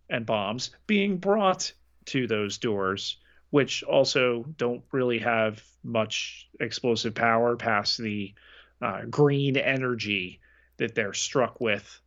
and 0.10 0.26
bombs 0.26 0.72
being 0.88 1.18
brought 1.18 1.72
to 2.06 2.26
those 2.26 2.58
doors, 2.58 3.18
which 3.54 3.84
also 3.84 4.44
don't 4.58 4.82
really 4.92 5.20
have 5.20 5.64
much 5.84 6.50
explosive 6.60 7.14
power 7.14 7.56
past 7.56 8.00
the 8.00 8.34
uh, 8.82 9.02
green 9.08 9.58
energy 9.58 10.40
that 10.78 10.96
they're 10.96 11.14
struck 11.14 11.62
with. 11.62 12.02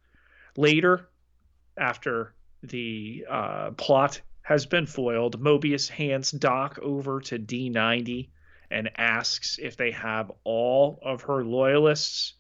Later, 0.57 1.09
after 1.78 2.34
the 2.64 3.24
uh, 3.30 3.70
plot 3.76 4.20
has 4.42 4.66
been 4.66 4.86
foiled, 4.86 5.40
Mobius 5.40 5.88
hands 5.88 6.32
Dox 6.32 6.80
over 6.82 7.20
to 7.20 7.38
D90 7.38 8.28
and 8.68 8.90
asks 8.97 9.61
if 9.62 9.76
they 9.76 9.92
have 9.92 10.32
all 10.42 10.99
of 11.01 11.22
her 11.22 11.44
loyalists. 11.44 12.34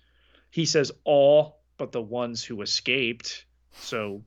He 0.50 0.64
says 0.64 0.90
all 1.04 1.60
but 1.78 1.92
the 1.92 2.02
ones 2.02 2.42
who 2.42 2.60
escaped. 2.60 3.44
So 3.70 4.24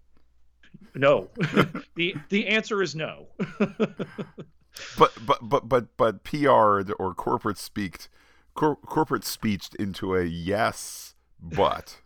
no. 0.95 1.31
the 1.95 2.15
the 2.29 2.47
answer 2.47 2.81
is 2.81 2.95
no. 2.95 3.27
But 4.97 5.13
but 5.25 5.39
but 5.41 5.69
but 5.69 5.97
but 5.97 6.23
PR 6.23 6.81
or 6.99 7.13
corporate 7.15 7.57
speak, 7.57 8.07
cor- 8.53 8.77
corporate 8.77 9.25
speeched 9.25 9.75
into 9.75 10.15
a 10.15 10.23
yes, 10.23 11.15
but 11.41 11.97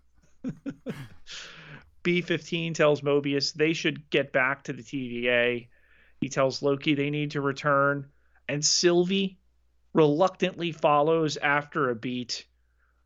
B15 2.03 2.75
tells 2.75 3.01
Mobius 3.01 3.53
they 3.53 3.73
should 3.73 4.09
get 4.09 4.33
back 4.33 4.63
to 4.65 4.73
the 4.73 4.83
TVA. 4.83 5.67
He 6.21 6.29
tells 6.29 6.61
Loki 6.61 6.95
they 6.95 7.09
need 7.09 7.31
to 7.31 7.41
return, 7.41 8.07
and 8.47 8.63
Sylvie 8.63 9.39
reluctantly 9.93 10.71
follows 10.71 11.37
after 11.37 11.89
a 11.89 11.95
beat 11.95 12.45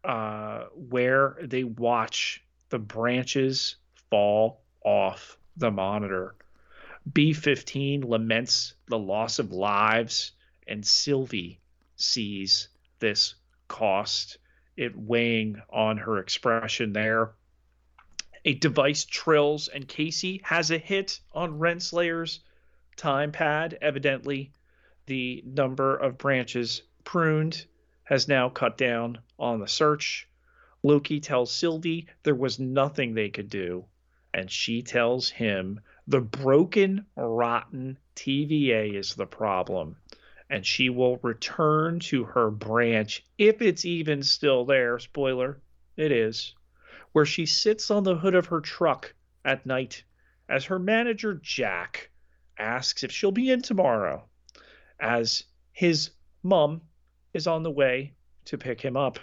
uh, 0.04 0.66
where 0.74 1.38
they 1.42 1.64
watch 1.64 2.44
the 2.70 2.80
branches 2.80 3.76
fall 4.10 4.64
off 4.84 5.38
the 5.58 5.72
monitor. 5.72 6.36
B15 7.12 8.04
laments 8.04 8.74
the 8.88 9.00
loss 9.00 9.40
of 9.40 9.52
lives, 9.52 10.34
and 10.68 10.86
Sylvie 10.86 11.60
sees 11.96 12.70
this 13.00 13.36
cost, 13.68 14.38
it 14.76 14.96
weighing 14.96 15.62
on 15.70 15.98
her 15.98 16.18
expression 16.20 16.94
there. 16.94 17.32
A 18.46 18.54
device 18.56 19.06
trills, 19.06 19.68
and 19.68 19.88
Casey 19.88 20.42
has 20.44 20.70
a 20.72 20.78
hit 20.78 21.20
on 21.32 21.60
Renslayer's 21.60 22.42
TemPad. 22.98 23.78
Evidently, 23.82 24.52
the 25.06 25.44
number 25.46 25.96
of 25.96 26.18
branches 26.18 26.82
pruned 27.04 27.66
has 28.04 28.28
now 28.28 28.50
cut 28.50 28.78
down 28.78 29.20
on 29.40 29.60
the 29.60 29.68
search. 29.68 30.28
Loki 30.84 31.20
tells 31.20 31.52
Sylvie 31.52 32.08
there 32.24 32.36
was 32.36 32.60
nothing 32.60 33.14
they 33.14 33.30
could 33.30 33.50
do, 33.50 33.86
and 34.34 34.52
she 34.52 34.82
tells 34.82 35.30
him 35.30 35.80
the 36.08 36.22
broken, 36.22 37.06
rotten 37.18 37.98
TVA 38.16 38.94
is 38.94 39.16
the 39.16 39.26
problem, 39.26 39.98
and 40.50 40.66
she 40.66 40.90
will 40.90 41.18
return 41.18 42.00
to 42.00 42.24
her 42.24 42.50
branch 42.50 43.26
if 43.38 43.62
it's 43.62 43.84
even 43.84 44.24
still 44.24 44.64
there. 44.64 44.98
Spoiler, 45.00 45.62
it 45.98 46.12
is 46.12 46.56
where 47.12 47.26
she 47.26 47.46
sits 47.46 47.92
on 47.92 48.04
the 48.04 48.16
hood 48.16 48.36
of 48.36 48.46
her 48.46 48.62
truck 48.62 49.14
at 49.44 49.66
night 49.66 50.04
as 50.48 50.66
her 50.66 50.80
manager 50.80 51.34
Jack 51.44 52.10
asks 52.58 53.04
if 53.04 53.12
she'll 53.12 53.32
be 53.32 53.52
in 53.52 53.62
tomorrow, 53.62 54.24
as 55.00 55.44
his 55.74 56.12
mum 56.42 56.82
is 57.34 57.48
on 57.48 57.64
the 57.64 57.72
way 57.72 58.14
to 58.46 58.58
pick 58.58 58.80
him 58.80 58.96
up. 58.96 59.20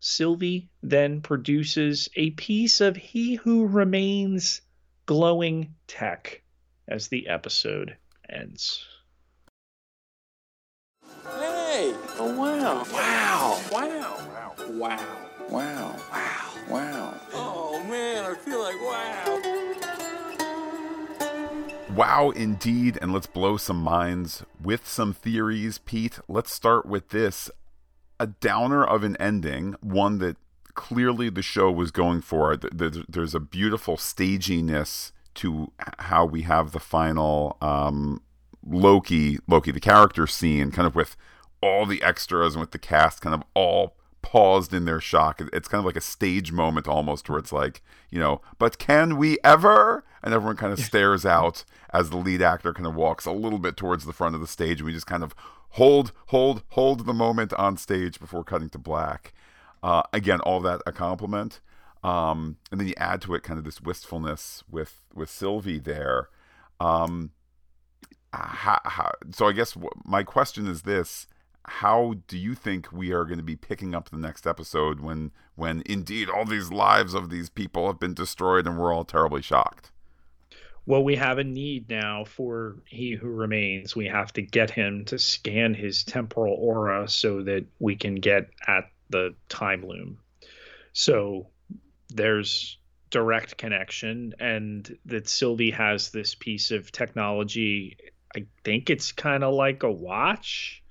Sylvie 0.00 0.70
then 0.82 1.20
produces 1.20 2.08
a 2.16 2.30
piece 2.30 2.80
of 2.80 2.96
He 2.96 3.34
Who 3.34 3.66
Remains 3.66 4.62
glowing 5.06 5.74
tech 5.86 6.42
as 6.88 7.08
the 7.08 7.28
episode 7.28 7.96
ends. 8.28 8.84
Hey! 11.24 11.94
Oh 12.18 12.34
wow! 12.38 12.84
Wow! 12.92 13.60
Wow! 13.72 14.18
Wow! 14.70 15.06
Wow! 15.48 15.96
Wow! 16.08 16.52
Wow! 16.68 17.14
Oh 17.32 17.84
man, 17.88 18.24
I 18.24 18.34
feel 18.34 18.60
like 18.60 18.80
wow! 18.80 19.62
wow, 21.94 22.30
indeed. 22.30 22.98
And 23.00 23.12
let's 23.12 23.26
blow 23.26 23.56
some 23.56 23.82
minds 23.82 24.44
with 24.62 24.86
some 24.86 25.12
theories, 25.12 25.78
Pete. 25.78 26.18
Let's 26.28 26.52
start 26.52 26.86
with 26.86 27.10
this: 27.10 27.50
a 28.18 28.26
downer 28.26 28.84
of 28.84 29.02
an 29.04 29.16
ending, 29.16 29.76
one 29.80 30.18
that 30.18 30.36
clearly 30.74 31.28
the 31.28 31.42
show 31.42 31.70
was 31.70 31.90
going 31.90 32.22
for. 32.22 32.56
Th- 32.56 32.72
th- 32.76 33.06
There's 33.08 33.34
a 33.34 33.40
beautiful 33.40 33.96
staginess 33.96 35.12
to 35.34 35.72
how 35.98 36.24
we 36.24 36.42
have 36.42 36.72
the 36.72 36.80
final 36.80 37.56
um, 37.60 38.22
Loki, 38.66 39.38
Loki, 39.48 39.70
the 39.70 39.80
character 39.80 40.26
scene, 40.26 40.70
kind 40.70 40.86
of 40.86 40.94
with 40.94 41.16
all 41.62 41.86
the 41.86 42.02
extras 42.02 42.54
and 42.54 42.60
with 42.60 42.72
the 42.72 42.78
cast 42.78 43.20
kind 43.20 43.34
of 43.34 43.42
all 43.54 43.96
paused 44.20 44.72
in 44.72 44.84
their 44.84 45.00
shock. 45.00 45.40
It's 45.52 45.68
kind 45.68 45.80
of 45.80 45.84
like 45.84 45.96
a 45.96 46.00
stage 46.00 46.52
moment 46.52 46.86
almost 46.88 47.28
where 47.28 47.38
it's 47.38 47.52
like, 47.52 47.82
you 48.10 48.18
know, 48.18 48.40
but 48.58 48.78
can 48.78 49.16
we 49.16 49.38
ever? 49.42 50.04
And 50.22 50.32
everyone 50.32 50.56
kind 50.56 50.72
of 50.72 50.78
stares 50.80 51.26
out 51.26 51.64
as 51.92 52.10
the 52.10 52.16
lead 52.16 52.42
actor 52.42 52.72
kind 52.72 52.86
of 52.86 52.94
walks 52.94 53.26
a 53.26 53.32
little 53.32 53.58
bit 53.58 53.76
towards 53.76 54.04
the 54.04 54.12
front 54.12 54.34
of 54.34 54.40
the 54.40 54.46
stage. 54.46 54.78
And 54.80 54.86
we 54.86 54.92
just 54.92 55.06
kind 55.06 55.22
of 55.22 55.34
hold, 55.70 56.12
hold, 56.26 56.62
hold 56.70 57.06
the 57.06 57.12
moment 57.12 57.52
on 57.54 57.76
stage 57.76 58.20
before 58.20 58.44
cutting 58.44 58.70
to 58.70 58.78
black. 58.78 59.32
Uh, 59.82 60.02
again, 60.12 60.40
all 60.40 60.60
that 60.60 60.80
a 60.86 60.92
compliment. 60.92 61.60
Um, 62.04 62.56
and 62.70 62.80
then 62.80 62.88
you 62.88 62.94
add 62.96 63.22
to 63.22 63.34
it 63.34 63.42
kind 63.42 63.58
of 63.58 63.64
this 63.64 63.80
wistfulness 63.80 64.64
with 64.70 65.04
with 65.14 65.30
Sylvie 65.30 65.78
there. 65.78 66.28
Um, 66.80 67.30
how, 68.32 68.80
how, 68.84 69.12
so 69.30 69.46
I 69.46 69.52
guess 69.52 69.72
w- 69.72 69.90
my 70.04 70.22
question 70.22 70.66
is 70.66 70.82
this: 70.82 71.26
How 71.66 72.14
do 72.26 72.38
you 72.38 72.54
think 72.54 72.90
we 72.92 73.12
are 73.12 73.24
going 73.24 73.38
to 73.38 73.44
be 73.44 73.56
picking 73.56 73.94
up 73.94 74.10
the 74.10 74.16
next 74.16 74.46
episode 74.46 75.00
when 75.00 75.30
when 75.54 75.82
indeed 75.86 76.28
all 76.28 76.44
these 76.44 76.72
lives 76.72 77.14
of 77.14 77.30
these 77.30 77.50
people 77.50 77.86
have 77.86 78.00
been 78.00 78.14
destroyed 78.14 78.66
and 78.66 78.78
we're 78.78 78.92
all 78.92 79.04
terribly 79.04 79.42
shocked? 79.42 79.92
Well, 80.84 81.04
we 81.04 81.14
have 81.14 81.38
a 81.38 81.44
need 81.44 81.88
now 81.88 82.24
for 82.24 82.76
He 82.86 83.12
Who 83.12 83.28
Remains. 83.28 83.94
We 83.94 84.06
have 84.06 84.32
to 84.32 84.42
get 84.42 84.70
him 84.70 85.04
to 85.06 85.18
scan 85.18 85.74
his 85.74 86.02
temporal 86.02 86.54
aura 86.54 87.08
so 87.08 87.42
that 87.44 87.64
we 87.78 87.94
can 87.94 88.16
get 88.16 88.50
at 88.66 88.90
the 89.12 89.34
time 89.48 89.86
loom. 89.86 90.18
So 90.92 91.46
there's 92.08 92.78
direct 93.10 93.56
connection, 93.58 94.34
and 94.40 94.98
that 95.04 95.28
Sylvie 95.28 95.70
has 95.70 96.10
this 96.10 96.34
piece 96.34 96.70
of 96.70 96.90
technology. 96.90 97.96
I 98.34 98.46
think 98.64 98.90
it's 98.90 99.12
kind 99.12 99.44
of 99.44 99.54
like 99.54 99.82
a 99.82 99.90
watch. 99.90 100.82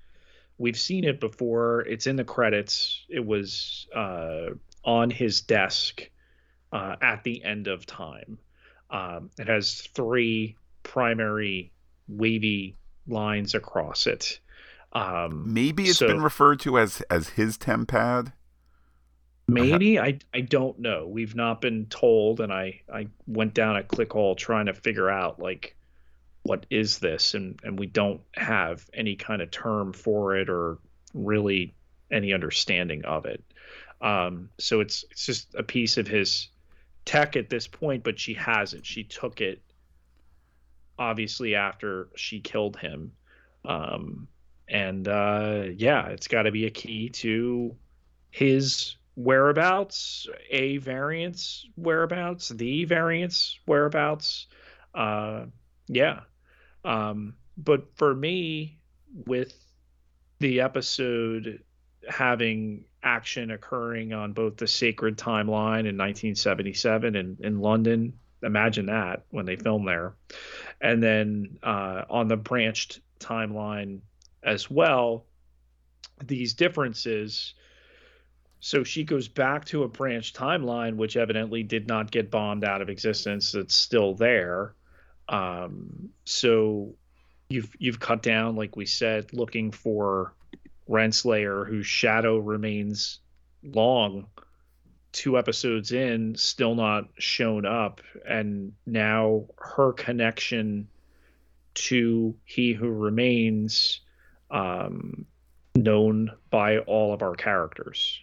We've 0.58 0.80
seen 0.80 1.04
it 1.04 1.20
before. 1.20 1.82
It's 1.82 2.08
in 2.08 2.16
the 2.16 2.24
credits. 2.24 3.06
It 3.10 3.26
was 3.26 3.88
uh, 3.96 4.52
on 4.86 5.10
his 5.10 5.42
desk 5.42 6.10
uh, 6.72 6.96
at 7.02 7.24
the 7.24 7.44
end 7.44 7.68
of 7.68 7.86
time. 7.86 8.38
Um, 8.92 9.32
it 9.40 9.48
has 9.48 9.82
three 9.82 10.58
primary 10.84 11.72
wavy 12.08 12.78
lines 13.08 13.56
across 13.56 14.06
it. 14.06 14.40
Um, 14.94 15.54
Maybe 15.54 15.84
it's 15.84 16.00
so- 16.00 16.08
been 16.08 16.22
referred 16.22 16.60
to 16.62 16.78
as 16.78 17.02
as 17.10 17.30
his 17.30 17.58
tempad. 17.58 18.34
Maybe 19.48 20.00
I 20.00 20.20
I 20.34 20.42
don't 20.42 20.80
know. 20.80 21.08
We've 21.08 21.36
not 21.36 21.60
been 21.62 21.88
told, 21.88 22.40
and 22.40 22.54
I 22.54 22.82
I 22.94 23.08
went 23.28 23.54
down 23.54 23.76
a 23.76 23.84
click 23.84 24.14
hole 24.14 24.36
trying 24.36 24.68
to 24.68 24.74
figure 24.74 25.10
out 25.10 25.40
like 25.40 25.76
what 26.44 26.66
is 26.70 27.00
this, 27.00 27.34
and 27.34 27.60
and 27.64 27.78
we 27.78 27.86
don't 27.88 28.22
have 28.36 28.86
any 28.94 29.16
kind 29.16 29.42
of 29.42 29.52
term 29.52 29.92
for 29.94 30.38
it 30.38 30.50
or 30.50 30.78
really 31.14 31.74
any 32.12 32.34
understanding 32.34 33.04
of 33.04 33.26
it. 33.26 33.44
Um, 34.00 34.50
so 34.58 34.80
it's 34.80 35.04
it's 35.12 35.26
just 35.26 35.54
a 35.56 35.64
piece 35.64 35.98
of 35.98 36.08
his 36.08 36.48
tech 37.04 37.36
at 37.36 37.50
this 37.50 37.68
point, 37.68 38.04
but 38.04 38.20
she 38.20 38.34
has 38.36 38.74
it. 38.74 38.86
She 38.86 39.04
took 39.04 39.42
it 39.42 39.62
obviously 40.98 41.56
after 41.56 42.08
she 42.16 42.40
killed 42.40 42.78
him. 42.78 43.12
Um, 43.66 44.28
and 44.72 45.06
uh, 45.08 45.66
yeah, 45.76 46.08
it's 46.08 46.30
got 46.30 46.44
to 46.44 46.52
be 46.52 46.66
a 46.66 46.72
key 46.72 47.10
to 47.10 47.76
his 48.32 48.96
whereabouts, 49.16 50.28
a 50.50 50.78
variance 50.78 51.68
whereabouts, 51.76 52.48
the 52.50 52.86
variance 52.86 53.60
whereabouts. 53.68 54.48
Uh, 54.96 55.46
yeah. 55.88 56.22
Um, 56.86 57.36
but 57.58 57.98
for 57.98 58.16
me, 58.16 58.80
with 59.28 59.54
the 60.40 60.62
episode 60.62 61.62
having 62.08 62.86
action 63.04 63.52
occurring 63.52 64.14
on 64.14 64.32
both 64.32 64.56
the 64.56 64.68
sacred 64.68 65.18
timeline 65.18 65.86
in 65.86 65.98
1977 65.98 67.18
and 67.18 67.42
in 67.42 67.60
London, 67.60 68.14
imagine 68.42 68.86
that 68.86 69.26
when 69.32 69.46
they 69.46 69.58
film 69.58 69.86
there, 69.86 70.14
and 70.80 71.04
then 71.04 71.60
uh, 71.62 72.04
on 72.10 72.30
the 72.30 72.38
branched 72.38 73.02
timeline 73.20 74.00
as 74.44 74.70
well, 74.70 75.26
these 76.26 76.54
differences 76.54 77.54
so 78.64 78.84
she 78.84 79.04
goes 79.04 79.28
back 79.28 79.66
to 79.66 79.84
a 79.84 79.88
branch 79.88 80.34
timeline, 80.34 80.96
which 80.96 81.18
evidently 81.18 81.64
did 81.64 81.88
not 81.88 82.12
get 82.12 82.30
bombed 82.30 82.64
out 82.64 82.82
of 82.84 82.90
existence. 82.90 83.56
It's 83.56 83.74
still 83.74 84.14
there. 84.14 84.76
Um, 85.28 86.10
so 86.26 86.94
you've 87.50 87.76
you've 87.80 88.00
cut 88.00 88.22
down, 88.22 88.56
like 88.56 88.76
we 88.76 88.86
said, 88.86 89.34
looking 89.34 89.72
for 89.72 90.36
Renslayer, 90.88 91.68
whose 91.68 91.88
shadow 91.88 92.38
remains 92.38 93.20
long. 93.64 94.28
Two 95.12 95.40
episodes 95.40 95.92
in, 95.92 96.36
still 96.36 96.76
not 96.76 97.06
shown 97.18 97.66
up, 97.66 98.02
and 98.30 98.74
now 98.86 99.48
her 99.58 99.92
connection 99.92 100.88
to 101.74 102.36
He 102.46 102.74
Who 102.74 102.90
Remains, 102.90 104.01
um, 104.52 105.26
known 105.76 106.32
by 106.50 106.80
all 106.80 107.14
of 107.14 107.22
our 107.22 107.36
characters. 107.36 108.20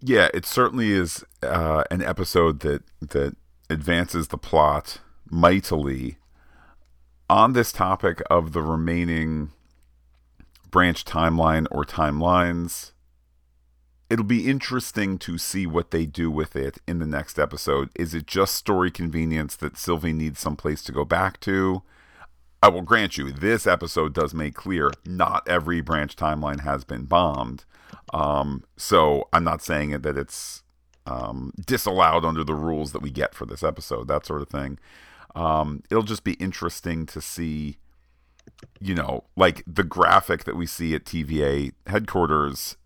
Yeah, 0.00 0.28
it 0.32 0.46
certainly 0.46 0.92
is 0.92 1.24
uh, 1.42 1.84
an 1.90 2.02
episode 2.02 2.60
that 2.60 2.82
that 3.00 3.36
advances 3.68 4.28
the 4.28 4.38
plot 4.38 5.00
mightily. 5.28 6.16
On 7.28 7.52
this 7.52 7.72
topic 7.72 8.22
of 8.30 8.52
the 8.52 8.62
remaining 8.62 9.50
branch 10.70 11.04
timeline 11.04 11.66
or 11.70 11.84
timelines, 11.84 12.92
it'll 14.08 14.24
be 14.24 14.48
interesting 14.48 15.18
to 15.18 15.36
see 15.36 15.66
what 15.66 15.90
they 15.90 16.06
do 16.06 16.30
with 16.30 16.56
it 16.56 16.78
in 16.86 16.98
the 16.98 17.06
next 17.06 17.38
episode. 17.38 17.90
Is 17.94 18.14
it 18.14 18.26
just 18.26 18.54
story 18.54 18.90
convenience 18.90 19.56
that 19.56 19.76
Sylvie 19.76 20.12
needs 20.14 20.40
some 20.40 20.56
place 20.56 20.82
to 20.84 20.92
go 20.92 21.04
back 21.04 21.40
to? 21.40 21.82
I 22.62 22.68
will 22.68 22.82
grant 22.82 23.16
you, 23.16 23.30
this 23.30 23.66
episode 23.66 24.12
does 24.12 24.34
make 24.34 24.54
clear 24.54 24.90
not 25.06 25.46
every 25.48 25.80
branch 25.80 26.16
timeline 26.16 26.60
has 26.60 26.84
been 26.84 27.04
bombed. 27.04 27.64
Um, 28.12 28.64
so 28.76 29.28
I'm 29.32 29.44
not 29.44 29.62
saying 29.62 29.90
that 29.90 30.16
it's 30.16 30.64
um, 31.06 31.52
disallowed 31.64 32.24
under 32.24 32.42
the 32.42 32.54
rules 32.54 32.92
that 32.92 33.02
we 33.02 33.10
get 33.10 33.34
for 33.34 33.46
this 33.46 33.62
episode, 33.62 34.08
that 34.08 34.26
sort 34.26 34.42
of 34.42 34.48
thing. 34.48 34.78
Um, 35.36 35.82
it'll 35.90 36.02
just 36.02 36.24
be 36.24 36.32
interesting 36.34 37.06
to 37.06 37.20
see, 37.20 37.78
you 38.80 38.94
know, 38.94 39.24
like 39.36 39.62
the 39.66 39.84
graphic 39.84 40.44
that 40.44 40.56
we 40.56 40.66
see 40.66 40.94
at 40.94 41.04
TVA 41.04 41.72
headquarters. 41.86 42.76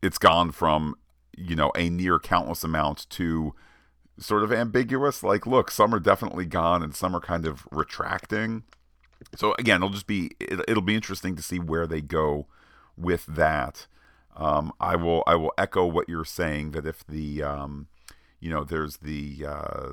It's 0.00 0.18
gone 0.18 0.50
from, 0.52 0.94
you 1.36 1.54
know, 1.56 1.72
a 1.76 1.90
near 1.90 2.18
countless 2.18 2.64
amount 2.64 3.08
to 3.10 3.54
sort 4.18 4.42
of 4.44 4.52
ambiguous. 4.52 5.22
Like, 5.22 5.46
look, 5.46 5.70
some 5.70 5.94
are 5.94 6.00
definitely 6.00 6.46
gone 6.46 6.82
and 6.82 6.94
some 6.94 7.14
are 7.14 7.20
kind 7.20 7.44
of 7.44 7.66
retracting. 7.70 8.62
So 9.34 9.54
again, 9.58 9.76
it'll 9.76 9.90
just 9.90 10.06
be 10.06 10.32
it, 10.40 10.60
it'll 10.68 10.82
be 10.82 10.94
interesting 10.94 11.36
to 11.36 11.42
see 11.42 11.58
where 11.58 11.86
they 11.86 12.00
go 12.00 12.46
with 12.96 13.26
that. 13.26 13.86
Um, 14.36 14.72
I 14.80 14.96
will 14.96 15.22
I 15.26 15.34
will 15.34 15.52
echo 15.58 15.84
what 15.86 16.08
you're 16.08 16.24
saying 16.24 16.70
that 16.72 16.86
if 16.86 17.06
the 17.06 17.42
um, 17.42 17.88
you 18.40 18.50
know 18.50 18.64
there's 18.64 18.98
the 18.98 19.44
uh, 19.46 19.92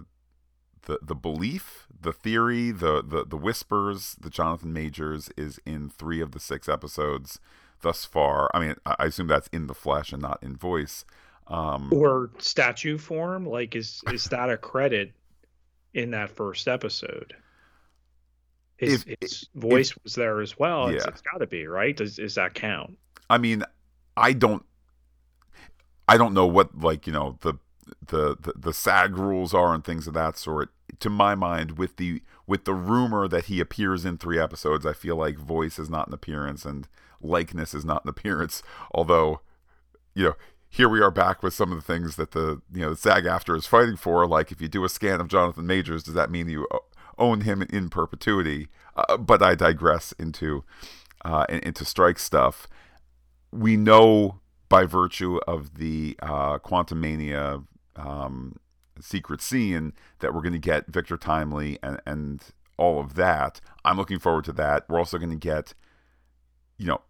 the 0.86 1.00
the 1.02 1.16
belief, 1.16 1.88
the 2.00 2.14
theory, 2.14 2.72
the, 2.72 3.04
the 3.04 3.26
the 3.26 3.38
whispers 3.38 4.16
that 4.22 4.34
Jonathan 4.34 4.74
Majors 4.74 5.30
is 5.36 5.60
in 5.66 5.90
three 5.90 6.22
of 6.22 6.32
the 6.32 6.40
six 6.40 6.70
episodes 6.70 7.40
thus 7.82 8.06
far. 8.06 8.50
I 8.54 8.60
mean, 8.60 8.76
I 8.86 9.06
assume 9.06 9.28
that's 9.28 9.48
in 9.48 9.68
the 9.68 9.74
flesh 9.74 10.14
and 10.14 10.22
not 10.22 10.42
in 10.42 10.56
voice. 10.56 11.06
Um, 11.48 11.92
or 11.94 12.32
statue 12.40 12.98
form 12.98 13.46
like 13.46 13.76
is 13.76 14.02
is 14.12 14.26
that 14.26 14.50
a 14.50 14.58
credit 14.58 15.14
in 15.94 16.12
that 16.12 16.32
first 16.32 16.68
episode 16.68 17.36
his, 18.78 19.06
If- 19.08 19.18
his 19.22 19.50
voice 19.56 19.96
was 20.04 20.16
there 20.16 20.42
as 20.42 20.58
well 20.58 20.88
it's, 20.88 21.06
it's 21.06 21.22
got 21.22 21.40
to 21.40 21.48
be 21.48 21.66
right 21.68 21.96
does, 21.96 22.16
does 22.18 22.36
that 22.36 22.54
count 22.54 22.98
I 23.30 23.38
mean, 23.40 23.64
I 24.16 24.34
don't, 24.34 24.64
I 26.08 26.18
don't 26.18 26.34
know 26.34 26.46
what 26.46 26.78
like 26.80 27.08
you 27.08 27.14
know 27.14 27.38
the, 27.42 27.56
the 28.08 28.38
the 28.40 28.54
the 28.56 28.74
SAG 28.74 29.18
rules 29.18 29.54
are 29.54 29.74
and 29.74 29.84
things 29.84 30.08
of 30.08 30.14
that 30.14 30.38
sort. 30.38 30.70
To 31.00 31.10
my 31.10 31.34
mind, 31.36 31.78
with 31.78 31.98
the 31.98 32.22
with 32.46 32.66
the 32.66 32.74
rumor 32.76 33.28
that 33.28 33.46
he 33.46 33.60
appears 33.60 34.06
in 34.06 34.18
three 34.18 34.40
episodes, 34.40 34.86
I 34.86 34.94
feel 34.94 35.16
like 35.16 35.38
voice 35.38 35.80
is 35.80 35.90
not 35.90 36.08
an 36.08 36.14
appearance 36.14 36.66
and 36.66 36.88
likeness 37.20 37.74
is 37.74 37.84
not 37.84 38.04
an 38.06 38.10
appearance. 38.10 38.62
Although, 38.94 39.42
you 40.14 40.26
know, 40.26 40.34
here 40.70 40.88
we 40.88 41.02
are 41.02 41.12
back 41.12 41.42
with 41.42 41.54
some 41.56 41.72
of 41.72 41.78
the 41.78 41.84
things 41.94 42.16
that 42.18 42.32
the 42.32 42.62
you 42.72 42.82
know 42.82 42.92
the 42.92 42.98
SAG-AFTRA 42.98 43.58
is 43.58 43.66
fighting 43.66 43.98
for. 43.98 44.28
Like, 44.28 44.52
if 44.52 44.62
you 44.62 44.68
do 44.68 44.84
a 44.84 44.90
scan 44.90 45.20
of 45.20 45.28
Jonathan 45.28 45.66
Majors, 45.66 46.04
does 46.04 46.14
that 46.14 46.30
mean 46.30 46.48
you 46.48 46.68
own 47.18 47.42
him 47.42 47.62
in 47.64 47.90
perpetuity? 47.90 48.68
Uh, 48.96 49.18
but 49.18 49.42
I 49.42 49.56
digress 49.56 50.14
into 50.14 50.64
uh, 51.24 51.46
into 51.50 51.84
strike 51.84 52.20
stuff 52.20 52.68
we 53.56 53.78
know 53.78 54.40
by 54.68 54.86
virtue 54.86 55.40
of 55.48 55.76
the 55.76 56.18
uh, 56.22 56.60
Quantumania 56.60 57.66
um, 57.96 58.58
secret 59.00 59.42
scene 59.42 59.94
that 60.20 60.34
we're 60.34 60.42
going 60.42 60.54
to 60.54 60.60
get 60.60 60.88
Victor 60.88 61.18
Timely 61.18 61.80
and, 61.82 62.02
and 62.06 62.44
all 62.78 63.00
of 63.00 63.16
that. 63.16 63.62
I'm 63.84 63.98
looking 63.98 64.20
forward 64.20 64.46
to 64.46 64.54
that. 64.54 64.86
We're 64.90 65.00
also 65.00 65.18
going 65.18 65.30
to 65.32 65.36
get, 65.36 65.74
you 66.78 66.88
know, 66.88 67.02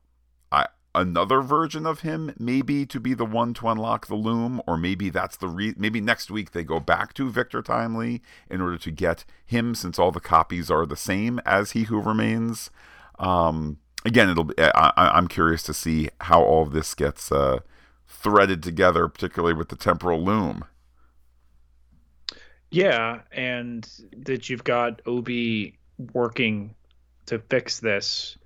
I, 0.51 0.67
another 0.95 1.41
version 1.41 1.85
of 1.85 2.01
him, 2.01 2.33
maybe 2.39 2.85
to 2.87 2.99
be 2.99 3.13
the 3.13 3.25
one 3.25 3.53
to 3.55 3.67
unlock 3.69 4.07
the 4.07 4.15
loom, 4.15 4.61
or 4.67 4.77
maybe 4.77 5.09
that's 5.09 5.37
the 5.37 5.47
re- 5.47 5.75
maybe 5.77 6.01
next 6.01 6.31
week 6.31 6.51
they 6.51 6.63
go 6.63 6.79
back 6.79 7.13
to 7.15 7.29
Victor 7.29 7.61
Timely 7.61 8.21
in 8.49 8.61
order 8.61 8.77
to 8.79 8.91
get 8.91 9.25
him, 9.45 9.75
since 9.75 9.99
all 9.99 10.11
the 10.11 10.19
copies 10.21 10.71
are 10.71 10.85
the 10.85 10.95
same 10.97 11.39
as 11.45 11.71
He 11.71 11.83
Who 11.83 12.01
Remains. 12.01 12.71
Um, 13.19 13.77
again, 14.05 14.29
it'll. 14.29 14.45
Be, 14.45 14.55
I, 14.59 14.91
I'm 14.95 15.27
curious 15.27 15.63
to 15.63 15.73
see 15.73 16.09
how 16.21 16.41
all 16.43 16.63
of 16.63 16.71
this 16.73 16.95
gets 16.95 17.31
uh, 17.31 17.59
threaded 18.07 18.63
together, 18.63 19.07
particularly 19.07 19.53
with 19.55 19.69
the 19.69 19.75
temporal 19.75 20.23
loom. 20.23 20.65
yeah 22.71 23.21
and 23.31 23.87
that 24.17 24.49
you've 24.49 24.63
got 24.63 25.01
ob 25.07 25.29
working 26.13 26.75
to 27.25 27.39
fix 27.39 27.79
this 27.79 28.37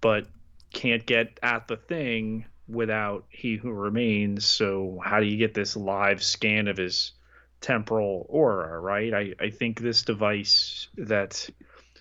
but 0.00 0.26
can't 0.74 1.06
get 1.06 1.38
at 1.42 1.68
the 1.68 1.76
thing 1.76 2.44
without 2.68 3.24
he 3.28 3.56
who 3.56 3.70
remains 3.70 4.44
so 4.44 5.00
how 5.04 5.20
do 5.20 5.26
you 5.26 5.36
get 5.36 5.54
this 5.54 5.76
live 5.76 6.22
scan 6.22 6.68
of 6.68 6.76
his 6.76 7.12
temporal 7.60 8.26
aura 8.28 8.78
right 8.78 9.14
i, 9.14 9.34
I 9.40 9.50
think 9.50 9.80
this 9.80 10.02
device 10.02 10.88
that 10.96 11.48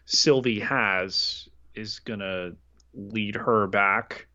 sylvie 0.05 0.59
has 0.59 1.47
is 1.75 1.99
to 2.05 2.55
lead 2.93 3.35
her 3.35 3.67
back 3.67 4.27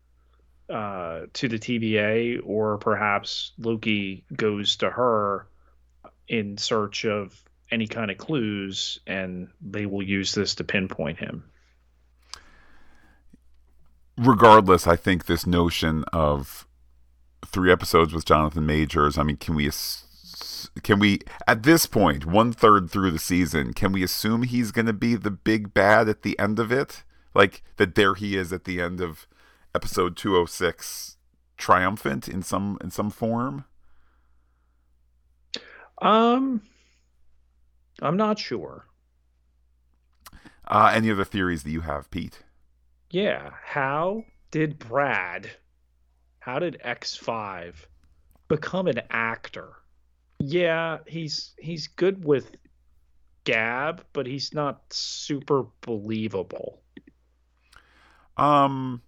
uh, 0.69 1.21
to 1.33 1.47
the 1.47 1.57
TVA, 1.57 2.41
or 2.43 2.77
perhaps 2.77 3.53
Loki 3.57 4.23
goes 4.35 4.77
to 4.77 4.89
her 4.89 5.47
in 6.27 6.57
search 6.57 7.05
of 7.05 7.43
any 7.71 7.87
kind 7.87 8.11
of 8.11 8.17
clues, 8.17 8.99
and 9.07 9.49
they 9.61 9.85
will 9.85 10.03
use 10.03 10.33
this 10.33 10.55
to 10.55 10.63
pinpoint 10.63 11.17
him. 11.17 11.43
Regardless, 14.19 14.85
I 14.85 14.95
think 14.95 15.25
this 15.25 15.47
notion 15.47 16.03
of 16.11 16.67
three 17.45 17.71
episodes 17.71 18.13
with 18.13 18.25
Jonathan 18.25 18.65
Majors. 18.65 19.17
I 19.17 19.23
mean, 19.23 19.37
can 19.37 19.55
we 19.55 19.69
can 20.83 20.99
we 20.99 21.19
at 21.47 21.63
this 21.63 21.85
point, 21.85 22.25
one 22.25 22.51
third 22.51 22.89
through 22.89 23.11
the 23.11 23.19
season, 23.19 23.73
can 23.73 23.91
we 23.91 24.03
assume 24.03 24.43
he's 24.43 24.71
going 24.71 24.85
to 24.85 24.93
be 24.93 25.15
the 25.15 25.31
big 25.31 25.73
bad 25.73 26.09
at 26.09 26.21
the 26.21 26.37
end 26.37 26.59
of 26.59 26.71
it? 26.71 27.03
Like 27.33 27.63
that 27.77 27.95
there 27.95 28.15
he 28.15 28.35
is 28.35 28.51
at 28.51 28.65
the 28.65 28.81
end 28.81 28.99
of 28.99 29.25
episode 29.73 30.17
206 30.17 31.17
triumphant 31.57 32.27
in 32.27 32.41
some 32.41 32.77
in 32.81 32.91
some 32.91 33.09
form? 33.09 33.65
Um 36.01 36.61
I'm 38.01 38.17
not 38.17 38.39
sure. 38.39 38.85
Uh, 40.67 40.91
any 40.93 41.09
other 41.09 41.25
theories 41.25 41.63
that 41.63 41.71
you 41.71 41.81
have, 41.81 42.09
Pete? 42.11 42.43
Yeah. 43.11 43.51
How 43.63 44.23
did 44.51 44.79
Brad, 44.79 45.49
how 46.39 46.59
did 46.59 46.81
X5 46.83 47.73
become 48.47 48.87
an 48.87 49.01
actor? 49.09 49.69
Yeah, 50.39 50.99
he's 51.05 51.53
he's 51.59 51.87
good 51.87 52.23
with 52.23 52.51
gab, 53.43 54.05
but 54.13 54.25
he's 54.25 54.53
not 54.53 54.81
super 54.89 55.65
believable. 55.81 56.81
Um 58.37 59.01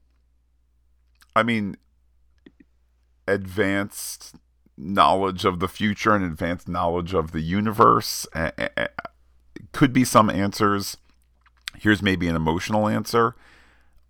I 1.35 1.43
mean 1.43 1.77
advanced 3.27 4.35
knowledge 4.77 5.45
of 5.45 5.59
the 5.59 5.67
future 5.67 6.13
and 6.13 6.25
advanced 6.25 6.67
knowledge 6.67 7.13
of 7.13 7.31
the 7.31 7.39
universe 7.39 8.27
eh, 8.33 8.51
eh, 8.57 8.67
eh, 8.75 8.87
could 9.71 9.93
be 9.93 10.03
some 10.03 10.29
answers. 10.29 10.97
Here's 11.77 12.01
maybe 12.01 12.27
an 12.27 12.35
emotional 12.35 12.87
answer. 12.87 13.35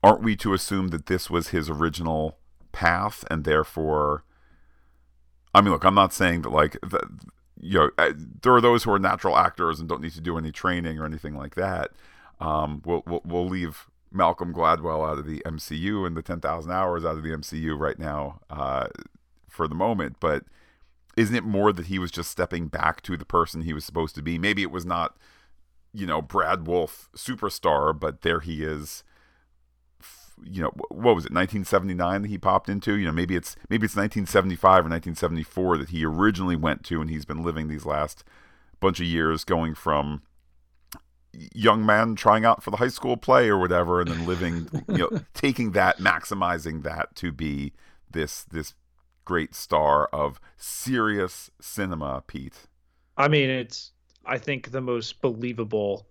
Aren't 0.04 0.24
we 0.24 0.36
to 0.38 0.54
assume 0.54 0.90
that 0.90 1.06
this 1.06 1.30
was 1.30 1.50
his 1.50 1.70
original 1.70 2.38
path 2.72 3.26
and 3.30 3.44
therefore 3.44 4.24
I 5.54 5.62
mean 5.62 5.72
look, 5.72 5.84
I'm 5.84 5.96
not 5.96 6.14
saying 6.14 6.44
that 6.44 6.50
like 6.50 6.78
the, 6.82 7.02
you 7.60 7.78
know 7.78 8.10
there 8.42 8.54
are 8.54 8.62
those 8.62 8.84
who 8.84 8.92
are 8.92 9.00
natural 9.00 9.38
actors 9.38 9.80
and 9.80 9.88
don't 9.90 10.02
need 10.02 10.14
to 10.14 10.22
do 10.22 10.38
any 10.38 10.52
training 10.52 11.00
or 11.00 11.06
anything 11.06 11.36
like 11.36 11.56
that. 11.56 11.92
Um, 12.40 12.82
we'll, 12.86 13.04
we'll, 13.06 13.22
we'll 13.24 13.48
leave 13.48 13.88
Malcolm 14.12 14.54
Gladwell 14.54 15.08
out 15.08 15.20
of 15.20 15.26
the 15.26 15.42
MCU 15.46 16.06
and 16.06 16.18
the 16.18 16.22
10,000 16.22 16.72
hours 16.72 17.06
out 17.06 17.18
of 17.18 17.24
the 17.24 17.30
MCU 17.30 17.78
right 17.78 17.98
now 17.98 18.42
uh, 18.50 18.88
for 19.48 19.68
the 19.68 19.76
moment, 19.76 20.18
but 20.20 20.44
isn't 21.18 21.36
it 21.36 21.44
more 21.44 21.72
that 21.74 21.88
he 21.88 22.00
was 22.00 22.12
just 22.12 22.32
stepping 22.32 22.68
back 22.68 23.02
to 23.02 23.18
the 23.18 23.26
person 23.26 23.62
he 23.62 23.74
was 23.74 23.86
supposed 23.86 24.16
to 24.16 24.22
be? 24.22 24.38
Maybe 24.38 24.62
it 24.64 24.72
was 24.72 24.86
not, 24.86 25.18
you 25.94 26.06
know, 26.06 26.22
Brad 26.22 26.68
Wolfe 26.68 27.10
superstar, 27.16 27.98
but 27.98 28.22
there 28.22 28.40
he 28.40 28.64
is. 28.64 29.04
You 30.44 30.64
know, 30.64 30.72
what 30.90 31.16
was 31.16 31.26
it, 31.26 31.32
1979 31.32 32.24
that 32.24 32.28
he 32.28 32.38
popped 32.38 32.70
into? 32.70 32.96
You 32.96 33.06
know, 33.06 33.12
maybe 33.12 33.36
it's 33.36 33.56
maybe 33.70 33.86
it's 33.86 33.96
1975 33.96 34.86
or 34.86 34.90
1974 34.90 35.78
that 35.78 35.90
he 35.90 36.06
originally 36.06 36.56
went 36.56 36.84
to, 36.86 37.02
and 37.02 37.10
he's 37.10 37.26
been 37.26 37.44
living 37.44 37.68
these 37.68 37.86
last 37.86 38.24
bunch 38.80 39.00
of 39.00 39.06
years, 39.06 39.44
going 39.44 39.76
from 39.76 40.24
young 41.54 41.86
man 41.86 42.16
trying 42.16 42.46
out 42.46 42.62
for 42.64 42.72
the 42.72 42.78
high 42.78 42.88
school 42.88 43.18
play 43.18 43.48
or 43.48 43.58
whatever, 43.58 44.02
and 44.02 44.10
then 44.10 44.26
living, 44.26 44.68
you 44.90 44.98
know, 44.98 45.10
taking 45.34 45.72
that, 45.72 45.98
maximizing 45.98 46.84
that 46.84 47.16
to 47.16 47.32
be 47.32 47.74
this 48.10 48.44
this 48.44 48.74
great 49.26 49.56
star 49.56 50.08
of 50.08 50.40
serious 50.58 51.50
cinema, 51.60 52.24
Pete. 52.28 52.68
I 53.18 53.28
mean, 53.28 53.50
it's 53.50 53.92
I 54.26 54.38
think 54.38 54.72
the 54.72 54.82
most 54.82 55.22
believable 55.22 56.08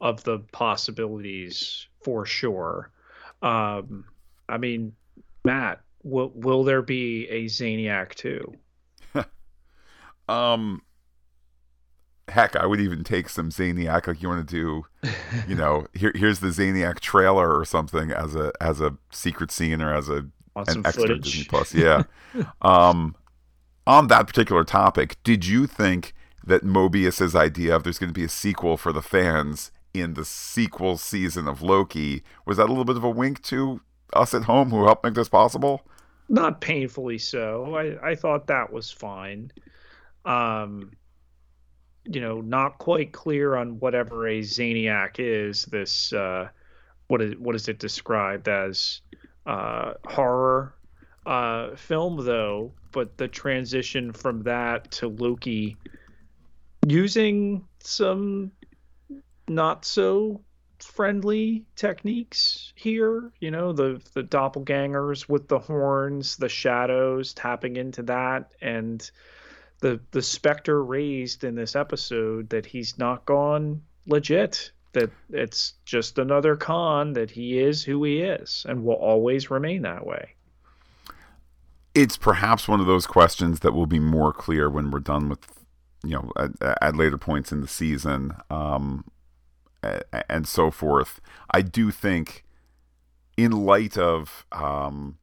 of 0.00 0.24
the 0.24 0.38
possibilities 0.52 1.86
for 2.02 2.24
sure. 2.24 2.90
Um, 3.42 4.04
I 4.48 4.58
mean, 4.58 4.92
Matt, 5.44 5.80
will 6.02 6.32
will 6.34 6.64
there 6.64 6.82
be 6.82 7.28
a 7.28 7.44
Zaniac 7.46 8.14
too? 8.14 8.54
um, 10.28 10.82
heck, 12.28 12.56
I 12.56 12.66
would 12.66 12.80
even 12.80 13.04
take 13.04 13.28
some 13.28 13.50
Zaniac. 13.50 14.06
Like 14.06 14.22
you 14.22 14.28
want 14.28 14.46
to 14.46 14.54
do, 14.54 15.10
you 15.48 15.54
know, 15.54 15.86
here 15.94 16.12
here's 16.14 16.40
the 16.40 16.48
Zaniac 16.48 17.00
trailer 17.00 17.56
or 17.56 17.64
something 17.64 18.10
as 18.10 18.34
a 18.34 18.52
as 18.60 18.80
a 18.80 18.96
secret 19.10 19.50
scene 19.50 19.80
or 19.80 19.94
as 19.94 20.08
a 20.08 20.26
an 20.56 20.84
extra 20.84 20.92
footage. 20.92 21.24
Disney 21.24 21.44
Plus. 21.44 21.74
Yeah. 21.74 22.02
um, 22.62 23.14
on 23.86 24.08
that 24.08 24.26
particular 24.26 24.64
topic, 24.64 25.16
did 25.24 25.46
you 25.46 25.66
think 25.66 26.14
that 26.44 26.64
Mobius's 26.64 27.34
idea 27.34 27.76
of 27.76 27.82
there's 27.82 27.98
going 27.98 28.10
to 28.10 28.18
be 28.18 28.24
a 28.24 28.28
sequel 28.28 28.76
for 28.76 28.92
the 28.92 29.02
fans 29.02 29.70
in 29.92 30.14
the 30.14 30.24
sequel 30.24 30.96
season 30.96 31.48
of 31.48 31.62
Loki 31.62 32.22
was 32.46 32.56
that 32.56 32.66
a 32.66 32.72
little 32.72 32.84
bit 32.84 32.96
of 32.96 33.04
a 33.04 33.10
wink 33.10 33.42
to 33.44 33.80
us 34.12 34.34
at 34.34 34.44
home 34.44 34.70
who 34.70 34.84
helped 34.84 35.04
make 35.04 35.14
this 35.14 35.28
possible? 35.28 35.86
Not 36.28 36.60
painfully 36.60 37.18
so. 37.18 37.74
I, 37.74 38.10
I 38.10 38.14
thought 38.14 38.46
that 38.46 38.72
was 38.72 38.90
fine. 38.90 39.52
Um, 40.24 40.92
you 42.04 42.20
know, 42.20 42.40
not 42.40 42.78
quite 42.78 43.12
clear 43.12 43.56
on 43.56 43.78
whatever 43.80 44.26
a 44.26 44.40
Zaniac 44.40 45.16
is. 45.18 45.64
This 45.66 46.12
uh, 46.12 46.48
what 47.08 47.20
is 47.20 47.34
what 47.36 47.54
is 47.54 47.68
it 47.68 47.78
described 47.78 48.48
as? 48.48 49.00
Uh, 49.46 49.94
horror 50.04 50.74
uh, 51.26 51.74
film 51.74 52.24
though, 52.24 52.72
but 52.92 53.16
the 53.16 53.26
transition 53.26 54.12
from 54.12 54.42
that 54.42 54.90
to 54.92 55.08
Loki 55.08 55.76
using 56.86 57.64
some 57.80 58.52
not 59.50 59.84
so 59.84 60.40
friendly 60.78 61.62
techniques 61.76 62.72
here 62.74 63.30
you 63.40 63.50
know 63.50 63.70
the 63.70 64.00
the 64.14 64.22
doppelgangers 64.22 65.28
with 65.28 65.46
the 65.48 65.58
horns 65.58 66.36
the 66.36 66.48
shadows 66.48 67.34
tapping 67.34 67.76
into 67.76 68.02
that 68.02 68.54
and 68.62 69.10
the 69.80 70.00
the 70.12 70.22
specter 70.22 70.82
raised 70.82 71.44
in 71.44 71.54
this 71.54 71.76
episode 71.76 72.48
that 72.48 72.64
he's 72.64 72.96
not 72.96 73.26
gone 73.26 73.82
legit 74.06 74.72
that 74.92 75.10
it's 75.30 75.74
just 75.84 76.18
another 76.18 76.56
con 76.56 77.12
that 77.12 77.30
he 77.30 77.58
is 77.58 77.82
who 77.82 78.02
he 78.04 78.20
is 78.20 78.64
and 78.68 78.84
will 78.84 78.94
always 78.94 79.50
remain 79.50 79.82
that 79.82 80.06
way. 80.06 80.34
It's 81.94 82.16
perhaps 82.16 82.68
one 82.68 82.80
of 82.80 82.86
those 82.86 83.06
questions 83.06 83.60
that 83.60 83.72
will 83.72 83.86
be 83.86 83.98
more 83.98 84.32
clear 84.32 84.68
when 84.68 84.90
we're 84.90 85.00
done 85.00 85.28
with 85.28 85.46
you 86.04 86.14
know 86.14 86.30
at, 86.36 86.78
at 86.82 86.96
later 86.96 87.18
points 87.18 87.52
in 87.52 87.60
the 87.60 87.68
season. 87.68 88.32
Um, 88.48 89.04
and 90.28 90.46
so 90.46 90.70
forth 90.70 91.20
i 91.50 91.62
do 91.62 91.90
think 91.90 92.44
in 93.36 93.52
light 93.52 93.96
of 93.96 94.46
um, 94.52 95.18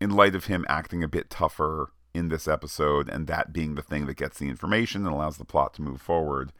in 0.00 0.10
light 0.10 0.34
of 0.34 0.46
him 0.46 0.64
acting 0.68 1.02
a 1.02 1.08
bit 1.08 1.28
tougher 1.28 1.92
in 2.14 2.28
this 2.28 2.48
episode 2.48 3.08
and 3.08 3.26
that 3.26 3.52
being 3.52 3.74
the 3.74 3.82
thing 3.82 4.06
that 4.06 4.16
gets 4.16 4.38
the 4.38 4.48
information 4.48 5.04
and 5.06 5.14
allows 5.14 5.36
the 5.36 5.44
plot 5.44 5.74
to 5.74 5.82
move 5.82 6.00
forward 6.00 6.52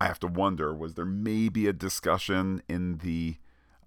i 0.00 0.06
have 0.06 0.18
to 0.18 0.26
wonder 0.26 0.74
was 0.74 0.94
there 0.94 1.04
maybe 1.04 1.66
a 1.66 1.72
discussion 1.72 2.62
in 2.68 2.98
the 2.98 3.36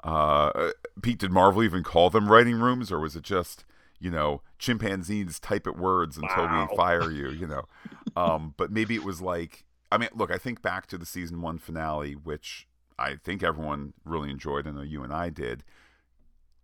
uh, 0.03 0.71
pete 1.01 1.17
did 1.19 1.31
marvel 1.31 1.63
even 1.63 1.81
call 1.81 2.09
them 2.09 2.29
writing 2.29 2.55
rooms 2.55 2.91
or 2.91 2.99
was 2.99 3.15
it 3.15 3.23
just 3.23 3.65
you 3.99 4.11
know, 4.11 4.41
chimpanzees 4.59 5.39
type 5.39 5.65
at 5.65 5.77
words 5.77 6.17
until 6.17 6.43
Wow. 6.43 6.67
we 6.69 6.75
fire 6.75 7.09
you, 7.09 7.29
you 7.29 7.47
know. 7.47 7.63
Um, 8.15 8.53
but 8.57 8.69
maybe 8.69 8.93
it 8.93 9.03
was 9.03 9.21
like, 9.21 9.63
I 9.91 9.97
mean, 9.97 10.09
look, 10.13 10.29
I 10.29 10.37
think 10.37 10.61
back 10.61 10.85
to 10.87 10.99
the 10.99 11.05
season 11.05 11.41
one 11.41 11.57
finale, 11.57 12.13
which 12.13 12.67
I 12.97 13.15
think 13.15 13.43
everyone 13.43 13.93
really 14.05 14.29
enjoyed. 14.29 14.67
I 14.67 14.71
know 14.71 14.81
you 14.81 15.03
and 15.03 15.13
I 15.13 15.29
did. 15.29 15.63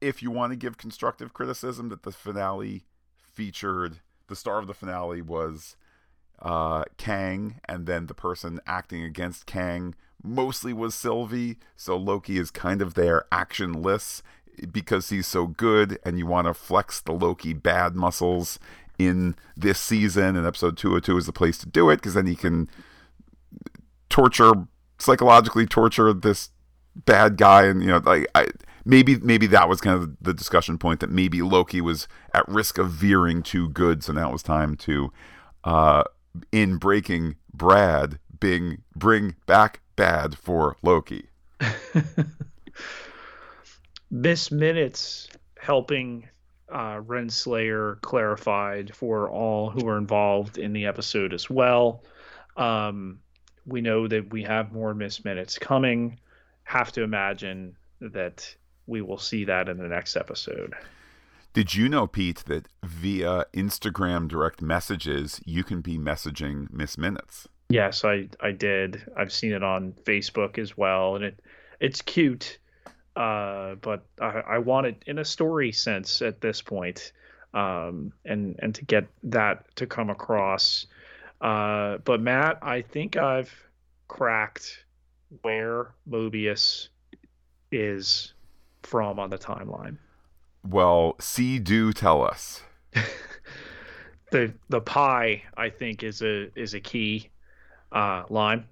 If 0.01 0.23
you 0.23 0.31
want 0.31 0.51
to 0.51 0.57
give 0.57 0.77
constructive 0.77 1.33
criticism, 1.33 1.89
that 1.89 2.03
the 2.03 2.11
finale 2.11 2.85
featured 3.17 3.99
the 4.27 4.35
star 4.35 4.59
of 4.59 4.67
the 4.67 4.73
finale 4.73 5.21
was 5.21 5.75
uh, 6.41 6.83
Kang, 6.97 7.59
and 7.67 7.85
then 7.85 8.05
the 8.05 8.13
person 8.13 8.59
acting 8.65 9.03
against 9.03 9.45
Kang 9.45 9.95
mostly 10.23 10.73
was 10.73 10.95
Sylvie. 10.95 11.57
So 11.75 11.97
Loki 11.97 12.37
is 12.37 12.51
kind 12.51 12.81
of 12.81 12.93
there 12.93 13.25
actionless 13.31 14.21
because 14.71 15.09
he's 15.09 15.27
so 15.27 15.47
good, 15.47 15.99
and 16.05 16.17
you 16.17 16.25
want 16.25 16.47
to 16.47 16.53
flex 16.53 17.01
the 17.01 17.11
Loki 17.11 17.53
bad 17.53 17.95
muscles 17.95 18.59
in 18.97 19.35
this 19.57 19.79
season. 19.79 20.35
And 20.35 20.45
episode 20.45 20.77
202 20.77 21.17
is 21.17 21.25
the 21.25 21.33
place 21.33 21.57
to 21.59 21.67
do 21.67 21.89
it 21.89 21.97
because 21.97 22.13
then 22.13 22.27
he 22.27 22.35
can 22.35 22.69
torture, 24.09 24.51
psychologically 24.99 25.65
torture 25.65 26.13
this 26.13 26.49
bad 26.95 27.37
guy. 27.37 27.65
And, 27.65 27.81
you 27.81 27.87
know, 27.89 28.01
like, 28.03 28.27
I. 28.35 28.47
Maybe 28.85 29.17
maybe 29.17 29.45
that 29.47 29.69
was 29.69 29.81
kind 29.81 30.01
of 30.01 30.15
the 30.19 30.33
discussion 30.33 30.79
point 30.79 31.01
that 31.01 31.11
maybe 31.11 31.41
Loki 31.43 31.79
was 31.79 32.07
at 32.33 32.47
risk 32.47 32.79
of 32.79 32.89
veering 32.89 33.43
too 33.43 33.69
good, 33.69 34.03
so 34.03 34.13
now 34.13 34.29
it 34.29 34.31
was 34.31 34.41
time 34.41 34.75
to, 34.77 35.11
uh, 35.63 36.05
in 36.51 36.77
breaking 36.77 37.35
Brad, 37.53 38.17
bring 38.39 38.81
bring 38.95 39.35
back 39.45 39.81
bad 39.95 40.37
for 40.37 40.77
Loki. 40.81 41.27
Miss 44.11 44.49
Minutes 44.49 45.27
helping 45.59 46.27
uh, 46.71 47.01
Renslayer 47.01 47.99
clarified 48.01 48.95
for 48.95 49.29
all 49.29 49.69
who 49.69 49.85
were 49.85 49.97
involved 49.97 50.57
in 50.57 50.73
the 50.73 50.85
episode 50.85 51.33
as 51.33 51.49
well. 51.49 52.03
Um, 52.57 53.19
we 53.69 53.81
know 53.81 54.07
that 54.07 54.31
we 54.31 54.43
have 54.43 54.71
more 54.71 54.93
Miss 54.93 55.23
Minutes 55.23 55.57
coming. 55.57 56.19
Have 56.63 56.91
to 56.93 57.03
imagine 57.03 57.75
that 58.01 58.55
we 58.87 59.01
will 59.01 59.17
see 59.17 59.45
that 59.45 59.69
in 59.69 59.77
the 59.77 59.87
next 59.87 60.15
episode. 60.15 60.73
Did 61.53 61.73
you 61.73 61.89
know, 61.89 62.05
Pete, 62.07 62.43
that 62.45 62.67
via 62.83 63.45
Instagram 63.53 64.27
direct 64.27 64.61
messages 64.61 65.41
you 65.45 65.63
can 65.63 65.81
be 65.81 65.97
messaging 65.97 66.71
Miss 66.71 66.97
Minutes? 66.97 67.47
Yes, 67.69 68.03
I 68.05 68.29
I 68.39 68.51
did. 68.51 69.01
I've 69.17 69.31
seen 69.31 69.53
it 69.53 69.63
on 69.63 69.93
Facebook 70.03 70.57
as 70.57 70.77
well, 70.77 71.15
and 71.15 71.23
it 71.23 71.39
it's 71.79 72.01
cute. 72.01 72.59
uh, 73.15 73.75
but 73.81 74.05
I, 74.21 74.41
I 74.47 74.57
want 74.59 74.87
it 74.87 75.03
in 75.05 75.19
a 75.19 75.25
story 75.25 75.71
sense 75.71 76.21
at 76.21 76.39
this 76.41 76.61
point, 76.61 77.11
um, 77.53 78.13
and 78.23 78.55
and 78.59 78.73
to 78.75 78.85
get 78.85 79.07
that 79.23 79.75
to 79.75 79.85
come 79.85 80.09
across. 80.09 80.87
Uh, 81.41 81.97
but 81.99 82.21
Matt, 82.21 82.59
I 82.61 82.81
think 82.81 83.15
I've 83.17 83.53
cracked 84.07 84.85
where 85.41 85.93
Mobius 86.09 86.89
is 87.71 88.33
from 88.83 89.19
on 89.19 89.29
the 89.29 89.37
timeline. 89.37 89.97
Well, 90.67 91.15
see, 91.19 91.59
do 91.59 91.93
tell 91.93 92.23
us. 92.23 92.61
the 94.31 94.53
the 94.67 94.81
pie, 94.81 95.43
I 95.55 95.69
think, 95.69 96.03
is 96.03 96.21
a 96.21 96.49
is 96.59 96.73
a 96.73 96.79
key 96.79 97.29
uh, 97.91 98.23
line. 98.29 98.65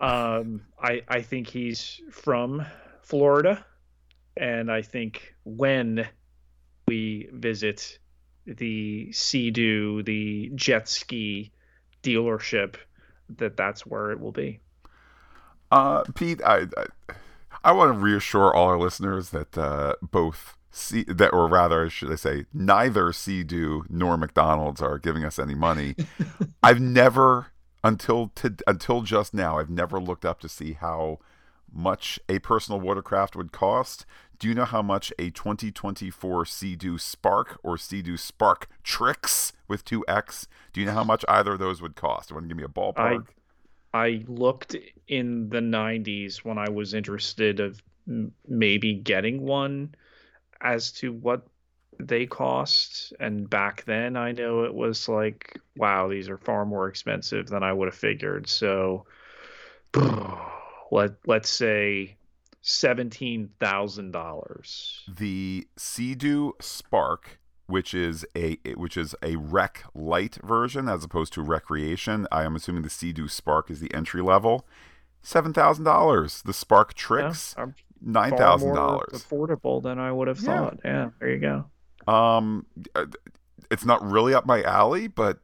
Um, 0.00 0.62
I 0.80 1.02
I 1.08 1.22
think 1.22 1.46
he's 1.46 2.00
from 2.10 2.64
Florida, 3.02 3.64
and 4.36 4.70
I 4.70 4.82
think 4.82 5.34
when 5.44 6.08
we 6.88 7.28
visit 7.32 7.98
the 8.44 9.12
Sea-Doo, 9.12 10.02
the 10.02 10.50
jet 10.56 10.88
ski 10.88 11.52
dealership, 12.02 12.76
that 13.36 13.56
that's 13.56 13.86
where 13.86 14.10
it 14.10 14.20
will 14.20 14.32
be. 14.32 14.60
Uh, 15.70 16.02
Pete, 16.14 16.42
I, 16.44 16.66
I, 16.76 17.14
I 17.64 17.72
want 17.72 17.94
to 17.94 17.98
reassure 17.98 18.52
all 18.54 18.68
our 18.68 18.78
listeners 18.78 19.30
that 19.30 19.56
uh, 19.56 19.94
both 20.02 20.56
C, 20.70 21.04
that, 21.04 21.32
or 21.32 21.46
rather, 21.48 21.88
should 21.88 22.10
I 22.10 22.16
say, 22.16 22.46
neither 22.52 23.12
Sea-Doo 23.12 23.84
nor 23.88 24.16
McDonald's 24.16 24.82
are 24.82 24.98
giving 24.98 25.24
us 25.24 25.38
any 25.38 25.54
money. 25.54 25.94
I've 26.62 26.80
never, 26.80 27.48
until 27.84 28.28
to, 28.36 28.54
until 28.66 29.02
just 29.02 29.34
now, 29.34 29.58
I've 29.58 29.70
never 29.70 30.00
looked 30.00 30.24
up 30.24 30.40
to 30.40 30.48
see 30.48 30.72
how 30.72 31.18
much 31.72 32.20
a 32.28 32.38
personal 32.38 32.80
watercraft 32.80 33.34
would 33.36 33.52
cost. 33.52 34.04
Do 34.38 34.48
you 34.48 34.54
know 34.54 34.64
how 34.64 34.82
much 34.82 35.12
a 35.18 35.30
2024 35.30 36.44
Sea-Doo 36.44 36.98
Spark 36.98 37.58
or 37.62 37.78
Sea-Doo 37.78 38.16
Spark 38.16 38.68
Trixx 38.84 39.52
with 39.68 39.84
two 39.84 40.04
X? 40.08 40.48
Do 40.72 40.80
you 40.80 40.86
know 40.86 40.94
how 40.94 41.04
much 41.04 41.24
either 41.28 41.52
of 41.52 41.58
those 41.58 41.80
would 41.80 41.96
cost? 41.96 42.30
You 42.30 42.36
want 42.36 42.44
to 42.44 42.48
give 42.48 42.56
me 42.56 42.64
a 42.64 42.68
ballpark? 42.68 43.26
I, 43.94 43.98
I 44.06 44.24
looked 44.26 44.76
in 45.06 45.48
the 45.48 45.60
90s 45.60 46.38
when 46.38 46.58
I 46.58 46.68
was 46.70 46.92
interested 46.94 47.60
of 47.60 47.80
maybe 48.48 48.94
getting 48.94 49.42
one 49.42 49.94
as 50.60 50.92
to 50.92 51.12
what 51.12 51.46
they 52.00 52.26
cost 52.26 53.12
and 53.20 53.48
back 53.48 53.84
then 53.84 54.16
I 54.16 54.32
know 54.32 54.64
it 54.64 54.74
was 54.74 55.08
like 55.08 55.60
wow 55.76 56.08
these 56.08 56.28
are 56.28 56.38
far 56.38 56.64
more 56.64 56.88
expensive 56.88 57.48
than 57.48 57.62
I 57.62 57.72
would 57.72 57.86
have 57.86 57.94
figured 57.94 58.48
so 58.48 59.06
let 60.92 61.12
let's 61.26 61.48
say 61.48 62.16
seventeen 62.60 63.50
thousand 63.58 64.12
dollars. 64.12 65.02
The 65.08 65.66
Sea-Doo 65.76 66.54
Spark, 66.60 67.40
which 67.66 67.94
is 67.94 68.24
a 68.36 68.58
which 68.76 68.96
is 68.96 69.14
a 69.22 69.36
rec 69.36 69.84
light 69.94 70.38
version 70.44 70.88
as 70.88 71.02
opposed 71.02 71.32
to 71.32 71.42
recreation. 71.42 72.28
I 72.30 72.44
am 72.44 72.54
assuming 72.54 72.82
the 72.82 72.90
Sea-Doo 72.90 73.28
Spark 73.28 73.70
is 73.70 73.80
the 73.80 73.92
entry 73.94 74.22
level. 74.22 74.66
Seven 75.22 75.52
thousand 75.52 75.84
dollars. 75.84 76.42
The 76.42 76.52
Spark 76.52 76.94
Trixx. 76.94 77.56
yeah, 77.56 77.66
nine 78.00 78.36
thousand 78.36 78.74
dollars. 78.74 79.24
Affordable 79.24 79.82
than 79.82 79.98
I 79.98 80.12
would 80.12 80.28
have 80.28 80.40
yeah. 80.40 80.58
thought. 80.58 80.80
Yeah, 80.84 81.10
there 81.18 81.30
you 81.30 81.38
go. 81.38 82.12
Um, 82.12 82.66
uh, 82.94 83.06
it's 83.70 83.84
not 83.84 84.04
really 84.04 84.34
up 84.34 84.44
my 84.44 84.62
alley, 84.62 85.08
but 85.08 85.38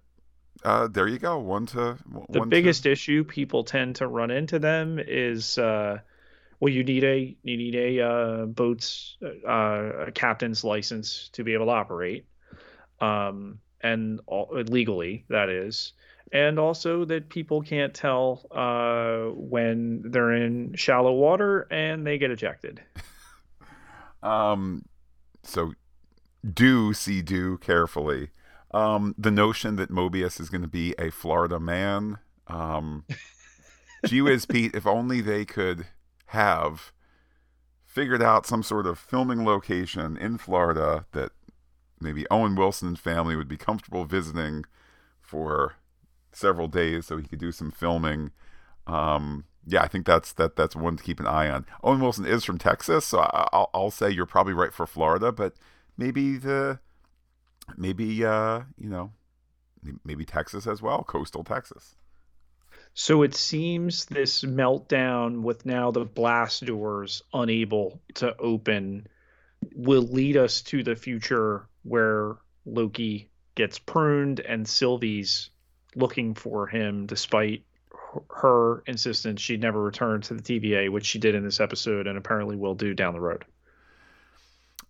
uh, 0.65 0.89
there 0.89 1.07
you 1.07 1.19
go. 1.19 1.39
One 1.39 1.67
to 1.67 1.99
the 2.29 2.47
biggest 2.47 2.85
to... 2.85 2.93
issue 2.93 3.25
people 3.25 3.65
tend 3.65 3.97
to 3.97 4.07
run 4.07 4.31
into 4.31 4.59
them 4.59 4.99
is 4.99 5.59
uh, 5.59 5.99
well, 6.61 6.73
you 6.73 6.83
need 6.83 7.05
a 7.05 7.37
you 7.43 7.57
need 7.57 7.75
a 7.75 8.05
uh, 8.05 8.47
boat's 8.47 9.17
uh, 9.23 10.07
a 10.07 10.13
captain's 10.13 10.65
license 10.65 11.31
to 11.33 11.45
be 11.45 11.55
able 11.55 11.67
to 11.67 11.73
operate, 11.73 12.27
um, 13.01 13.61
and 13.81 14.21
all, 14.27 14.49
legally 14.53 15.25
that 15.29 15.49
is, 15.49 15.93
and 16.33 16.59
also 16.59 17.05
that 17.05 17.29
people 17.29 17.63
can't 17.63 17.95
tell 17.95 18.45
uh, 18.51 19.33
when 19.35 20.03
they're 20.11 20.33
in 20.33 20.75
shallow 20.75 21.13
water 21.13 21.69
and 21.71 22.05
they 22.05 22.19
get 22.19 22.33
ejected. 22.33 22.83
um, 24.23 24.85
so 25.45 25.73
do 26.55 26.93
see 26.93 27.23
do 27.23 27.59
carefully. 27.59 28.31
Um, 28.73 29.15
the 29.17 29.31
notion 29.31 29.77
that 29.77 29.91
Mobius 29.91 30.41
is 30.41 30.51
going 30.51 30.63
to 30.63 30.69
be 30.69 30.95
a 30.99 31.11
Florida 31.11 31.59
man. 31.59 32.19
Um, 32.47 33.05
gee 34.07 34.23
whiz, 34.23 34.47
Pete, 34.47 34.75
if 34.75 34.87
only 34.87 35.21
they 35.21 35.45
could 35.45 35.87
have 36.27 36.93
figured 37.87 38.23
out 38.23 38.47
some 38.47 38.63
sort 38.63 38.87
of 38.87 38.99
filming 38.99 39.45
location 39.45 40.17
in 40.17 40.39
Florida 40.39 41.07
that 41.13 41.33
maybe 42.01 42.27
Owen 42.31 42.55
Wilson's 42.55 43.01
family 43.01 43.35
would 43.35 43.49
be 43.49 43.57
comfortable 43.57 44.05
visiting 44.05 44.65
for 45.21 45.75
several 46.33 46.69
days 46.69 47.07
so 47.07 47.17
he 47.17 47.27
could 47.27 47.41
do 47.41 47.51
some 47.51 47.71
filming. 47.71 48.31
Um, 48.87 49.45
yeah, 49.67 49.83
I 49.83 49.89
think 49.89 50.07
that's 50.07 50.33
that 50.35 50.57
that's 50.57 50.77
one 50.77 50.97
to 50.97 51.03
keep 51.03 51.21
an 51.21 51.27
eye 51.27 51.51
on. 51.51 51.67
Owen 51.83 52.01
Wilson 52.01 52.25
is 52.25 52.45
from 52.45 52.59
Texas, 52.59 53.05
so 53.07 53.21
I'll, 53.21 53.71
I'll 53.75 53.91
say 53.91 54.11
you're 54.11 54.27
probably 54.27 54.55
right 54.55 54.73
for 54.73 54.87
Florida, 54.87 55.33
but 55.33 55.55
maybe 55.97 56.37
the 56.37 56.79
maybe 57.77 58.25
uh, 58.25 58.61
you 58.77 58.89
know, 58.89 59.13
maybe 60.05 60.25
Texas 60.25 60.67
as 60.67 60.83
well, 60.83 61.05
coastal 61.05 61.45
Texas. 61.45 61.95
So 62.95 63.23
it 63.23 63.35
seems 63.35 64.07
this 64.07 64.43
meltdown 64.43 65.43
with 65.43 65.65
now 65.65 65.91
the 65.91 66.05
blast 66.05 66.65
doors 66.65 67.23
unable 67.33 68.01
to 68.15 68.37
open 68.39 69.07
will 69.75 70.03
lead 70.03 70.37
us 70.37 70.63
to 70.63 70.83
the 70.83 70.97
future 70.97 71.69
where 71.83 72.37
Loki 72.65 73.31
gets 73.55 73.79
pruned 73.79 74.41
and 74.41 74.69
Sylvie's 74.69 75.51
looking 75.95 76.35
for 76.35 76.67
him 76.67 77.07
despite 77.07 77.65
her 78.31 78.83
insistence 78.87 79.41
she'd 79.41 79.61
never 79.61 79.83
return 79.83 80.21
to 80.23 80.35
the 80.35 80.43
TVA, 80.43 80.91
which 80.91 81.07
she 81.07 81.19
did 81.19 81.35
in 81.35 81.45
this 81.45 81.61
episode 81.61 82.07
and 82.07 82.17
apparently 82.17 82.57
will 82.57 82.75
do 82.75 82.95
down 82.95 83.13
the 83.13 83.21
road. 83.21 83.45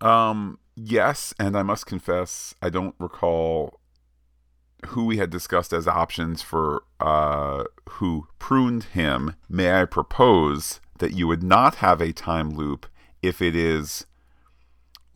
Um, 0.00 0.58
yes, 0.76 1.34
and 1.38 1.56
I 1.56 1.62
must 1.62 1.86
confess, 1.86 2.54
I 2.62 2.70
don't 2.70 2.94
recall 2.98 3.80
who 4.86 5.04
we 5.04 5.16
had 5.16 5.30
discussed 5.30 5.72
as 5.72 5.88
options 5.88 6.40
for 6.42 6.84
uh, 7.00 7.64
who 7.90 8.28
pruned 8.38 8.84
him. 8.84 9.34
May 9.48 9.80
I 9.80 9.84
propose 9.84 10.80
that 10.98 11.12
you 11.12 11.26
would 11.26 11.42
not 11.42 11.76
have 11.76 12.00
a 12.00 12.12
time 12.12 12.50
loop 12.50 12.86
if 13.22 13.42
it 13.42 13.56
is 13.56 14.06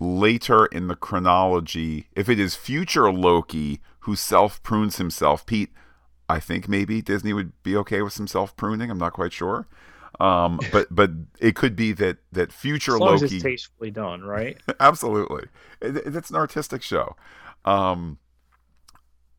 later 0.00 0.66
in 0.66 0.88
the 0.88 0.96
chronology, 0.96 2.08
if 2.16 2.28
it 2.28 2.40
is 2.40 2.56
future 2.56 3.12
Loki 3.12 3.80
who 4.00 4.16
self 4.16 4.62
prunes 4.62 4.96
himself. 4.96 5.46
Pete, 5.46 5.70
I 6.28 6.40
think 6.40 6.68
maybe 6.68 7.00
Disney 7.00 7.32
would 7.32 7.52
be 7.62 7.76
okay 7.76 8.02
with 8.02 8.12
some 8.12 8.26
self 8.26 8.56
pruning. 8.56 8.90
I'm 8.90 8.98
not 8.98 9.12
quite 9.12 9.32
sure. 9.32 9.68
Um, 10.20 10.60
but 10.72 10.88
but 10.90 11.10
it 11.40 11.54
could 11.54 11.76
be 11.76 11.92
that 11.92 12.18
that 12.32 12.52
future 12.52 12.94
as 12.94 13.00
long 13.00 13.12
Loki 13.12 13.24
as 13.24 13.32
it's 13.32 13.42
tastefully 13.42 13.90
done, 13.90 14.22
right? 14.22 14.58
absolutely, 14.80 15.44
it, 15.80 15.96
it's 16.14 16.30
an 16.30 16.36
artistic 16.36 16.82
show. 16.82 17.16
Um, 17.64 18.18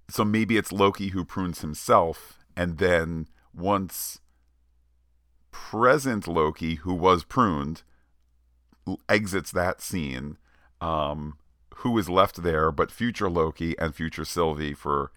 so 0.10 0.24
maybe 0.24 0.58
it's 0.58 0.72
Loki 0.72 1.10
who 1.10 1.24
prunes 1.26 1.62
himself, 1.62 2.40
and 2.56 2.78
then 2.78 3.28
once 3.54 4.20
present 5.52 6.28
Loki, 6.28 6.76
who 6.76 6.94
was 6.94 7.24
pruned, 7.24 7.84
exits 9.08 9.52
that 9.52 9.82
scene, 9.82 10.38
um, 10.82 11.38
who 11.78 11.98
is 11.98 12.10
left 12.10 12.44
there 12.44 12.72
but 12.72 12.92
future 12.92 13.30
Loki 13.30 13.78
and 13.78 13.96
future 13.96 14.26
Sylvie 14.26 14.74
for 14.74 15.12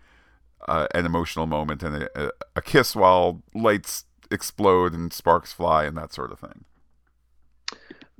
uh, 0.66 0.86
an 0.94 1.06
emotional 1.06 1.46
moment 1.46 1.82
and 1.82 2.04
a, 2.04 2.30
a 2.54 2.62
kiss 2.62 2.96
while 2.96 3.42
lights 3.54 4.04
explode 4.30 4.92
and 4.92 5.12
sparks 5.12 5.52
fly 5.52 5.84
and 5.84 5.96
that 5.96 6.12
sort 6.12 6.32
of 6.32 6.38
thing. 6.38 6.64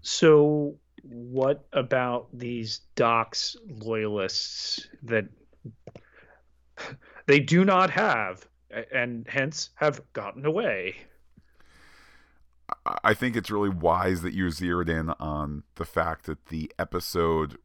So, 0.02 0.76
what 1.02 1.66
about 1.72 2.28
these 2.32 2.80
Dox 2.94 3.56
loyalists 3.68 4.88
that 5.02 5.26
they 7.26 7.40
do 7.40 7.64
not 7.64 7.90
have 7.90 8.46
and 8.92 9.26
hence 9.28 9.70
have 9.76 10.00
gotten 10.12 10.44
away? 10.44 10.96
I 13.04 13.14
think 13.14 13.36
it's 13.36 13.50
really 13.50 13.68
wise 13.68 14.22
that 14.22 14.34
you 14.34 14.50
zeroed 14.50 14.88
in 14.88 15.10
on 15.20 15.62
the 15.76 15.84
fact 15.84 16.26
that 16.26 16.46
the 16.46 16.70
episode 16.78 17.58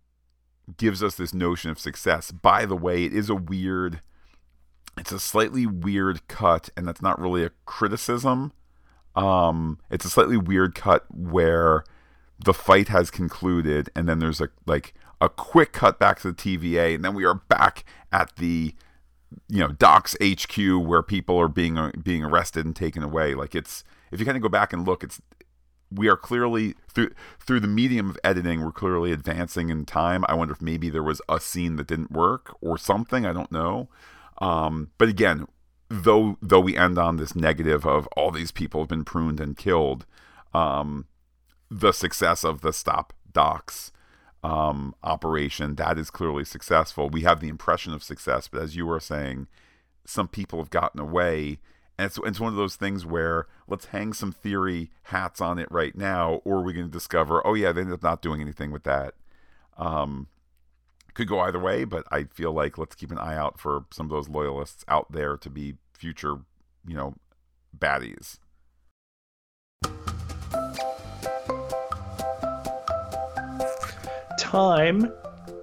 gives 0.78 1.02
us 1.04 1.16
this 1.16 1.34
notion 1.34 1.72
of 1.72 1.80
success. 1.80 2.32
By 2.32 2.66
the 2.66 2.76
way, 2.76 3.04
it 3.06 3.14
is 3.14 3.30
a 3.30 3.36
weird 3.36 4.02
it's 4.98 5.12
a 5.12 5.20
slightly 5.20 5.66
weird 5.66 6.28
cut 6.28 6.70
and 6.76 6.88
that's 6.88 7.02
not 7.02 7.20
really 7.20 7.44
a 7.44 7.52
criticism. 7.66 8.54
Um 9.16 9.80
it's 9.90 10.06
a 10.06 10.10
slightly 10.10 10.38
weird 10.38 10.76
cut 10.76 11.06
where 11.10 11.84
the 12.44 12.54
fight 12.54 12.88
has 12.88 13.12
concluded 13.12 13.90
and 13.96 14.08
then 14.08 14.20
there's 14.20 14.42
a 14.42 14.50
like 14.66 14.94
a 15.20 15.30
quick 15.30 15.72
cut 15.74 16.00
back 16.00 16.20
to 16.20 16.32
the 16.32 16.34
TVA 16.34 16.96
and 16.96 17.06
then 17.06 17.14
we 17.14 17.26
are 17.26 17.36
back 17.36 17.86
at 18.12 18.36
the 18.38 18.74
you 19.48 19.60
know 19.60 19.70
Dox's 19.70 20.18
HQ 20.22 20.58
where 20.86 21.04
people 21.04 21.38
are 21.40 21.48
being 21.48 21.92
being 22.04 22.24
arrested 22.24 22.66
and 22.66 22.76
taken 22.76 23.04
away. 23.04 23.34
Like 23.34 23.56
it's 23.56 23.84
if 24.12 24.20
you 24.20 24.26
kind 24.26 24.38
of 24.38 24.44
go 24.44 24.50
back 24.50 24.74
and 24.74 24.86
look 24.86 25.04
it's 25.04 25.22
we 25.94 26.08
are 26.08 26.18
clearly 26.18 26.76
through 26.90 27.12
through 27.40 27.60
the 27.60 27.68
medium 27.68 28.10
of 28.10 28.20
editing 28.24 28.64
we're 28.64 28.72
clearly 28.72 29.12
advancing 29.12 29.70
in 29.70 29.86
time. 29.86 30.26
I 30.28 30.34
wonder 30.34 30.54
if 30.54 30.62
maybe 30.62 30.90
there 30.90 31.04
was 31.04 31.22
a 31.30 31.40
scene 31.40 31.76
that 31.78 31.88
didn't 31.88 32.12
work 32.12 32.56
or 32.62 32.78
something. 32.78 33.26
I 33.26 33.34
don't 33.34 33.52
know 33.52 33.90
um, 34.42 34.92
but 34.98 35.08
again 35.08 35.48
though 35.90 36.38
though 36.42 36.60
we 36.60 36.76
end 36.76 36.98
on 36.98 37.18
this 37.18 37.36
negative 37.36 37.86
of 37.86 38.08
all 38.18 38.32
these 38.32 38.52
people 38.52 38.82
have 38.82 38.90
been 38.90 39.06
pruned 39.06 39.40
and 39.40 39.56
killed 39.58 40.06
um, 40.54 41.06
the 41.70 41.94
success 41.94 42.44
of 42.44 42.62
the 42.62 42.74
stop 42.74 43.14
Dox 43.32 43.94
um, 44.44 44.94
operation 45.04 45.76
that 45.76 45.98
is 45.98 46.10
clearly 46.10 46.44
successful 46.44 47.10
we 47.10 47.22
have 47.22 47.40
the 47.40 47.48
impression 47.48 47.94
of 47.94 48.04
success 48.04 48.50
but 48.50 48.62
as 48.62 48.76
you 48.76 48.86
were 48.86 49.00
saying 49.00 49.48
some 50.06 50.28
people 50.28 50.60
have 50.60 50.70
gotten 50.70 51.00
away 51.00 51.60
and 52.02 52.08
it's, 52.08 52.18
it's 52.26 52.40
one 52.40 52.52
of 52.52 52.58
those 52.58 52.76
things 52.76 53.06
where 53.06 53.46
let's 53.68 53.86
hang 53.86 54.14
some 54.14 54.32
theory 54.32 54.90
hats 55.04 55.40
on 55.40 55.60
it 55.60 55.72
right 55.72 55.96
now, 55.96 56.42
or 56.46 56.64
we're 56.64 56.74
going 56.74 56.88
to 56.88 56.92
discover, 56.92 57.46
oh, 57.46 57.54
yeah, 57.54 57.72
they 57.72 57.82
ended 57.82 57.94
up 57.94 58.02
not 58.02 58.24
doing 58.24 58.42
anything 58.42 58.72
with 58.72 58.86
that. 58.86 59.14
Um, 59.78 60.28
could 61.14 61.28
go 61.28 61.40
either 61.40 61.60
way, 61.60 61.84
but 61.84 62.06
I 62.12 62.24
feel 62.26 62.54
like 62.54 62.78
let's 62.78 62.96
keep 62.96 63.12
an 63.12 63.18
eye 63.18 63.36
out 63.36 63.60
for 63.60 63.86
some 63.92 64.06
of 64.06 64.12
those 64.12 64.30
loyalists 64.30 64.84
out 64.88 65.12
there 65.12 65.38
to 65.38 65.50
be 65.50 65.76
future, 65.94 66.38
you 66.88 66.96
know, 66.96 67.16
baddies. 67.78 68.40
Time 74.38 75.12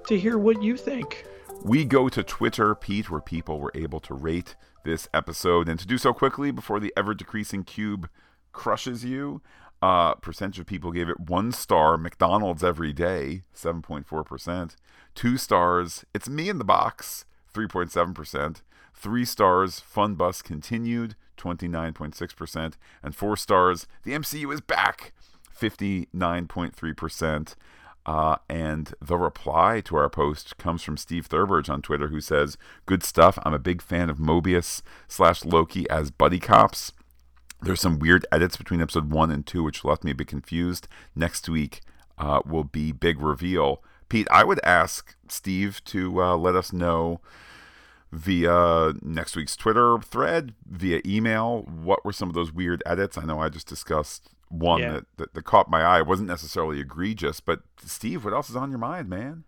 to 0.06 0.18
hear 0.18 0.38
what 0.38 0.62
you 0.62 0.76
think. 0.76 1.26
We 1.62 1.84
go 1.84 2.08
to 2.08 2.22
Twitter, 2.22 2.74
Pete, 2.74 3.10
where 3.10 3.20
people 3.20 3.58
were 3.58 3.72
able 3.74 4.00
to 4.00 4.14
rate 4.14 4.54
this 4.84 5.08
episode, 5.12 5.68
and 5.68 5.78
to 5.78 5.86
do 5.86 5.98
so 5.98 6.14
quickly 6.14 6.50
before 6.50 6.80
the 6.80 6.92
ever 6.96 7.14
decreasing 7.14 7.64
cube 7.64 8.08
crushes 8.52 9.04
you. 9.04 9.42
Uh, 9.80 10.14
percentage 10.14 10.58
of 10.58 10.66
people 10.66 10.90
gave 10.90 11.08
it 11.08 11.20
one 11.20 11.52
star. 11.52 11.96
McDonald's 11.96 12.64
every 12.64 12.92
day, 12.92 13.42
seven 13.52 13.80
point 13.80 14.06
four 14.06 14.24
percent. 14.24 14.76
Two 15.14 15.36
stars. 15.36 16.04
It's 16.12 16.28
me 16.28 16.48
in 16.48 16.58
the 16.58 16.64
box, 16.64 17.24
three 17.52 17.68
point 17.68 17.92
seven 17.92 18.12
percent. 18.12 18.62
Three 18.94 19.24
stars. 19.24 19.78
Fun 19.78 20.14
bus 20.16 20.42
continued, 20.42 21.14
twenty 21.36 21.68
nine 21.68 21.92
point 21.92 22.16
six 22.16 22.34
percent, 22.34 22.76
and 23.02 23.14
four 23.14 23.36
stars. 23.36 23.86
The 24.02 24.12
MCU 24.12 24.52
is 24.52 24.60
back, 24.60 25.12
fifty 25.48 26.08
nine 26.12 26.48
point 26.48 26.74
three 26.74 26.94
percent. 26.94 27.54
Uh, 28.04 28.36
and 28.48 28.94
the 29.02 29.18
reply 29.18 29.82
to 29.82 29.94
our 29.94 30.08
post 30.08 30.56
comes 30.56 30.82
from 30.82 30.96
Steve 30.96 31.26
Thurberge 31.26 31.68
on 31.68 31.82
Twitter, 31.82 32.08
who 32.08 32.20
says, 32.20 32.56
"Good 32.86 33.04
stuff. 33.04 33.38
I'm 33.44 33.54
a 33.54 33.58
big 33.60 33.80
fan 33.82 34.10
of 34.10 34.18
Mobius 34.18 34.82
slash 35.06 35.44
Loki 35.44 35.88
as 35.90 36.10
buddy 36.10 36.40
cops. 36.40 36.92
There's 37.62 37.80
some 37.80 37.98
weird 37.98 38.26
edits 38.30 38.56
between 38.56 38.80
episode 38.80 39.10
one 39.10 39.30
and 39.30 39.46
two, 39.46 39.62
which 39.62 39.84
left 39.84 40.04
me 40.04 40.12
a 40.12 40.14
bit 40.14 40.28
confused. 40.28 40.88
Next 41.14 41.48
week 41.48 41.80
uh, 42.16 42.40
will 42.46 42.64
be 42.64 42.92
big 42.92 43.20
reveal. 43.20 43.82
Pete, 44.08 44.28
I 44.30 44.44
would 44.44 44.60
ask 44.64 45.16
Steve 45.28 45.82
to 45.86 46.22
uh, 46.22 46.36
let 46.36 46.54
us 46.54 46.72
know." 46.72 47.20
via 48.12 48.94
next 49.02 49.36
week's 49.36 49.56
Twitter 49.56 49.98
thread, 49.98 50.54
via 50.66 51.00
email. 51.04 51.62
What 51.62 52.04
were 52.04 52.12
some 52.12 52.28
of 52.28 52.34
those 52.34 52.52
weird 52.52 52.82
edits? 52.86 53.18
I 53.18 53.24
know 53.24 53.40
I 53.40 53.48
just 53.48 53.66
discussed 53.66 54.30
one 54.48 54.80
yeah. 54.80 54.92
that, 54.92 55.04
that, 55.16 55.34
that 55.34 55.44
caught 55.44 55.70
my 55.70 55.82
eye. 55.82 55.98
It 55.98 56.06
wasn't 56.06 56.28
necessarily 56.28 56.80
egregious, 56.80 57.40
but 57.40 57.60
Steve, 57.84 58.24
what 58.24 58.32
else 58.32 58.48
is 58.48 58.56
on 58.56 58.70
your 58.70 58.78
mind, 58.78 59.08
man? 59.08 59.44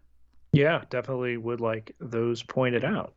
Yeah, 0.53 0.83
definitely 0.91 1.37
would 1.37 1.61
like 1.61 1.95
those 2.01 2.43
pointed 2.43 2.85
out. 2.85 3.15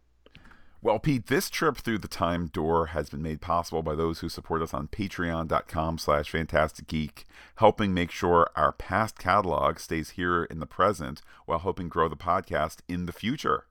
Well, 0.84 1.00
Pete, 1.00 1.28
this 1.28 1.50
trip 1.50 1.78
through 1.78 2.00
the 2.00 2.10
time 2.10 2.48
door 2.48 2.88
has 2.88 3.10
been 3.10 3.22
made 3.22 3.40
possible 3.40 3.82
by 3.82 3.96
those 3.96 4.20
who 4.20 4.28
support 4.28 4.62
us 4.62 4.74
on 4.74 4.90
patreon.com 4.90 5.98
slash 5.98 6.30
Phantastic 6.30 6.88
Geek, 6.88 7.24
helping 7.56 7.94
make 7.94 8.12
sure 8.12 8.50
our 8.58 8.74
past 8.74 9.18
catalog 9.18 9.80
stays 9.80 10.10
here 10.10 10.44
in 10.44 10.60
the 10.60 10.66
present 10.66 11.22
while 11.46 11.60
helping 11.60 11.88
grow 11.88 12.10
the 12.10 12.18
podcast 12.18 12.80
in 12.90 13.06
the 13.06 13.14
future. 13.14 13.66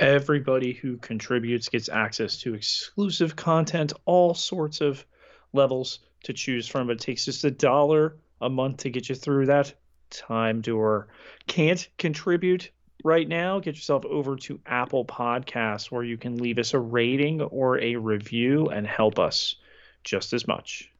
Everybody 0.00 0.72
who 0.72 0.96
contributes 0.96 1.68
gets 1.68 1.88
access 1.88 2.36
to 2.38 2.54
exclusive 2.54 3.36
content, 3.36 3.92
all 4.04 4.34
sorts 4.34 4.80
of 4.80 5.06
levels 5.52 6.00
to 6.24 6.32
choose 6.32 6.66
from. 6.66 6.90
It 6.90 6.98
takes 6.98 7.24
just 7.24 7.44
a 7.44 7.52
dollar 7.52 8.16
a 8.40 8.50
month 8.50 8.78
to 8.78 8.90
get 8.90 9.08
you 9.08 9.14
through 9.14 9.46
that 9.46 9.74
time 10.10 10.60
door. 10.60 11.06
Can't 11.46 11.88
contribute 11.98 12.72
right 13.02 13.26
now? 13.26 13.60
Get 13.60 13.76
yourself 13.76 14.04
over 14.04 14.36
to 14.36 14.60
Apple 14.66 15.04
Podcasts 15.04 15.90
where 15.90 16.04
you 16.04 16.16
can 16.16 16.36
leave 16.36 16.58
us 16.58 16.74
a 16.74 16.78
rating 16.78 17.40
or 17.40 17.78
a 17.80 17.96
review 17.96 18.66
and 18.66 18.86
help 18.86 19.18
us 19.18 19.56
just 20.04 20.32
as 20.32 20.46
much. 20.46 20.90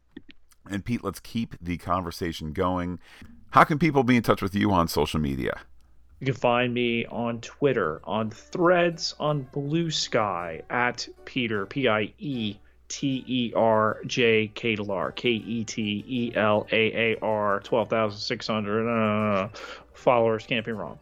And 0.71 0.85
Pete, 0.85 1.03
let's 1.03 1.21
keep 1.21 1.57
the 1.61 1.77
conversation 1.77 2.53
going. 2.53 2.99
How 3.51 3.65
can 3.65 3.79
people 3.79 4.05
be 4.05 4.17
in 4.17 4.23
touch 4.23 4.41
with 4.41 4.55
you 4.55 4.71
on 4.71 4.89
social 4.89 5.21
media? 5.21 5.61
You 6.21 6.27
can 6.27 6.35
find 6.35 6.73
me 6.73 7.05
on 7.07 7.41
Twitter, 7.41 8.01
on 8.05 8.31
Threads, 8.31 9.15
on 9.19 9.43
Blue 9.53 9.91
Sky 9.91 10.63
at 10.71 11.09
Peter 11.25 11.67
P 11.67 11.89
I 11.89 12.13
E 12.19 12.57
T 12.87 13.25
E 13.27 13.53
R 13.57 13.99
J 14.07 14.47
K 14.55 14.77
L 14.79 14.93
R 14.93 15.11
K 15.11 15.31
E 15.31 15.65
T 15.65 16.05
E 16.07 16.33
L 16.37 16.67
A 16.71 17.15
A 17.15 17.19
R 17.21 17.61
twelve 17.61 17.91
thousand 17.91 18.21
six 18.21 18.47
hundred 18.47 18.89
uh, 18.89 19.49
followers 19.95 20.47
can't 20.47 20.65
be 20.65 20.73
wrong. 20.73 20.99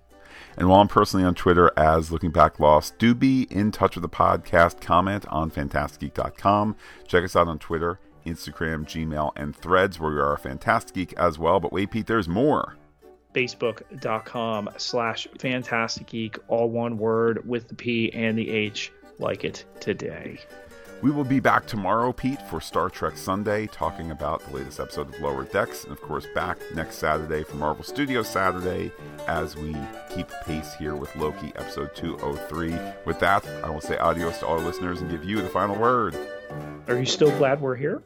And 0.57 0.69
while 0.69 0.81
I'm 0.81 0.89
personally 0.89 1.25
on 1.25 1.35
Twitter 1.35 1.71
as 1.77 2.11
Looking 2.11 2.31
Back 2.31 2.61
Lost, 2.61 2.99
do 2.99 3.15
be 3.15 3.47
in 3.51 3.71
touch 3.71 3.97
with 3.97 4.03
the 4.03 4.09
podcast. 4.09 4.81
Comment 4.81 5.27
on 5.29 5.51
PhantasticGeek.com. 5.51 6.77
Check 7.07 7.25
us 7.25 7.37
out 7.37 7.49
on 7.49 7.59
Twitter, 7.59 7.99
Instagram, 8.27 8.85
Gmail, 8.85 9.33
and 9.37 9.55
Threads, 9.57 9.99
where 9.99 10.11
we 10.11 10.21
are 10.21 10.37
Phantastic 10.37 10.95
Geek 10.95 11.13
as 11.15 11.39
well. 11.39 11.61
But 11.61 11.73
wait, 11.73 11.91
Pete, 11.91 12.07
there's 12.07 12.29
more. 12.29 12.77
Facebook.com 13.35 14.71
slash 14.77 15.29
Phantastic 15.39 16.07
Geek, 16.09 16.39
all 16.49 16.69
one 16.69 16.99
word 16.99 17.47
with 17.49 17.69
the 17.69 17.75
P 17.75 18.13
and 18.13 18.37
the 18.37 18.51
H, 18.51 18.93
like 19.19 19.45
it 19.45 19.65
today. 19.79 20.41
We 21.03 21.11
will 21.11 21.25
be 21.25 21.41
back 21.41 21.67
tomorrow, 21.67 22.13
Pete, 22.13 22.43
for 22.43 22.61
Star 22.61 22.91
Trek 22.91 23.17
Sunday, 23.17 23.67
talking 23.67 24.11
about 24.11 24.43
the 24.45 24.57
latest 24.57 24.81
episode 24.81 25.09
of 25.09 25.19
Lower 25.21 25.45
Decks, 25.45 25.85
and 25.85 25.93
of 25.93 26.03
course, 26.03 26.27
back 26.35 26.59
next 26.75 26.97
Saturday 26.97 27.43
for 27.43 27.57
Marvel 27.57 27.83
Studios 27.83 28.29
Saturday 28.29 28.93
as 29.27 29.57
we 29.57 29.75
keep 30.15 30.29
pace 30.45 30.75
here 30.75 30.95
with 30.97 31.15
Loki 31.17 31.53
episode 31.57 31.97
203. 31.97 32.77
With 33.07 33.19
that, 33.21 33.47
I 33.65 33.71
will 33.71 33.81
say 33.81 33.97
adios 33.97 34.41
to 34.41 34.47
all 34.47 34.59
our 34.59 34.65
listeners 34.65 35.01
and 35.01 35.11
give 35.11 35.25
you 35.25 35.41
the 35.41 35.49
final 35.49 35.75
word. 35.75 36.15
Are 36.87 36.99
you 36.99 37.07
still 37.07 37.35
glad 37.39 37.63
we're 37.63 37.77
here? 37.77 38.03